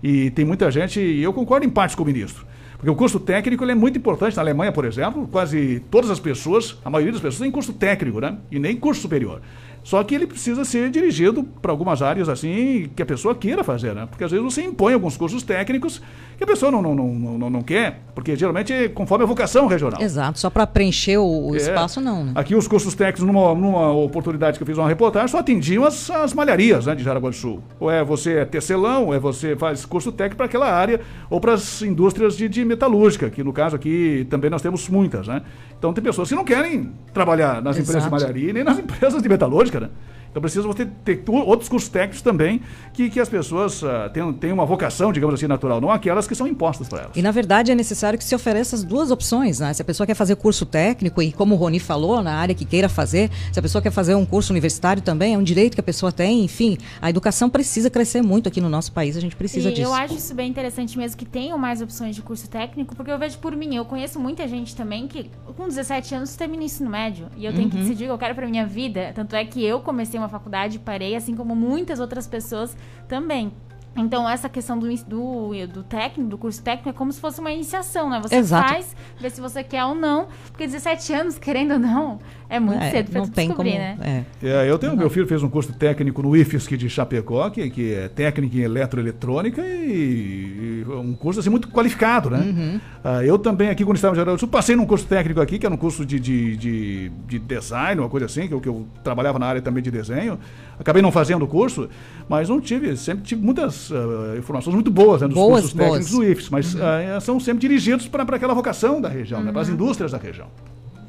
E 0.02 0.28
tem 0.32 0.44
muita 0.44 0.70
gente, 0.70 1.00
e 1.00 1.22
eu 1.22 1.32
concordo 1.32 1.64
em 1.64 1.70
parte 1.70 1.96
com 1.96 2.02
o 2.02 2.06
ministro. 2.06 2.44
Porque 2.80 2.90
o 2.90 2.94
curso 2.94 3.20
técnico 3.20 3.62
é 3.62 3.74
muito 3.74 3.98
importante. 3.98 4.34
Na 4.36 4.42
Alemanha, 4.42 4.72
por 4.72 4.86
exemplo, 4.86 5.28
quase 5.30 5.82
todas 5.90 6.10
as 6.10 6.18
pessoas, 6.18 6.78
a 6.82 6.88
maioria 6.88 7.12
das 7.12 7.20
pessoas 7.20 7.40
tem 7.42 7.50
curso 7.50 7.74
técnico, 7.74 8.20
né? 8.20 8.38
E 8.50 8.58
nem 8.58 8.74
curso 8.74 9.02
superior. 9.02 9.42
Só 9.84 10.02
que 10.02 10.14
ele 10.14 10.26
precisa 10.26 10.64
ser 10.64 10.90
dirigido 10.90 11.42
para 11.42 11.70
algumas 11.70 12.00
áreas 12.00 12.26
assim 12.28 12.88
que 12.96 13.02
a 13.02 13.06
pessoa 13.06 13.34
queira 13.34 13.62
fazer, 13.62 13.94
né? 13.94 14.06
Porque 14.06 14.24
às 14.24 14.30
vezes 14.30 14.42
você 14.42 14.62
impõe 14.62 14.94
alguns 14.94 15.14
cursos 15.14 15.42
técnicos 15.42 16.00
que 16.40 16.44
a 16.44 16.46
pessoa 16.46 16.72
não, 16.72 16.80
não, 16.80 16.94
não, 16.94 17.38
não, 17.38 17.50
não 17.50 17.62
quer, 17.62 18.00
porque 18.14 18.34
geralmente 18.34 18.72
é 18.72 18.88
conforme 18.88 19.24
a 19.24 19.26
vocação 19.26 19.66
regional. 19.66 20.00
Exato, 20.00 20.38
só 20.38 20.48
para 20.48 20.66
preencher 20.66 21.18
o, 21.18 21.50
o 21.50 21.54
É. 21.54 21.58
espaço, 21.58 22.00
não, 22.00 22.24
né? 22.24 22.32
Aqui 22.34 22.54
os 22.54 22.66
cursos 22.66 22.94
técnicos, 22.94 23.22
numa, 23.24 23.54
numa 23.54 23.92
oportunidade 23.92 24.56
que 24.58 24.62
eu 24.62 24.66
fiz 24.66 24.78
uma 24.78 24.88
reportagem, 24.88 25.28
só 25.28 25.38
atendiam 25.40 25.84
as, 25.84 26.10
as 26.10 26.32
malharias 26.32 26.86
né, 26.86 26.94
de 26.94 27.04
Jaraguá 27.04 27.28
do 27.28 27.36
Sul. 27.36 27.62
Ou 27.78 27.90
é 27.90 28.02
você 28.02 28.38
é 28.38 28.44
tecelão, 28.46 29.08
ou 29.08 29.14
é 29.14 29.18
você 29.18 29.54
faz 29.54 29.84
curso 29.84 30.10
técnico 30.10 30.38
para 30.38 30.46
aquela 30.46 30.72
área, 30.72 31.02
ou 31.28 31.38
para 31.42 31.52
as 31.52 31.82
indústrias 31.82 32.34
de, 32.38 32.48
de 32.48 32.64
metalúrgica, 32.64 33.28
que 33.28 33.44
no 33.44 33.52
caso 33.52 33.76
aqui 33.76 34.26
também 34.30 34.48
nós 34.48 34.62
temos 34.62 34.88
muitas, 34.88 35.28
né? 35.28 35.42
Então 35.78 35.92
tem 35.92 36.02
pessoas 36.02 36.26
que 36.30 36.34
não 36.34 36.44
querem 36.44 36.90
trabalhar 37.12 37.60
nas 37.60 37.76
empresas 37.76 38.02
de 38.02 38.08
Exato. 38.08 38.10
malharia 38.12 38.50
nem 38.54 38.64
nas 38.64 38.78
empresas 38.80 39.22
de 39.22 39.28
metalúrgica, 39.28 39.78
né? 39.78 39.90
Então 40.30 40.40
precisa 40.40 40.66
você 40.66 40.86
ter 41.04 41.22
outros 41.28 41.68
cursos 41.68 41.88
técnicos 41.88 42.22
também 42.22 42.60
que, 42.92 43.10
que 43.10 43.18
as 43.20 43.28
pessoas 43.28 43.82
ah, 43.82 44.08
tenham, 44.12 44.32
tenham 44.32 44.54
uma 44.54 44.64
vocação, 44.66 45.12
digamos 45.12 45.34
assim, 45.34 45.46
natural, 45.46 45.80
não 45.80 45.90
aquelas 45.90 46.26
que 46.26 46.34
são 46.34 46.46
impostas 46.46 46.88
para 46.88 47.00
elas. 47.02 47.16
E 47.16 47.22
na 47.22 47.30
verdade 47.30 47.72
é 47.72 47.74
necessário 47.74 48.18
que 48.18 48.24
se 48.24 48.34
ofereça 48.34 48.76
as 48.76 48.84
duas 48.84 49.10
opções, 49.10 49.58
né? 49.60 49.72
Se 49.72 49.82
a 49.82 49.84
pessoa 49.84 50.06
quer 50.06 50.14
fazer 50.14 50.36
curso 50.36 50.64
técnico 50.64 51.20
e 51.20 51.32
como 51.32 51.54
o 51.54 51.58
Roni 51.58 51.80
falou, 51.80 52.22
na 52.22 52.34
área 52.34 52.54
que 52.54 52.64
queira 52.64 52.88
fazer, 52.88 53.30
se 53.52 53.58
a 53.58 53.62
pessoa 53.62 53.82
quer 53.82 53.90
fazer 53.90 54.14
um 54.14 54.24
curso 54.24 54.52
universitário 54.52 55.02
também, 55.02 55.34
é 55.34 55.38
um 55.38 55.42
direito 55.42 55.74
que 55.74 55.80
a 55.80 55.84
pessoa 55.84 56.12
tem, 56.12 56.44
enfim, 56.44 56.78
a 57.02 57.10
educação 57.10 57.50
precisa 57.50 57.90
crescer 57.90 58.22
muito 58.22 58.48
aqui 58.48 58.60
no 58.60 58.68
nosso 58.68 58.92
país, 58.92 59.16
a 59.16 59.20
gente 59.20 59.34
precisa 59.34 59.70
e 59.70 59.72
disso. 59.74 59.88
eu 59.88 59.94
acho 59.94 60.14
isso 60.14 60.34
bem 60.34 60.48
interessante 60.48 60.96
mesmo 60.96 61.16
que 61.16 61.24
tenham 61.24 61.58
mais 61.58 61.82
opções 61.82 62.14
de 62.14 62.22
curso 62.22 62.48
técnico, 62.48 62.94
porque 62.94 63.10
eu 63.10 63.18
vejo 63.18 63.38
por 63.38 63.56
mim, 63.56 63.74
eu 63.74 63.84
conheço 63.84 64.20
muita 64.20 64.46
gente 64.46 64.76
também 64.76 65.08
que 65.08 65.28
com 65.56 65.66
17 65.66 66.14
anos 66.14 66.36
termina 66.36 66.62
ensino 66.62 66.88
médio. 66.88 67.26
E 67.36 67.44
eu 67.44 67.52
tenho 67.52 67.68
que 67.68 67.76
Uhum. 67.76 67.82
decidir 67.82 68.04
o 68.04 68.06
que 68.08 68.12
eu 68.12 68.18
quero 68.18 68.34
pra 68.34 68.46
minha 68.46 68.66
vida. 68.66 69.12
Tanto 69.14 69.34
é 69.34 69.44
que 69.44 69.64
eu 69.64 69.80
comecei 69.80 70.19
uma 70.20 70.28
faculdade 70.28 70.78
parei, 70.78 71.16
assim 71.16 71.34
como 71.34 71.54
muitas 71.54 72.00
outras 72.00 72.26
pessoas 72.26 72.76
também. 73.08 73.52
Então, 73.96 74.28
essa 74.28 74.48
questão 74.48 74.78
do, 74.78 74.86
do, 75.04 75.66
do 75.66 75.82
técnico, 75.82 76.30
do 76.30 76.38
curso 76.38 76.62
técnico, 76.62 76.88
é 76.88 76.92
como 76.92 77.12
se 77.12 77.20
fosse 77.20 77.40
uma 77.40 77.50
iniciação, 77.50 78.08
né? 78.08 78.20
Você 78.22 78.36
Exato. 78.36 78.68
faz, 78.68 78.94
vê 79.20 79.28
se 79.28 79.40
você 79.40 79.64
quer 79.64 79.84
ou 79.84 79.94
não. 79.96 80.28
Porque 80.50 80.64
17 80.64 81.12
anos, 81.12 81.38
querendo 81.38 81.72
ou 81.72 81.78
não, 81.78 82.18
é 82.48 82.60
muito 82.60 82.82
É, 82.82 82.90
cedo 82.90 83.12
não 83.12 83.26
tem 83.26 83.48
descobrir, 83.48 83.72
como- 83.72 83.82
né? 83.82 84.24
é. 84.42 84.46
É, 84.48 84.70
eu 84.70 84.78
tenho, 84.78 84.96
meu 84.96 85.10
filho 85.10 85.26
fez 85.26 85.42
um 85.42 85.48
curso 85.48 85.72
técnico 85.72 86.22
no 86.22 86.36
IFSC 86.36 86.76
de 86.76 86.88
Chapecó, 86.88 87.50
que, 87.50 87.68
que 87.68 87.92
é 87.94 88.08
técnico 88.08 88.56
em 88.56 88.60
eletroeletrônica 88.60 89.60
e, 89.60 90.84
e 90.86 90.90
um 90.92 91.14
curso 91.14 91.40
assim 91.40 91.50
muito 91.50 91.68
qualificado, 91.68 92.30
né? 92.30 92.38
Uhum. 92.38 92.80
Ah, 93.02 93.24
eu 93.24 93.38
também 93.38 93.70
aqui 93.70 93.84
quando 93.84 93.96
estava 93.96 94.18
em 94.20 94.24
do 94.24 94.38
Sul, 94.38 94.48
passei 94.48 94.76
num 94.76 94.86
curso 94.86 95.06
técnico 95.06 95.40
aqui, 95.40 95.58
que 95.58 95.66
era 95.66 95.74
um 95.74 95.78
curso 95.78 96.06
de, 96.06 96.20
de, 96.20 96.56
de, 96.56 97.08
de 97.26 97.38
design, 97.40 98.00
uma 98.00 98.08
coisa 98.08 98.26
assim, 98.26 98.46
que 98.46 98.54
eu, 98.54 98.60
que 98.60 98.68
eu 98.68 98.86
trabalhava 99.02 99.38
na 99.38 99.46
área 99.46 99.60
também 99.60 99.82
de 99.82 99.90
desenho. 99.90 100.38
Acabei 100.80 101.02
não 101.02 101.12
fazendo 101.12 101.44
o 101.44 101.46
curso, 101.46 101.90
mas 102.26 102.48
não 102.48 102.58
tive, 102.58 102.96
sempre 102.96 103.22
tive 103.22 103.44
muitas 103.44 103.92
ah, 103.92 104.38
informações 104.38 104.72
muito 104.72 104.90
boas 104.90 105.20
né, 105.20 105.28
dos 105.28 105.36
Boas, 105.36 105.60
cursos 105.60 105.72
técnicos 105.74 106.10
boas. 106.10 106.26
do 106.26 106.32
IFSC, 106.32 106.50
mas 106.50 106.76
ah, 106.80 107.20
são 107.20 107.38
sempre 107.38 107.60
dirigidos 107.60 108.08
para 108.08 108.22
aquela 108.22 108.54
vocação 108.54 108.98
da 108.98 109.08
região, 109.08 109.42
né, 109.42 109.52
para 109.52 109.60
as 109.60 109.68
indústrias 109.68 110.10
da 110.10 110.16
região. 110.16 110.46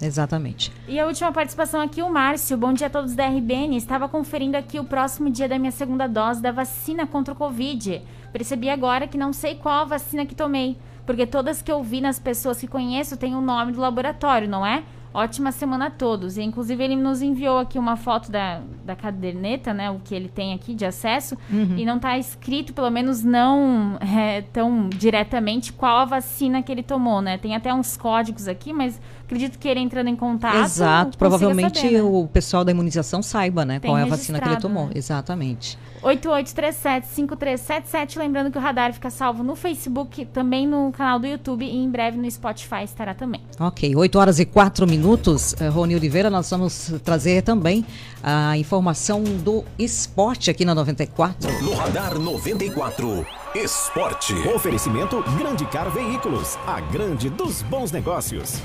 Exatamente. 0.02 0.74
E 0.88 1.00
a 1.00 1.06
última 1.06 1.32
participação 1.32 1.80
aqui, 1.80 2.02
o 2.02 2.10
Márcio. 2.10 2.58
Bom 2.58 2.74
dia 2.74 2.88
a 2.88 2.90
todos 2.90 3.14
da 3.14 3.28
RBN. 3.28 3.78
Estava 3.78 4.10
conferindo 4.10 4.58
aqui 4.58 4.80
o 4.80 4.84
próximo 4.84 5.30
dia 5.30 5.48
da 5.48 5.60
minha 5.60 5.72
segunda 5.72 6.08
dose 6.08 6.42
da 6.42 6.52
vacina 6.52 7.06
contra 7.06 7.34
o 7.34 7.38
Covid. 7.38 8.02
Percebi 8.34 8.70
agora 8.70 9.08
que 9.08 9.18
não 9.18 9.32
sei 9.32 9.56
qual 9.56 9.82
a 9.82 9.86
vacina 9.86 10.26
que 10.26 10.34
tomei, 10.34 10.76
porque 11.06 11.28
todas 11.28 11.62
que 11.62 11.72
eu 11.72 11.84
vi 11.84 12.02
nas 12.02 12.18
pessoas 12.18 12.60
que 12.60 12.68
conheço 12.68 13.16
têm 13.16 13.36
o 13.36 13.42
nome 13.42 13.74
do 13.74 13.80
laboratório, 13.80 14.50
não 14.50 14.66
é? 14.66 14.84
Ótima 15.14 15.52
semana 15.52 15.88
a 15.88 15.90
todos. 15.90 16.38
E, 16.38 16.42
inclusive, 16.42 16.84
ele 16.84 16.96
nos 16.96 17.22
enviou 17.22 17.58
aqui 17.58 17.78
uma 17.78 17.98
foto 17.98 18.32
da, 18.32 18.62
da 18.86 18.96
caderneta, 18.96 19.74
né? 19.74 19.90
O 19.92 20.00
que 20.00 20.16
ele 20.16 20.30
tem 20.30 20.54
aqui 20.54 20.74
de 20.74 20.86
acesso. 20.86 21.38
Uhum. 21.50 21.78
E 21.78 21.86
não 21.86 21.98
está 21.98 22.18
escrito, 22.18 22.74
pelo 22.74 22.90
menos 22.90 23.24
não 23.24 23.98
é, 24.00 24.42
tão 24.54 24.88
diretamente, 24.90 25.74
qual 25.74 26.00
a 26.00 26.06
vacina 26.06 26.62
que 26.64 26.72
ele 26.72 26.84
tomou, 26.84 27.22
né? 27.22 27.38
Tem 27.38 27.56
até 27.56 27.74
uns 27.74 27.98
códigos 27.98 28.48
aqui, 28.48 28.72
mas 28.72 29.00
acredito 29.26 29.60
que 29.60 29.68
ele 29.68 29.80
entrando 29.82 30.08
em 30.08 30.16
contato. 30.16 30.58
Exato, 30.58 31.18
provavelmente 31.18 31.80
saber, 31.80 31.94
né? 31.94 32.02
o 32.02 32.28
pessoal 32.32 32.64
da 32.64 32.72
imunização 32.72 33.22
saiba, 33.22 33.66
né, 33.66 33.80
Tem 33.80 33.90
qual 33.90 33.98
é 33.98 34.04
a 34.04 34.06
vacina 34.06 34.40
que 34.40 34.48
ele 34.48 34.58
tomou. 34.58 34.86
né? 34.86 34.92
Exatamente. 34.96 35.78
8837-5377. 36.04 38.18
Lembrando 38.18 38.52
que 38.52 38.58
o 38.58 38.62
radar 38.62 38.94
fica 38.94 39.10
salvo 39.10 39.44
no 39.44 39.56
Facebook, 39.56 40.26
também 40.26 40.68
no 40.68 40.92
canal 40.92 41.20
do 41.20 41.28
YouTube 41.28 41.66
e 41.66 41.78
em 41.78 41.90
breve 41.90 42.18
no 42.18 42.30
Spotify 42.30 42.84
estará 42.84 43.14
também. 43.14 43.42
Ok, 43.60 43.96
8 43.96 44.20
horas 44.20 44.40
e 44.40 44.46
4 44.46 44.88
minutos. 44.88 45.56
Eh, 45.60 45.68
Rony 45.68 45.96
Oliveira, 45.96 46.30
nós 46.30 46.50
vamos 46.50 46.94
trazer 47.04 47.44
também 47.44 47.86
a 48.24 48.58
informação 48.58 49.24
do 49.24 49.64
esporte 49.78 50.50
aqui 50.50 50.66
na 50.66 50.74
94. 50.76 51.52
No 51.64 51.74
Radar 51.74 52.20
94. 52.20 53.26
Esporte. 53.56 54.34
Oferecimento 54.56 55.24
Grande 55.38 55.66
Car 55.66 55.92
Veículos, 55.92 56.58
a 56.66 56.80
grande 56.80 57.30
dos 57.30 57.62
bons 57.64 57.92
negócios. 57.92 58.62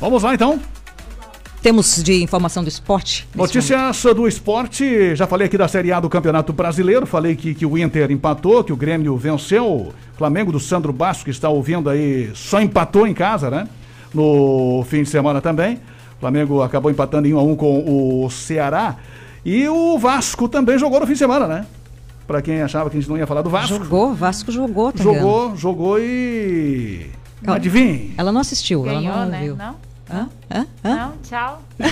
Vamos 0.00 0.22
lá 0.22 0.34
então. 0.34 0.58
Temos 1.62 2.02
de 2.02 2.20
informação 2.20 2.64
do 2.64 2.68
esporte. 2.68 3.28
Notícias 3.36 4.02
do 4.16 4.26
esporte, 4.26 5.14
já 5.14 5.28
falei 5.28 5.46
aqui 5.46 5.56
da 5.56 5.68
Série 5.68 5.92
A 5.92 6.00
do 6.00 6.08
Campeonato 6.08 6.52
Brasileiro, 6.52 7.06
falei 7.06 7.36
que, 7.36 7.54
que 7.54 7.64
o 7.64 7.78
Inter 7.78 8.10
empatou, 8.10 8.64
que 8.64 8.72
o 8.72 8.76
Grêmio 8.76 9.16
venceu, 9.16 9.64
o 9.64 9.94
Flamengo 10.18 10.50
do 10.50 10.58
Sandro 10.58 10.92
Basco, 10.92 11.24
que 11.24 11.30
está 11.30 11.48
ouvindo 11.48 11.88
aí, 11.88 12.32
só 12.34 12.60
empatou 12.60 13.06
em 13.06 13.14
casa, 13.14 13.48
né? 13.48 13.68
No 14.12 14.84
fim 14.88 15.04
de 15.04 15.08
semana 15.08 15.40
também. 15.40 15.76
O 16.16 16.20
Flamengo 16.20 16.62
acabou 16.62 16.90
empatando 16.90 17.28
em 17.28 17.34
1 17.34 17.38
a 17.38 17.42
1 17.44 17.56
com 17.56 18.24
o 18.24 18.28
Ceará. 18.28 18.96
E 19.44 19.68
o 19.68 19.96
Vasco 19.98 20.48
também 20.48 20.76
jogou 20.76 20.98
no 20.98 21.06
fim 21.06 21.12
de 21.12 21.20
semana, 21.20 21.46
né? 21.46 21.64
Pra 22.26 22.42
quem 22.42 22.60
achava 22.60 22.90
que 22.90 22.96
a 22.96 23.00
gente 23.00 23.08
não 23.08 23.16
ia 23.16 23.26
falar 23.26 23.42
do 23.42 23.50
Vasco. 23.50 23.78
Jogou, 23.78 24.12
Vasco 24.12 24.50
jogou, 24.50 24.92
Tangana. 24.92 25.20
Jogou, 25.20 25.56
jogou 25.56 25.98
e. 26.00 27.06
Calma. 27.40 27.56
Adivinhe. 27.56 28.14
Ela 28.16 28.32
não 28.32 28.40
assistiu, 28.40 28.84
ela 28.84 29.00
Ganhou, 29.00 29.16
não 29.16 29.26
né? 29.26 29.42
viu. 29.42 29.56
Não? 29.56 29.91
Hã? 30.12 30.28
Hã? 30.50 30.66
Hã? 30.84 30.96
Não? 30.96 31.12
Tchau. 31.22 31.62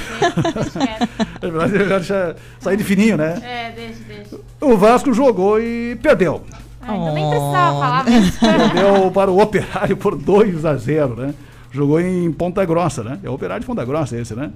É 1.43 1.51
verdade, 1.51 1.75
eu 1.75 1.89
já 1.89 1.97
deixa 1.97 2.37
sair 2.61 2.77
de 2.77 2.85
fininho, 2.85 3.17
né? 3.17 3.41
é, 3.43 3.73
deixa, 3.73 4.01
deixa. 4.07 4.37
O 4.61 4.77
Vasco 4.77 5.13
jogou 5.13 5.59
e 5.59 5.97
perdeu. 6.03 6.43
Ah, 6.83 6.97
então 6.97 7.15
nem 7.15 7.29
precisava 7.29 7.73
falar 7.79 8.05
mesmo. 8.05 8.33
Perdeu 8.41 9.11
para 9.11 9.31
o 9.31 9.41
Operário 9.41 9.97
por 9.97 10.17
2 10.17 10.65
a 10.65 10.77
0 10.77 11.17
né? 11.17 11.35
Jogou 11.71 12.01
em 12.01 12.31
Ponta 12.33 12.65
Grossa, 12.65 13.03
né? 13.03 13.19
É 13.23 13.31
o 13.31 13.35
Operário 13.35 13.61
de 13.61 13.67
Ponta 13.67 13.85
Grossa 13.85 14.17
esse, 14.17 14.35
né? 14.35 14.51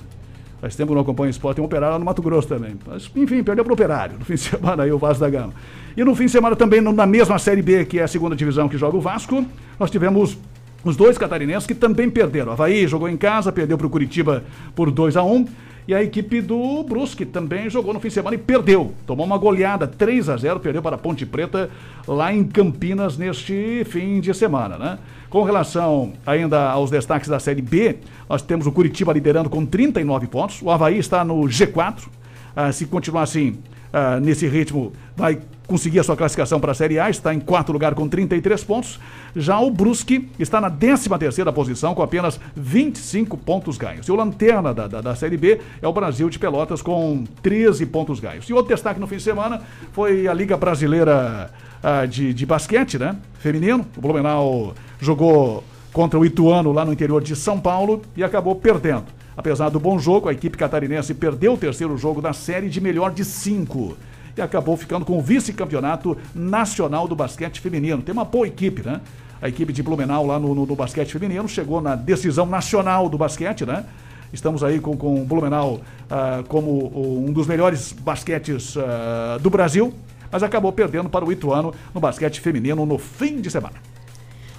Faz 0.61 0.75
tempo 0.77 0.89
que 0.89 0.93
eu 0.93 0.95
não 0.97 1.03
acompanho 1.03 1.31
esporte, 1.31 1.57
tem 1.57 1.63
um 1.63 1.67
operário 1.67 1.93
lá 1.93 1.99
no 1.99 2.05
Mato 2.05 2.23
Grosso 2.23 2.49
também. 2.49 2.75
Mas, 2.87 3.11
enfim, 3.15 3.43
perdeu 3.43 3.65
para 3.65 3.71
o 3.71 3.75
operário 3.75 4.19
no 4.19 4.25
fim 4.25 4.35
de 4.35 4.41
semana 4.49 4.83
aí 4.83 4.93
o 4.93 4.99
Vasco 4.99 5.21
da 5.21 5.29
Gama. 5.29 5.53
E 5.97 6.03
no 6.03 6.15
fim 6.15 6.25
de 6.25 6.33
semana 6.33 6.57
também, 6.57 6.81
na 6.81 7.07
mesma 7.07 7.39
Série 7.39 7.63
B, 7.63 7.85
que 7.85 7.99
é 7.99 8.03
a 8.05 8.09
segunda 8.09 8.35
divisão 8.35 8.69
que 8.69 8.79
joga 8.79 8.97
o 8.97 9.01
Vasco, 9.01 9.45
nós 9.79 9.91
tivemos 9.91 10.39
os 10.85 10.97
dois 10.97 11.17
catarinenses 11.17 11.67
que 11.67 11.75
também 11.75 12.11
perderam. 12.11 12.51
O 12.51 12.53
Havaí 12.53 12.87
jogou 12.87 13.09
em 13.09 13.17
casa, 13.17 13.51
perdeu 13.51 13.79
para 13.79 13.87
o 13.87 13.91
Curitiba 13.91 14.45
por 14.75 14.91
2 14.91 15.17
a 15.17 15.23
1 15.23 15.47
E 15.89 15.95
a 15.95 16.03
equipe 16.03 16.41
do 16.41 16.83
Brusque 16.83 17.25
também 17.25 17.69
jogou 17.71 17.95
no 17.95 18.01
fim 18.01 18.09
de 18.09 18.15
semana 18.15 18.37
e 18.37 18.39
perdeu. 18.39 18.93
Tomou 19.07 19.25
uma 19.25 19.39
goleada 19.39 19.87
3 19.87 20.29
a 20.29 20.37
0 20.37 20.61
perdeu 20.61 20.83
para 20.83 20.97
a 20.97 20.99
Ponte 20.99 21.25
Preta 21.25 21.71
lá 22.07 22.33
em 22.33 22.45
Campinas 22.45 23.17
neste 23.17 23.85
fim 23.87 24.21
de 24.21 24.33
semana, 24.35 24.79
né? 24.79 24.99
Com 25.31 25.43
relação 25.43 26.13
ainda 26.25 26.71
aos 26.71 26.91
destaques 26.91 27.29
da 27.29 27.41
Série 27.41 27.63
B, 27.63 27.97
nós 28.29 28.41
temos 28.41 28.67
o 28.67 28.73
Curitiba 28.73 29.13
liderando 29.13 29.51
com 29.51 29.67
39 29.67 30.27
pontos. 30.29 30.63
O 30.63 30.71
Havaí 30.71 30.99
está 30.99 31.25
no 31.25 31.41
G4. 31.43 32.05
Ah, 32.55 32.71
se 32.71 32.87
continuar 32.87 33.23
assim, 33.23 33.59
ah, 33.93 34.21
nesse 34.21 34.47
ritmo, 34.47 34.93
vai 35.17 35.41
conseguir 35.67 36.01
a 36.01 36.05
sua 36.05 36.17
classificação 36.17 36.61
para 36.61 36.73
a 36.73 36.75
Série 36.75 36.99
A, 36.99 37.09
está 37.09 37.33
em 37.33 37.41
quarto 37.41 37.73
lugar 37.73 37.95
com 37.95 38.09
33 38.09 38.63
pontos. 38.65 39.01
Já 39.35 39.59
o 39.59 39.71
Brusque 39.71 40.29
está 40.39 40.61
na 40.61 40.71
13 40.71 41.09
terceira 41.19 41.53
posição 41.53 41.95
com 41.95 42.03
apenas 42.03 42.39
25 42.55 43.37
pontos 43.39 43.79
ganhos. 43.79 44.07
E 44.07 44.13
o 44.13 44.15
lanterna 44.15 44.75
da, 44.75 44.87
da, 44.87 45.01
da 45.01 45.15
Série 45.15 45.37
B 45.37 45.61
é 45.81 45.89
o 45.89 45.93
Brasil 45.93 46.29
de 46.29 46.39
Pelotas 46.39 46.83
com 46.83 47.25
13 47.43 47.87
pontos 47.87 48.21
ganhos. 48.21 48.49
E 48.49 48.53
outro 48.53 48.75
destaque 48.75 49.01
no 49.01 49.07
fim 49.07 49.17
de 49.17 49.23
semana 49.23 49.63
foi 49.93 50.29
a 50.29 50.35
Liga 50.35 50.57
Brasileira 50.57 51.51
ah, 51.83 52.07
de, 52.07 52.35
de 52.35 52.47
Basquete, 52.47 52.99
né? 52.99 53.17
Feminino. 53.39 53.87
O 53.97 54.01
Blumenau 54.01 54.75
jogou 55.01 55.65
contra 55.93 56.19
o 56.19 56.27
Ituano 56.27 56.73
lá 56.73 56.85
no 56.85 56.93
interior 56.93 57.23
de 57.23 57.35
São 57.35 57.59
Paulo 57.59 58.03
e 58.17 58.23
acabou 58.23 58.55
perdendo. 58.57 59.05
Apesar 59.37 59.69
do 59.69 59.81
bom 59.81 59.99
jogo, 59.99 60.29
a 60.29 60.33
equipe 60.33 60.57
catarinense 60.57 61.13
perdeu 61.15 61.55
o 61.55 61.57
terceiro 61.57 61.97
jogo 61.97 62.21
da 62.21 62.33
série 62.33 62.69
de 62.69 62.81
melhor 62.81 63.13
de 63.13 63.25
cinco 63.25 63.97
e 64.37 64.43
acabou 64.43 64.77
ficando 64.77 65.05
com 65.05 65.19
o 65.19 65.23
vice-campeonato 65.23 66.17
nacional 66.35 67.07
do 67.07 67.15
basquete 67.15 67.61
feminino. 67.61 68.03
Tem 68.03 68.13
uma 68.13 68.25
boa 68.25 68.47
equipe, 68.47 68.83
né? 68.83 69.01
A 69.41 69.49
equipe 69.49 69.73
de 69.73 69.83
Blumenau 69.83 70.27
lá 70.27 70.39
no, 70.39 70.55
no, 70.55 70.67
no 70.67 70.77
basquete 70.77 71.13
feminino 71.13 71.49
chegou 71.49 71.81
na 71.81 71.95
decisão 71.95 72.47
nacional 72.47 73.09
do 73.09 73.19
basquete, 73.19 73.67
né? 73.67 73.85
Estamos 74.33 74.65
aí 74.65 74.81
com, 74.81 74.97
com 74.97 75.23
o 75.23 75.25
Blumenau 75.25 75.81
ah, 76.11 76.43
como 76.49 77.25
um 77.25 77.33
dos 77.33 77.47
melhores 77.47 77.93
basquetes 77.93 78.77
ah, 78.77 79.39
do 79.41 79.49
Brasil, 79.49 79.95
mas 80.31 80.43
acabou 80.43 80.73
perdendo 80.73 81.09
para 81.09 81.25
o 81.25 81.31
Ituano 81.31 81.73
no 81.95 82.01
basquete 82.01 82.41
feminino 82.41 82.85
no 82.85 82.99
fim 82.99 83.41
de 83.41 83.51
semana. 83.51 83.94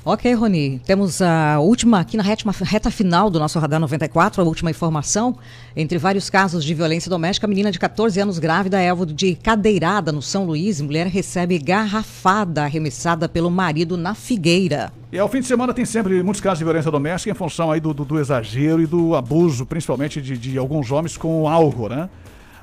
Ok, 0.07 0.31
Rony. 0.35 0.79
Temos 0.85 1.19
a 1.19 1.59
última, 1.59 1.99
aqui 1.99 2.15
na 2.15 2.21
reta, 2.21 2.45
reta 2.61 2.91
final 2.91 3.27
do 3.27 3.39
nosso 3.39 3.57
Radar 3.57 3.79
94, 3.79 4.39
a 4.39 4.45
última 4.45 4.69
informação. 4.69 5.35
Entre 5.75 5.97
vários 5.97 6.29
casos 6.29 6.63
de 6.63 6.75
violência 6.75 7.09
doméstica, 7.09 7.47
a 7.47 7.49
menina 7.49 7.71
de 7.71 7.79
14 7.79 8.21
anos 8.21 8.37
grávida 8.37 8.79
é 8.79 8.87
alvo 8.87 9.03
de 9.03 9.33
cadeirada 9.33 10.11
no 10.11 10.21
São 10.21 10.45
Luís. 10.45 10.79
Mulher 10.79 11.07
recebe 11.07 11.57
garrafada 11.57 12.65
arremessada 12.65 13.27
pelo 13.27 13.49
marido 13.49 13.97
na 13.97 14.13
Figueira. 14.13 14.93
E 15.11 15.17
ao 15.17 15.27
fim 15.27 15.39
de 15.39 15.47
semana 15.47 15.73
tem 15.73 15.85
sempre 15.85 16.21
muitos 16.21 16.39
casos 16.39 16.59
de 16.59 16.65
violência 16.65 16.91
doméstica 16.91 17.31
em 17.31 17.35
função 17.35 17.71
aí 17.71 17.79
do, 17.79 17.91
do, 17.91 18.05
do 18.05 18.19
exagero 18.19 18.83
e 18.83 18.85
do 18.85 19.15
abuso, 19.15 19.65
principalmente 19.65 20.21
de, 20.21 20.37
de 20.37 20.55
alguns 20.55 20.91
homens 20.91 21.17
com 21.17 21.49
álcool, 21.49 21.89
né? 21.89 22.07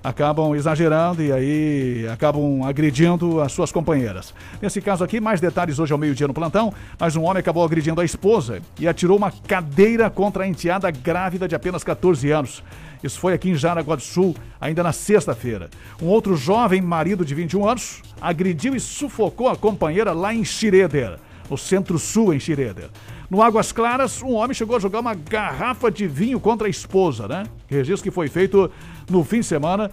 Acabam 0.02 0.54
exagerando 0.56 1.22
e 1.22 1.32
aí 1.32 2.08
acabam 2.12 2.64
agredindo 2.64 3.40
as 3.40 3.52
suas 3.52 3.70
companheiras. 3.70 4.34
Nesse 4.60 4.80
caso 4.80 5.04
aqui, 5.04 5.20
mais 5.20 5.40
detalhes 5.40 5.78
hoje 5.78 5.92
ao 5.92 5.98
meio-dia 5.98 6.26
no 6.26 6.34
plantão, 6.34 6.74
mas 6.98 7.14
um 7.14 7.22
homem 7.22 7.38
acabou 7.38 7.64
agredindo 7.64 8.00
a 8.00 8.04
esposa 8.04 8.60
e 8.80 8.88
atirou 8.88 9.16
uma 9.16 9.30
cadeira 9.30 10.10
contra 10.10 10.44
a 10.44 10.48
enteada 10.48 10.90
grávida 10.90 11.46
de 11.46 11.54
apenas 11.54 11.84
14 11.84 12.30
anos. 12.30 12.64
Isso 13.02 13.18
foi 13.18 13.32
aqui 13.32 13.50
em 13.50 13.54
Jaraguá 13.54 13.96
do 13.96 14.02
Sul, 14.02 14.34
ainda 14.60 14.82
na 14.82 14.92
sexta-feira. 14.92 15.70
Um 16.00 16.06
outro 16.06 16.36
jovem 16.36 16.80
marido 16.80 17.24
de 17.24 17.34
21 17.34 17.68
anos 17.68 18.02
agrediu 18.20 18.74
e 18.74 18.80
sufocou 18.80 19.48
a 19.48 19.56
companheira 19.56 20.12
lá 20.12 20.34
em 20.34 20.44
Xireder 20.44 21.18
no 21.52 21.58
centro-sul, 21.58 22.32
em 22.32 22.40
Xireder. 22.40 22.88
No 23.32 23.40
Águas 23.40 23.72
Claras, 23.72 24.22
um 24.22 24.34
homem 24.34 24.52
chegou 24.52 24.76
a 24.76 24.78
jogar 24.78 25.00
uma 25.00 25.14
garrafa 25.14 25.90
de 25.90 26.06
vinho 26.06 26.38
contra 26.38 26.66
a 26.66 26.70
esposa, 26.70 27.26
né? 27.26 27.44
Registro 27.66 28.02
que 28.02 28.10
foi 28.10 28.28
feito 28.28 28.70
no 29.08 29.24
fim 29.24 29.40
de 29.40 29.46
semana 29.46 29.90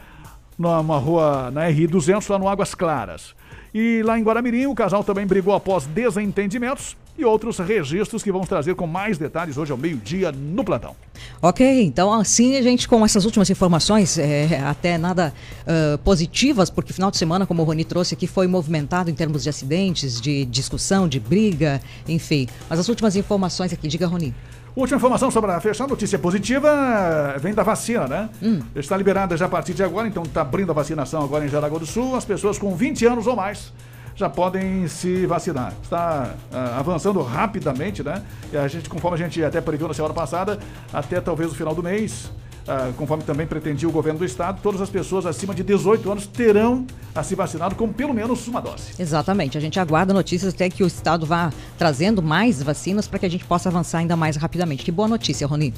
numa 0.57 0.97
rua, 0.97 1.49
na 1.49 1.65
RI-200, 1.67 2.29
lá 2.29 2.37
no 2.37 2.49
Águas 2.49 2.75
Claras. 2.75 3.33
E 3.73 4.03
lá 4.03 4.19
em 4.19 4.23
Guaramirim, 4.23 4.65
o 4.65 4.75
casal 4.75 5.05
também 5.05 5.25
brigou 5.25 5.55
após 5.55 5.85
desentendimentos 5.85 6.97
e 7.19 7.25
outros 7.25 7.57
registros 7.59 8.23
que 8.23 8.31
vamos 8.31 8.47
trazer 8.47 8.75
com 8.75 8.87
mais 8.87 9.17
detalhes 9.17 9.57
hoje 9.57 9.71
ao 9.71 9.77
meio-dia 9.77 10.31
no 10.31 10.63
plantão. 10.63 10.95
Ok, 11.41 11.83
então 11.83 12.13
assim 12.13 12.55
a 12.55 12.61
gente 12.61 12.87
com 12.87 13.03
essas 13.05 13.25
últimas 13.25 13.49
informações, 13.49 14.17
é, 14.17 14.61
até 14.65 14.97
nada 14.97 15.33
ah, 15.67 15.99
positivas, 16.03 16.69
porque 16.69 16.93
final 16.93 17.11
de 17.11 17.17
semana, 17.17 17.45
como 17.45 17.61
o 17.61 17.65
Rony 17.65 17.83
trouxe 17.83 18.13
aqui, 18.13 18.25
foi 18.25 18.47
movimentado 18.47 19.09
em 19.09 19.13
termos 19.13 19.43
de 19.43 19.49
acidentes, 19.49 20.19
de 20.19 20.45
discussão, 20.45 21.07
de 21.07 21.19
briga, 21.19 21.81
enfim. 22.07 22.47
Mas 22.69 22.79
as 22.79 22.89
últimas 22.89 23.15
informações 23.15 23.71
aqui, 23.73 23.87
diga 23.87 24.07
Rony. 24.07 24.33
Última 24.75 24.97
informação 24.97 25.29
sobre 25.29 25.51
a 25.51 25.59
fechar 25.59 25.87
notícia 25.87 26.17
positiva 26.17 27.35
vem 27.39 27.53
da 27.53 27.63
vacina, 27.63 28.07
né? 28.07 28.29
Está 28.75 28.95
liberada 28.95 29.35
já 29.35 29.45
a 29.45 29.49
partir 29.49 29.73
de 29.73 29.83
agora, 29.83 30.07
então 30.07 30.23
está 30.23 30.41
abrindo 30.41 30.71
a 30.71 30.73
vacinação 30.73 31.23
agora 31.23 31.45
em 31.45 31.49
Jaraguá 31.49 31.79
do 31.79 31.85
Sul. 31.85 32.15
As 32.15 32.23
pessoas 32.23 32.57
com 32.57 32.75
20 32.75 33.05
anos 33.05 33.27
ou 33.27 33.35
mais 33.35 33.73
já 34.19 34.29
podem 34.29 34.85
se 34.87 35.25
vacinar. 35.25 35.73
Está 35.81 36.35
ah, 36.51 36.77
avançando 36.77 37.21
rapidamente, 37.21 38.03
né? 38.03 38.21
E 38.51 38.57
a 38.57 38.67
gente, 38.67 38.89
conforme 38.89 39.15
a 39.15 39.23
gente 39.23 39.41
até 39.41 39.61
previu 39.61 39.87
na 39.87 39.93
semana 39.93 40.13
passada, 40.13 40.59
até 40.91 41.21
talvez 41.21 41.51
o 41.51 41.55
final 41.55 41.73
do 41.73 41.81
mês, 41.81 42.29
ah, 42.67 42.91
conforme 42.97 43.23
também 43.23 43.47
pretendia 43.47 43.87
o 43.87 43.91
governo 43.91 44.19
do 44.19 44.25
estado, 44.25 44.59
todas 44.61 44.81
as 44.81 44.89
pessoas 44.89 45.25
acima 45.25 45.55
de 45.55 45.63
18 45.63 46.11
anos 46.11 46.27
terão 46.27 46.85
a 47.15 47.23
se 47.23 47.33
vacinado 47.33 47.75
com 47.75 47.87
pelo 47.93 48.13
menos 48.13 48.45
uma 48.47 48.61
dose. 48.61 48.91
Exatamente, 48.99 49.57
a 49.57 49.61
gente 49.61 49.79
aguarda 49.79 50.13
notícias 50.13 50.53
até 50.53 50.69
que 50.69 50.83
o 50.83 50.87
Estado 50.87 51.25
vá 51.25 51.51
trazendo 51.77 52.21
mais 52.21 52.61
vacinas 52.61 53.07
para 53.07 53.19
que 53.19 53.25
a 53.25 53.29
gente 53.29 53.45
possa 53.45 53.69
avançar 53.69 53.99
ainda 53.99 54.17
mais 54.17 54.35
rapidamente. 54.35 54.83
Que 54.83 54.91
boa 54.91 55.07
notícia, 55.07 55.47
Rony. 55.47 55.73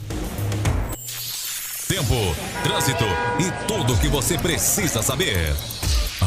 Tempo, 1.87 2.15
trânsito 2.63 3.03
e 3.39 3.67
tudo 3.67 3.93
o 3.93 3.97
que 3.99 4.07
você 4.07 4.37
precisa 4.37 5.03
saber. 5.03 5.53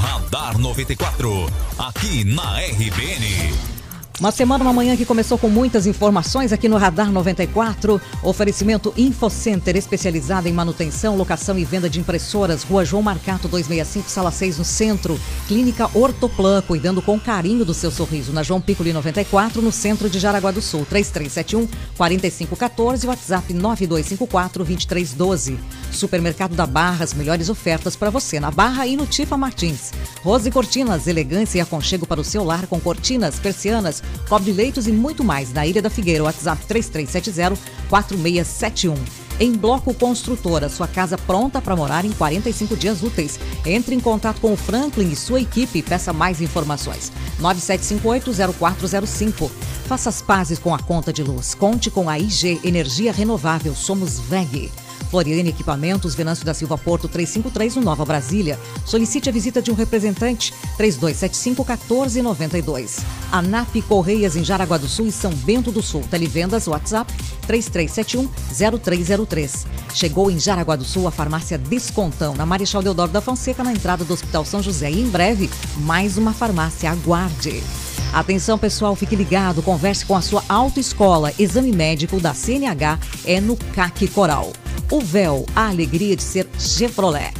Radar 0.04 0.58
94, 0.58 1.50
aqui 1.78 2.24
na 2.24 2.60
RBN. 2.60 3.83
Uma 4.24 4.32
semana, 4.32 4.64
uma 4.64 4.72
manhã 4.72 4.96
que 4.96 5.04
começou 5.04 5.36
com 5.36 5.50
muitas 5.50 5.86
informações 5.86 6.50
aqui 6.50 6.66
no 6.66 6.78
Radar 6.78 7.12
94. 7.12 8.00
Oferecimento 8.22 8.90
InfoCenter, 8.96 9.76
especializada 9.76 10.48
em 10.48 10.52
manutenção, 10.52 11.14
locação 11.14 11.58
e 11.58 11.64
venda 11.66 11.90
de 11.90 12.00
impressoras. 12.00 12.62
Rua 12.62 12.86
João 12.86 13.02
Marcato, 13.02 13.48
265, 13.48 14.08
sala 14.08 14.30
6, 14.30 14.56
no 14.56 14.64
centro. 14.64 15.20
Clínica 15.46 15.90
Ortoplan, 15.92 16.62
cuidando 16.62 17.02
com 17.02 17.20
carinho 17.20 17.66
do 17.66 17.74
seu 17.74 17.90
sorriso. 17.90 18.32
Na 18.32 18.42
João 18.42 18.62
Piccoli 18.62 18.94
94, 18.94 19.60
no 19.60 19.70
centro 19.70 20.08
de 20.08 20.18
Jaraguá 20.18 20.50
do 20.50 20.62
Sul. 20.62 20.86
3371 20.88 21.68
4514, 21.94 23.06
WhatsApp 23.06 23.52
9254 23.52 24.64
2312. 24.64 25.58
Supermercado 25.92 26.56
da 26.56 26.64
Barra, 26.64 27.04
as 27.04 27.12
melhores 27.12 27.50
ofertas 27.50 27.94
para 27.94 28.08
você 28.08 28.40
na 28.40 28.50
Barra 28.50 28.86
e 28.86 28.96
no 28.96 29.04
Tifa 29.04 29.36
Martins. 29.36 29.92
Rose 30.22 30.50
Cortinas, 30.50 31.06
elegância 31.06 31.58
e 31.58 31.60
aconchego 31.60 32.06
para 32.06 32.22
o 32.22 32.24
seu 32.24 32.42
lar 32.42 32.66
com 32.66 32.80
cortinas, 32.80 33.38
persianas, 33.38 34.02
cobre-leitos 34.28 34.86
e 34.86 34.92
muito 34.92 35.24
mais 35.24 35.52
na 35.52 35.66
Ilha 35.66 35.82
da 35.82 35.90
Figueira. 35.90 36.24
WhatsApp 36.24 36.64
3370-4671. 36.66 39.24
Em 39.40 39.52
Bloco 39.52 39.92
Construtora, 39.92 40.68
sua 40.68 40.86
casa 40.86 41.18
pronta 41.18 41.60
para 41.60 41.74
morar 41.74 42.04
em 42.04 42.12
45 42.12 42.76
dias 42.76 43.02
úteis. 43.02 43.40
Entre 43.66 43.92
em 43.94 44.00
contato 44.00 44.40
com 44.40 44.52
o 44.52 44.56
Franklin 44.56 45.10
e 45.10 45.16
sua 45.16 45.40
equipe 45.40 45.80
e 45.80 45.82
peça 45.82 46.12
mais 46.12 46.40
informações. 46.40 47.10
9758-0405. 47.40 49.50
Faça 49.86 50.08
as 50.08 50.22
pazes 50.22 50.58
com 50.58 50.74
a 50.74 50.78
conta 50.78 51.12
de 51.12 51.22
luz. 51.22 51.54
Conte 51.54 51.90
com 51.90 52.08
a 52.08 52.18
IG 52.18 52.60
Energia 52.62 53.12
Renovável. 53.12 53.74
Somos 53.74 54.18
VEG. 54.20 54.70
Floriane 55.14 55.50
Equipamentos, 55.50 56.16
Venâncio 56.16 56.44
da 56.44 56.52
Silva 56.52 56.76
Porto 56.76 57.06
353, 57.06 57.76
no 57.76 57.82
Nova 57.82 58.04
Brasília. 58.04 58.58
Solicite 58.84 59.28
a 59.28 59.32
visita 59.32 59.62
de 59.62 59.70
um 59.70 59.74
representante 59.74 60.52
3275-1492. 60.76 63.00
ANAP 63.30 63.80
Correias 63.82 64.34
em 64.34 64.42
Jaraguá 64.42 64.76
do 64.76 64.88
Sul 64.88 65.06
e 65.06 65.12
São 65.12 65.32
Bento 65.32 65.70
do 65.70 65.80
Sul. 65.80 66.02
Televendas 66.10 66.66
WhatsApp 66.66 67.14
3371-0303. 67.46 69.66
Chegou 69.94 70.32
em 70.32 70.40
Jaraguá 70.40 70.74
do 70.74 70.84
Sul 70.84 71.06
a 71.06 71.12
farmácia 71.12 71.56
Descontão, 71.56 72.34
na 72.34 72.44
Marechal 72.44 72.82
Deodoro 72.82 73.12
da 73.12 73.20
Fonseca, 73.20 73.62
na 73.62 73.72
entrada 73.72 74.04
do 74.04 74.14
Hospital 74.14 74.44
São 74.44 74.60
José. 74.60 74.90
E 74.90 75.00
em 75.00 75.08
breve, 75.08 75.48
mais 75.76 76.18
uma 76.18 76.32
farmácia. 76.32 76.90
Aguarde. 76.90 77.62
Atenção 78.12 78.58
pessoal, 78.58 78.96
fique 78.96 79.14
ligado, 79.14 79.62
converse 79.62 80.04
com 80.04 80.16
a 80.16 80.20
sua 80.20 80.42
autoescola. 80.48 81.32
Exame 81.38 81.70
médico 81.70 82.18
da 82.18 82.34
CNH 82.34 82.98
é 83.24 83.40
no 83.40 83.56
CAC 83.56 84.08
Coral. 84.08 84.52
O 84.90 85.00
véu, 85.00 85.46
a 85.56 85.68
alegria 85.68 86.14
de 86.14 86.22
ser 86.22 86.46
Chevrolet. 86.58 87.32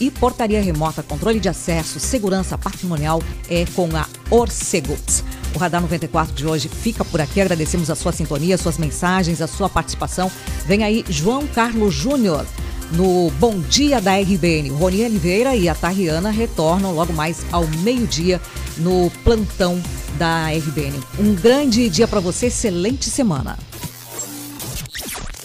E 0.00 0.10
portaria 0.10 0.62
remota, 0.62 1.02
controle 1.02 1.38
de 1.38 1.48
acesso, 1.48 2.00
segurança 2.00 2.58
patrimonial 2.58 3.22
é 3.48 3.64
com 3.74 3.88
a 3.96 4.06
Orcegups. 4.30 5.24
O 5.54 5.58
Radar 5.58 5.80
94 5.80 6.34
de 6.34 6.46
hoje 6.46 6.68
fica 6.68 7.04
por 7.04 7.20
aqui. 7.20 7.40
Agradecemos 7.40 7.90
a 7.90 7.94
sua 7.94 8.12
sintonia, 8.12 8.58
suas 8.58 8.76
mensagens, 8.76 9.40
a 9.40 9.46
sua 9.46 9.68
participação. 9.68 10.30
Vem 10.66 10.82
aí 10.82 11.04
João 11.08 11.46
Carlos 11.46 11.94
Júnior 11.94 12.44
no 12.92 13.30
Bom 13.38 13.58
Dia 13.60 14.00
da 14.00 14.16
RBN. 14.16 14.70
Rony 14.70 15.04
Oliveira 15.04 15.54
e 15.54 15.68
a 15.68 15.74
Tariana 15.74 16.30
retornam 16.30 16.92
logo 16.92 17.12
mais 17.12 17.44
ao 17.52 17.66
meio-dia 17.66 18.40
no 18.76 19.10
plantão 19.22 19.80
da 20.18 20.48
RBN. 20.48 21.00
Um 21.18 21.34
grande 21.34 21.88
dia 21.88 22.08
para 22.08 22.20
você, 22.20 22.46
excelente 22.46 23.08
semana. 23.08 23.56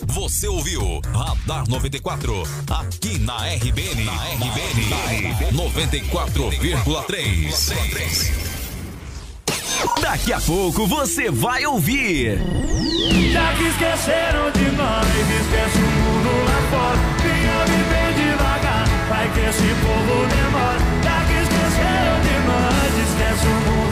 Você 0.10 0.48
ouviu 0.48 0.99
Radar 1.14 1.69
94 1.69 2.41
aqui 2.68 3.19
na 3.19 3.45
RBN. 3.45 4.06
Na 4.06 4.23
RBN 4.23 5.53
94,3. 5.53 8.31
Daqui 10.02 10.34
a 10.34 10.41
pouco 10.41 10.88
você 10.88 11.30
vai 11.30 11.64
ouvir. 11.68 12.40
Já 13.31 13.53
que 13.53 13.65
esqueceram 13.65 14.49
de 14.52 14.72
nós, 14.72 15.06
esquece 15.06 15.77
o 15.77 15.81
mundo 15.81 16.45
lá 16.45 16.61
fora. 16.72 16.98
Vinha 17.22 17.65
viver 17.65 18.14
devagar, 18.15 18.88
vai 19.10 19.31
que 19.31 19.41
esse 19.41 19.76
povo 19.76 20.26
demora. 20.26 20.80
Já 21.03 21.23
que 21.26 21.34
esqueceram 21.44 22.19
de 22.26 22.36
nós, 22.48 22.91
esquece 23.07 23.45
o 23.45 23.48
mundo. 23.69 23.90